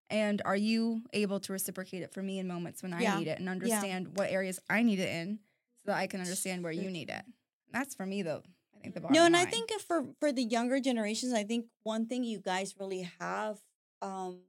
And 0.09 0.43
are 0.45 0.57
you 0.57 1.03
able 1.13 1.39
to 1.41 1.53
reciprocate 1.53 2.03
it 2.03 2.13
for 2.13 2.23
me 2.23 2.39
in 2.39 2.49
moments 2.49 2.83
when 2.83 2.93
I 2.93 3.03
Yeah. 3.03 3.19
need 3.19 3.29
it 3.29 3.39
and 3.39 3.49
understand 3.49 4.17
what 4.17 4.31
areas 4.31 4.59
I 4.69 4.83
need 4.83 4.99
it 4.99 5.09
in 5.09 5.39
so 5.85 5.93
that 5.93 5.99
I 5.99 6.07
can 6.09 6.21
understand 6.21 6.65
where 6.65 6.73
you 6.73 6.91
need 6.91 7.11
it? 7.11 7.25
That's 7.73 7.95
for 7.95 8.07
me, 8.07 8.23
though. 8.23 8.43
I 8.77 8.81
think 8.81 8.95
the 8.95 9.01
bottom 9.01 9.15
No, 9.15 9.25
and 9.27 9.37
I 9.37 9.45
think 9.45 9.71
if 9.71 9.83
for 9.83 10.07
for 10.19 10.33
the 10.33 10.43
younger 10.43 10.81
generations, 10.81 11.33
I 11.33 11.45
think 11.45 11.67
one 11.85 12.07
thing 12.07 12.25
you 12.25 12.41
guys 12.41 12.75
really 12.81 13.09
have 13.21 13.61
um 14.03 14.41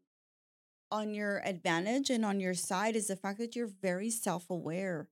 on 0.92 1.14
your 1.14 1.42
advantage 1.46 2.10
and 2.10 2.26
on 2.26 2.40
your 2.40 2.54
side 2.54 2.96
is 2.96 3.08
the 3.08 3.16
fact 3.16 3.40
that 3.40 3.56
you're 3.56 3.72
very 3.82 4.10
self-aware. 4.10 5.08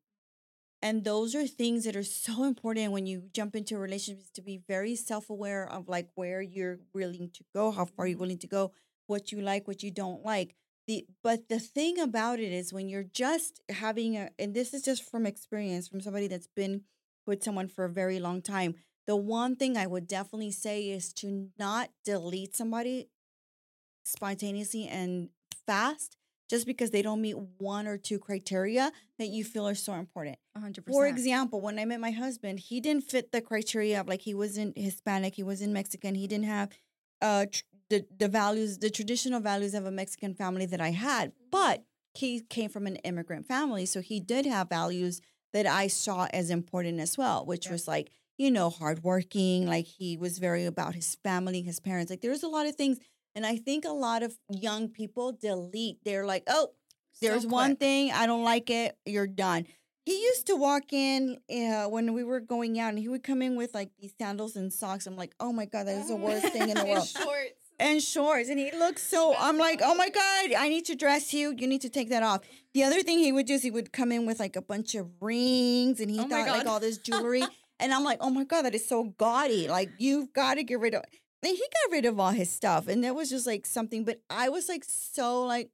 And 0.82 1.04
those 1.04 1.36
are 1.36 1.46
things 1.46 1.84
that 1.86 1.96
are 1.96 2.04
so 2.04 2.44
important 2.46 2.92
when 2.92 3.06
you 3.06 3.30
jump 3.34 3.56
into 3.56 3.78
relationships 3.78 4.30
to 4.32 4.42
be 4.42 4.62
very 4.68 4.96
self-aware 4.96 5.70
of 5.70 5.90
like 5.90 6.10
where 6.16 6.42
you're 6.42 6.80
willing 6.94 7.30
to 7.34 7.44
go, 7.54 7.72
how 7.72 7.86
far 7.86 8.08
you're 8.08 8.18
willing 8.18 8.38
to 8.40 8.48
go, 8.48 8.72
what 9.08 9.32
you 9.32 9.42
like, 9.42 9.68
what 9.68 9.84
you 9.84 9.92
don't 9.92 10.24
like. 10.24 10.56
The 10.88 11.06
but 11.22 11.50
the 11.50 11.60
thing 11.60 12.00
about 12.00 12.40
it 12.40 12.52
is 12.52 12.74
when 12.74 12.90
you're 12.90 13.04
just 13.04 13.62
having 13.70 14.18
a 14.18 14.30
and 14.40 14.54
this 14.54 14.74
is 14.74 14.82
just 14.82 15.04
from 15.10 15.26
experience 15.26 15.88
from 15.88 16.02
somebody 16.02 16.28
that's 16.28 16.48
been 16.48 16.82
with 17.28 17.44
someone 17.44 17.68
for 17.68 17.86
a 17.86 17.90
very 17.90 18.20
long 18.20 18.42
time. 18.42 18.76
The 19.06 19.16
one 19.16 19.56
thing 19.56 19.78
I 19.78 19.86
would 19.86 20.08
definitely 20.08 20.52
say 20.52 20.90
is 20.90 21.14
to 21.14 21.50
not 21.60 21.90
delete 22.06 22.56
somebody 22.56 23.10
spontaneously 24.04 24.88
and 24.88 25.30
fast 25.72 26.18
just 26.50 26.66
because 26.66 26.90
they 26.90 27.04
don't 27.08 27.22
meet 27.22 27.38
one 27.60 27.86
or 27.92 27.98
two 27.98 28.18
criteria 28.18 28.92
that 29.20 29.28
you 29.28 29.44
feel 29.44 29.68
are 29.68 29.76
so 29.76 29.94
important. 29.94 30.38
100%. 30.58 30.92
For 30.96 31.06
example, 31.06 31.62
when 31.62 31.78
I 31.78 31.86
met 31.86 32.00
my 32.00 32.12
husband, 32.12 32.60
he 32.60 32.78
didn't 32.82 33.04
fit 33.04 33.32
the 33.32 33.42
criteria 33.42 34.02
of 34.02 34.08
like 34.08 34.22
he 34.30 34.34
wasn't 34.34 34.78
Hispanic, 34.78 35.36
he 35.36 35.44
wasn't 35.44 35.72
Mexican, 35.74 36.16
he 36.16 36.28
didn't 36.28 36.50
have 36.58 36.70
uh 37.22 37.46
tr- 37.54 37.64
the 37.92 38.06
the 38.18 38.28
values, 38.28 38.72
the 38.80 38.90
traditional 38.90 39.42
values 39.52 39.74
of 39.80 39.86
a 39.86 39.92
Mexican 40.02 40.34
family 40.34 40.66
that 40.74 40.82
I 40.82 40.92
had, 40.92 41.26
but 41.52 41.84
he 42.22 42.42
came 42.42 42.70
from 42.76 42.88
an 42.88 42.96
immigrant 43.10 43.46
family, 43.46 43.86
so 43.86 44.02
he 44.02 44.20
did 44.20 44.46
have 44.46 44.70
values 44.70 45.22
that 45.54 45.68
I 45.68 45.86
saw 45.88 46.28
as 46.34 46.50
important 46.50 47.00
as 47.00 47.18
well, 47.18 47.46
which 47.46 47.66
Yeah. 47.66 47.74
was 47.74 47.88
like 47.88 48.08
you 48.38 48.50
know 48.50 48.70
hardworking, 48.70 49.68
like 49.68 49.86
he 49.86 50.18
was 50.18 50.40
very 50.40 50.66
about 50.66 50.96
his 50.96 51.16
family, 51.28 51.62
his 51.62 51.80
parents. 51.80 52.10
Like 52.10 52.22
there 52.22 52.32
was 52.32 52.44
a 52.44 52.48
lot 52.58 52.66
of 52.68 52.76
things, 52.76 52.98
and 53.36 53.46
I 53.46 53.58
think 53.58 53.86
a 53.86 53.92
lot 53.92 54.24
of 54.24 54.38
young 54.50 54.90
people 54.90 55.32
delete. 55.32 55.98
They're 56.04 56.26
like, 56.26 56.44
oh, 56.48 56.70
There's 57.22 57.46
one 57.46 57.76
thing 57.76 58.12
I 58.12 58.26
don't 58.26 58.44
like 58.44 58.70
it. 58.70 58.98
You're 59.06 59.28
done. 59.28 59.66
He 60.06 60.24
used 60.24 60.48
to 60.48 60.56
walk 60.56 60.92
in 60.92 61.38
uh, 61.54 61.86
when 61.86 62.14
we 62.14 62.24
were 62.24 62.40
going 62.40 62.80
out, 62.80 62.90
and 62.90 62.98
he 63.00 63.08
would 63.08 63.24
come 63.24 63.42
in 63.42 63.56
with 63.56 63.74
like 63.76 63.92
these 64.00 64.14
sandals 64.20 64.56
and 64.56 64.74
socks. 64.74 65.06
I'm 65.06 65.16
like, 65.16 65.34
oh 65.40 65.52
my 65.54 65.66
god, 65.66 65.86
that 65.88 65.98
is 65.98 66.08
the 66.08 66.16
worst 66.16 66.48
thing 66.48 66.70
in 66.70 66.76
the 66.76 66.86
world. 66.92 67.08
Shorts. 67.08 67.54
And 67.82 68.02
shorts, 68.04 68.50
and 68.50 68.60
he 68.60 68.72
looks 68.74 69.02
so. 69.04 69.34
I'm 69.38 69.58
like, 69.58 69.82
oh 69.84 69.96
my 69.96 70.10
god, 70.10 70.54
I 70.58 70.68
need 70.68 70.86
to 70.86 70.96
dress 70.96 71.34
you. 71.34 71.54
You 71.58 71.66
need 71.68 71.82
to 71.82 71.90
take 71.90 72.10
that 72.10 72.24
off. 72.24 72.42
The 72.74 72.84
other 72.84 73.02
thing 73.04 73.20
he 73.20 73.32
would 73.32 73.46
do 73.46 73.54
is 73.54 73.62
he 73.62 73.72
would 73.72 73.94
come 73.94 74.12
in 74.12 74.26
with 74.26 74.40
like 74.40 74.56
a 74.56 74.62
bunch 74.62 74.96
of 74.96 75.08
rings, 75.22 76.00
and 76.00 76.10
he 76.12 76.20
Oh 76.20 76.28
thought 76.28 76.48
like 76.48 76.66
all 76.68 76.80
this 76.80 76.98
jewelry. 77.08 77.44
and 77.80 77.94
I'm 77.94 78.04
like, 78.04 78.18
oh 78.22 78.30
my 78.30 78.44
god, 78.44 78.64
that 78.64 78.76
is 78.76 78.86
so 78.88 79.04
gaudy. 79.18 79.68
Like 79.68 79.92
you've 79.98 80.34
got 80.34 80.56
to 80.56 80.64
get 80.64 80.80
rid 80.80 80.94
of. 80.96 81.04
And 81.04 81.19
he 81.44 81.58
got 81.58 81.92
rid 81.92 82.06
of 82.06 82.20
all 82.20 82.32
his 82.32 82.50
stuff, 82.50 82.88
and 82.88 83.04
that 83.04 83.16
was 83.16 83.30
just 83.30 83.48
like 83.48 83.66
something. 83.66 84.04
But 84.04 84.22
I 84.30 84.50
was 84.50 84.68
like 84.70 84.84
so 84.86 85.44
like, 85.46 85.70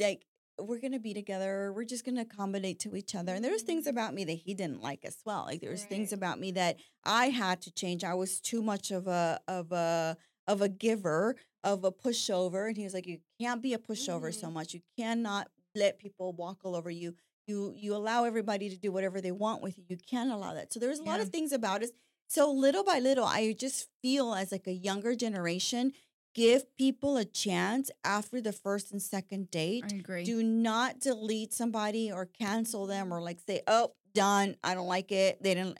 like 0.00 0.26
we're 0.60 0.78
gonna 0.80 1.00
be 1.00 1.14
together. 1.14 1.72
We're 1.72 1.84
just 1.84 2.04
gonna 2.04 2.22
accommodate 2.22 2.78
to 2.80 2.94
each 2.96 3.14
other. 3.14 3.34
And 3.34 3.44
there 3.44 3.52
was 3.52 3.62
things 3.62 3.86
about 3.86 4.14
me 4.14 4.24
that 4.24 4.34
he 4.34 4.54
didn't 4.54 4.82
like 4.82 5.04
as 5.04 5.16
well. 5.24 5.44
Like 5.46 5.60
there's 5.60 5.84
things 5.84 6.12
Right. 6.12 6.18
about 6.18 6.38
me 6.38 6.52
that 6.52 6.78
I 7.04 7.26
had 7.30 7.60
to 7.62 7.72
change. 7.72 8.04
I 8.04 8.14
was 8.14 8.40
too 8.40 8.62
much 8.62 8.90
of 8.90 9.06
a 9.08 9.40
of 9.48 9.72
a 9.72 10.16
of 10.46 10.60
a 10.62 10.68
giver, 10.68 11.36
of 11.64 11.84
a 11.84 11.90
pushover. 11.90 12.68
And 12.68 12.76
he 12.76 12.84
was 12.84 12.94
like, 12.94 13.06
You 13.06 13.18
can't 13.40 13.62
be 13.62 13.74
a 13.74 13.78
pushover 13.78 14.32
so 14.32 14.48
Mhm. 14.48 14.52
much. 14.52 14.74
You 14.74 14.80
cannot 14.96 15.48
let 15.74 15.98
people 15.98 16.32
walk 16.32 16.60
all 16.64 16.76
over 16.76 16.90
you. 16.90 17.14
You 17.48 17.74
you 17.76 17.94
allow 17.96 18.24
everybody 18.24 18.68
to 18.70 18.76
do 18.76 18.92
whatever 18.92 19.20
they 19.20 19.32
want 19.32 19.60
with 19.60 19.76
you. 19.76 19.84
You 19.88 19.96
can't 19.96 20.30
allow 20.30 20.54
that. 20.54 20.72
So 20.72 20.78
there's 20.78 21.00
a 21.00 21.04
lot 21.04 21.20
of 21.20 21.30
things 21.30 21.52
about 21.52 21.82
us. 21.82 21.90
So 22.28 22.50
little 22.50 22.84
by 22.84 22.98
little, 22.98 23.24
I 23.24 23.52
just 23.52 23.88
feel 24.02 24.34
as 24.34 24.52
like 24.52 24.66
a 24.66 24.72
younger 24.72 25.14
generation, 25.14 25.92
give 26.34 26.74
people 26.76 27.16
a 27.16 27.24
chance 27.24 27.90
after 28.04 28.40
the 28.40 28.52
first 28.52 28.92
and 28.92 29.00
second 29.00 29.50
date. 29.50 29.84
I 29.92 29.96
agree. 29.96 30.24
Do 30.24 30.42
not 30.42 31.00
delete 31.00 31.52
somebody 31.52 32.10
or 32.10 32.26
cancel 32.26 32.86
them 32.86 33.06
mm-hmm. 33.06 33.14
or 33.14 33.22
like 33.22 33.38
say, 33.46 33.62
oh, 33.66 33.92
done. 34.14 34.56
I 34.64 34.74
don't 34.74 34.88
like 34.88 35.12
it. 35.12 35.42
They 35.42 35.54
didn't. 35.54 35.78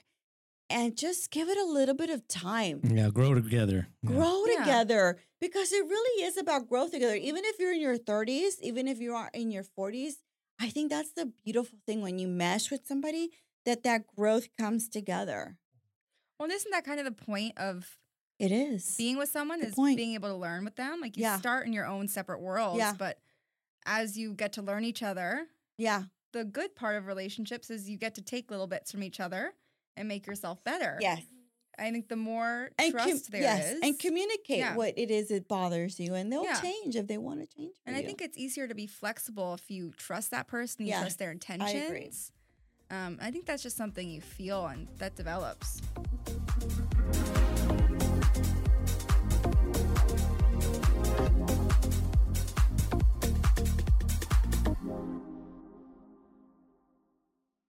And 0.69 0.97
just 0.97 1.29
give 1.29 1.47
it 1.47 1.57
a 1.57 1.65
little 1.65 1.93
bit 1.93 2.09
of 2.09 2.27
time. 2.27 2.81
Yeah, 2.83 3.09
grow 3.09 3.35
together. 3.35 3.87
Yeah. 4.01 4.09
Grow 4.09 4.45
Yeah. 4.47 4.59
together 4.59 5.19
because 5.39 5.71
it 5.71 5.85
really 5.85 6.23
is 6.23 6.37
about 6.37 6.67
growth 6.67 6.91
together. 6.91 7.15
Even 7.15 7.43
if 7.45 7.59
you're 7.59 7.73
in 7.73 7.81
your 7.81 7.97
30s, 7.97 8.59
even 8.61 8.87
if 8.87 8.99
you 8.99 9.13
are 9.13 9.29
in 9.33 9.51
your 9.51 9.63
40s, 9.63 10.13
I 10.59 10.69
think 10.69 10.89
that's 10.89 11.11
the 11.11 11.31
beautiful 11.43 11.77
thing 11.85 12.01
when 12.01 12.17
you 12.17 12.27
mesh 12.27 12.71
with 12.71 12.87
somebody 12.87 13.29
that 13.65 13.83
that 13.83 14.07
growth 14.07 14.47
comes 14.57 14.87
together. 14.87 15.57
Well, 16.39 16.49
isn't 16.49 16.71
that 16.71 16.85
kind 16.85 16.99
of 16.99 17.05
the 17.05 17.11
point 17.25 17.57
of 17.57 17.97
It 18.39 18.51
is. 18.51 18.95
being 18.97 19.17
with 19.17 19.29
someone 19.29 19.59
Good 19.59 19.69
is 19.69 19.75
point. 19.75 19.97
being 19.97 20.13
able 20.13 20.29
to 20.29 20.35
learn 20.35 20.65
with 20.65 20.75
them? 20.75 21.01
Like 21.01 21.17
you 21.17 21.23
Yeah. 21.23 21.37
start 21.39 21.67
in 21.67 21.73
your 21.73 21.85
own 21.85 22.07
separate 22.07 22.41
worlds, 22.41 22.79
Yeah. 22.79 22.93
but 22.97 23.19
as 23.85 24.17
you 24.17 24.33
get 24.33 24.53
to 24.53 24.61
learn 24.61 24.83
each 24.83 25.03
other, 25.03 25.47
yeah. 25.77 26.03
the 26.31 26.43
good 26.43 26.75
part 26.75 26.95
of 26.97 27.05
relationships 27.05 27.69
is 27.69 27.89
you 27.89 27.97
get 27.97 28.15
to 28.15 28.21
take 28.21 28.49
little 28.51 28.67
bits 28.67 28.91
from 28.91 29.03
each 29.03 29.19
other 29.19 29.53
and 29.95 30.07
make 30.07 30.27
yourself 30.27 30.63
better. 30.63 30.97
Yes. 31.01 31.21
I 31.77 31.91
think 31.91 32.07
the 32.07 32.15
more 32.15 32.71
And 32.79 32.93
com- 32.95 33.05
trust 33.09 33.31
there 33.31 33.41
is, 33.41 33.43
yes, 33.45 33.79
and 33.83 33.99
communicate 33.99 34.59
Yeah. 34.59 34.75
what 34.75 34.97
it 34.97 35.11
is 35.11 35.27
that 35.27 35.47
bothers 35.49 35.99
you, 35.99 36.13
and 36.13 36.31
they'll 36.31 36.43
Yeah. 36.45 36.59
change 36.61 36.95
if 36.95 37.07
they 37.07 37.17
want 37.17 37.41
to 37.41 37.47
change. 37.57 37.75
And 37.85 37.97
I 37.97 38.01
think 38.01 38.21
it's 38.21 38.37
easier 38.37 38.65
to 38.67 38.73
be 38.73 38.87
flexible 38.87 39.53
if 39.55 39.69
you 39.69 39.91
trust 39.97 40.31
that 40.31 40.47
person, 40.47 40.85
you 40.85 40.91
Yeah, 40.91 41.01
trust 41.01 41.19
their 41.19 41.31
agree. 41.31 41.35
intentions. 41.57 42.31
Um, 42.91 43.17
I 43.21 43.31
think 43.31 43.45
that's 43.45 43.63
just 43.63 43.77
something 43.77 44.07
you 44.09 44.21
feel 44.21 44.67
and 44.67 44.87
that 44.99 45.15
develops. 45.15 45.81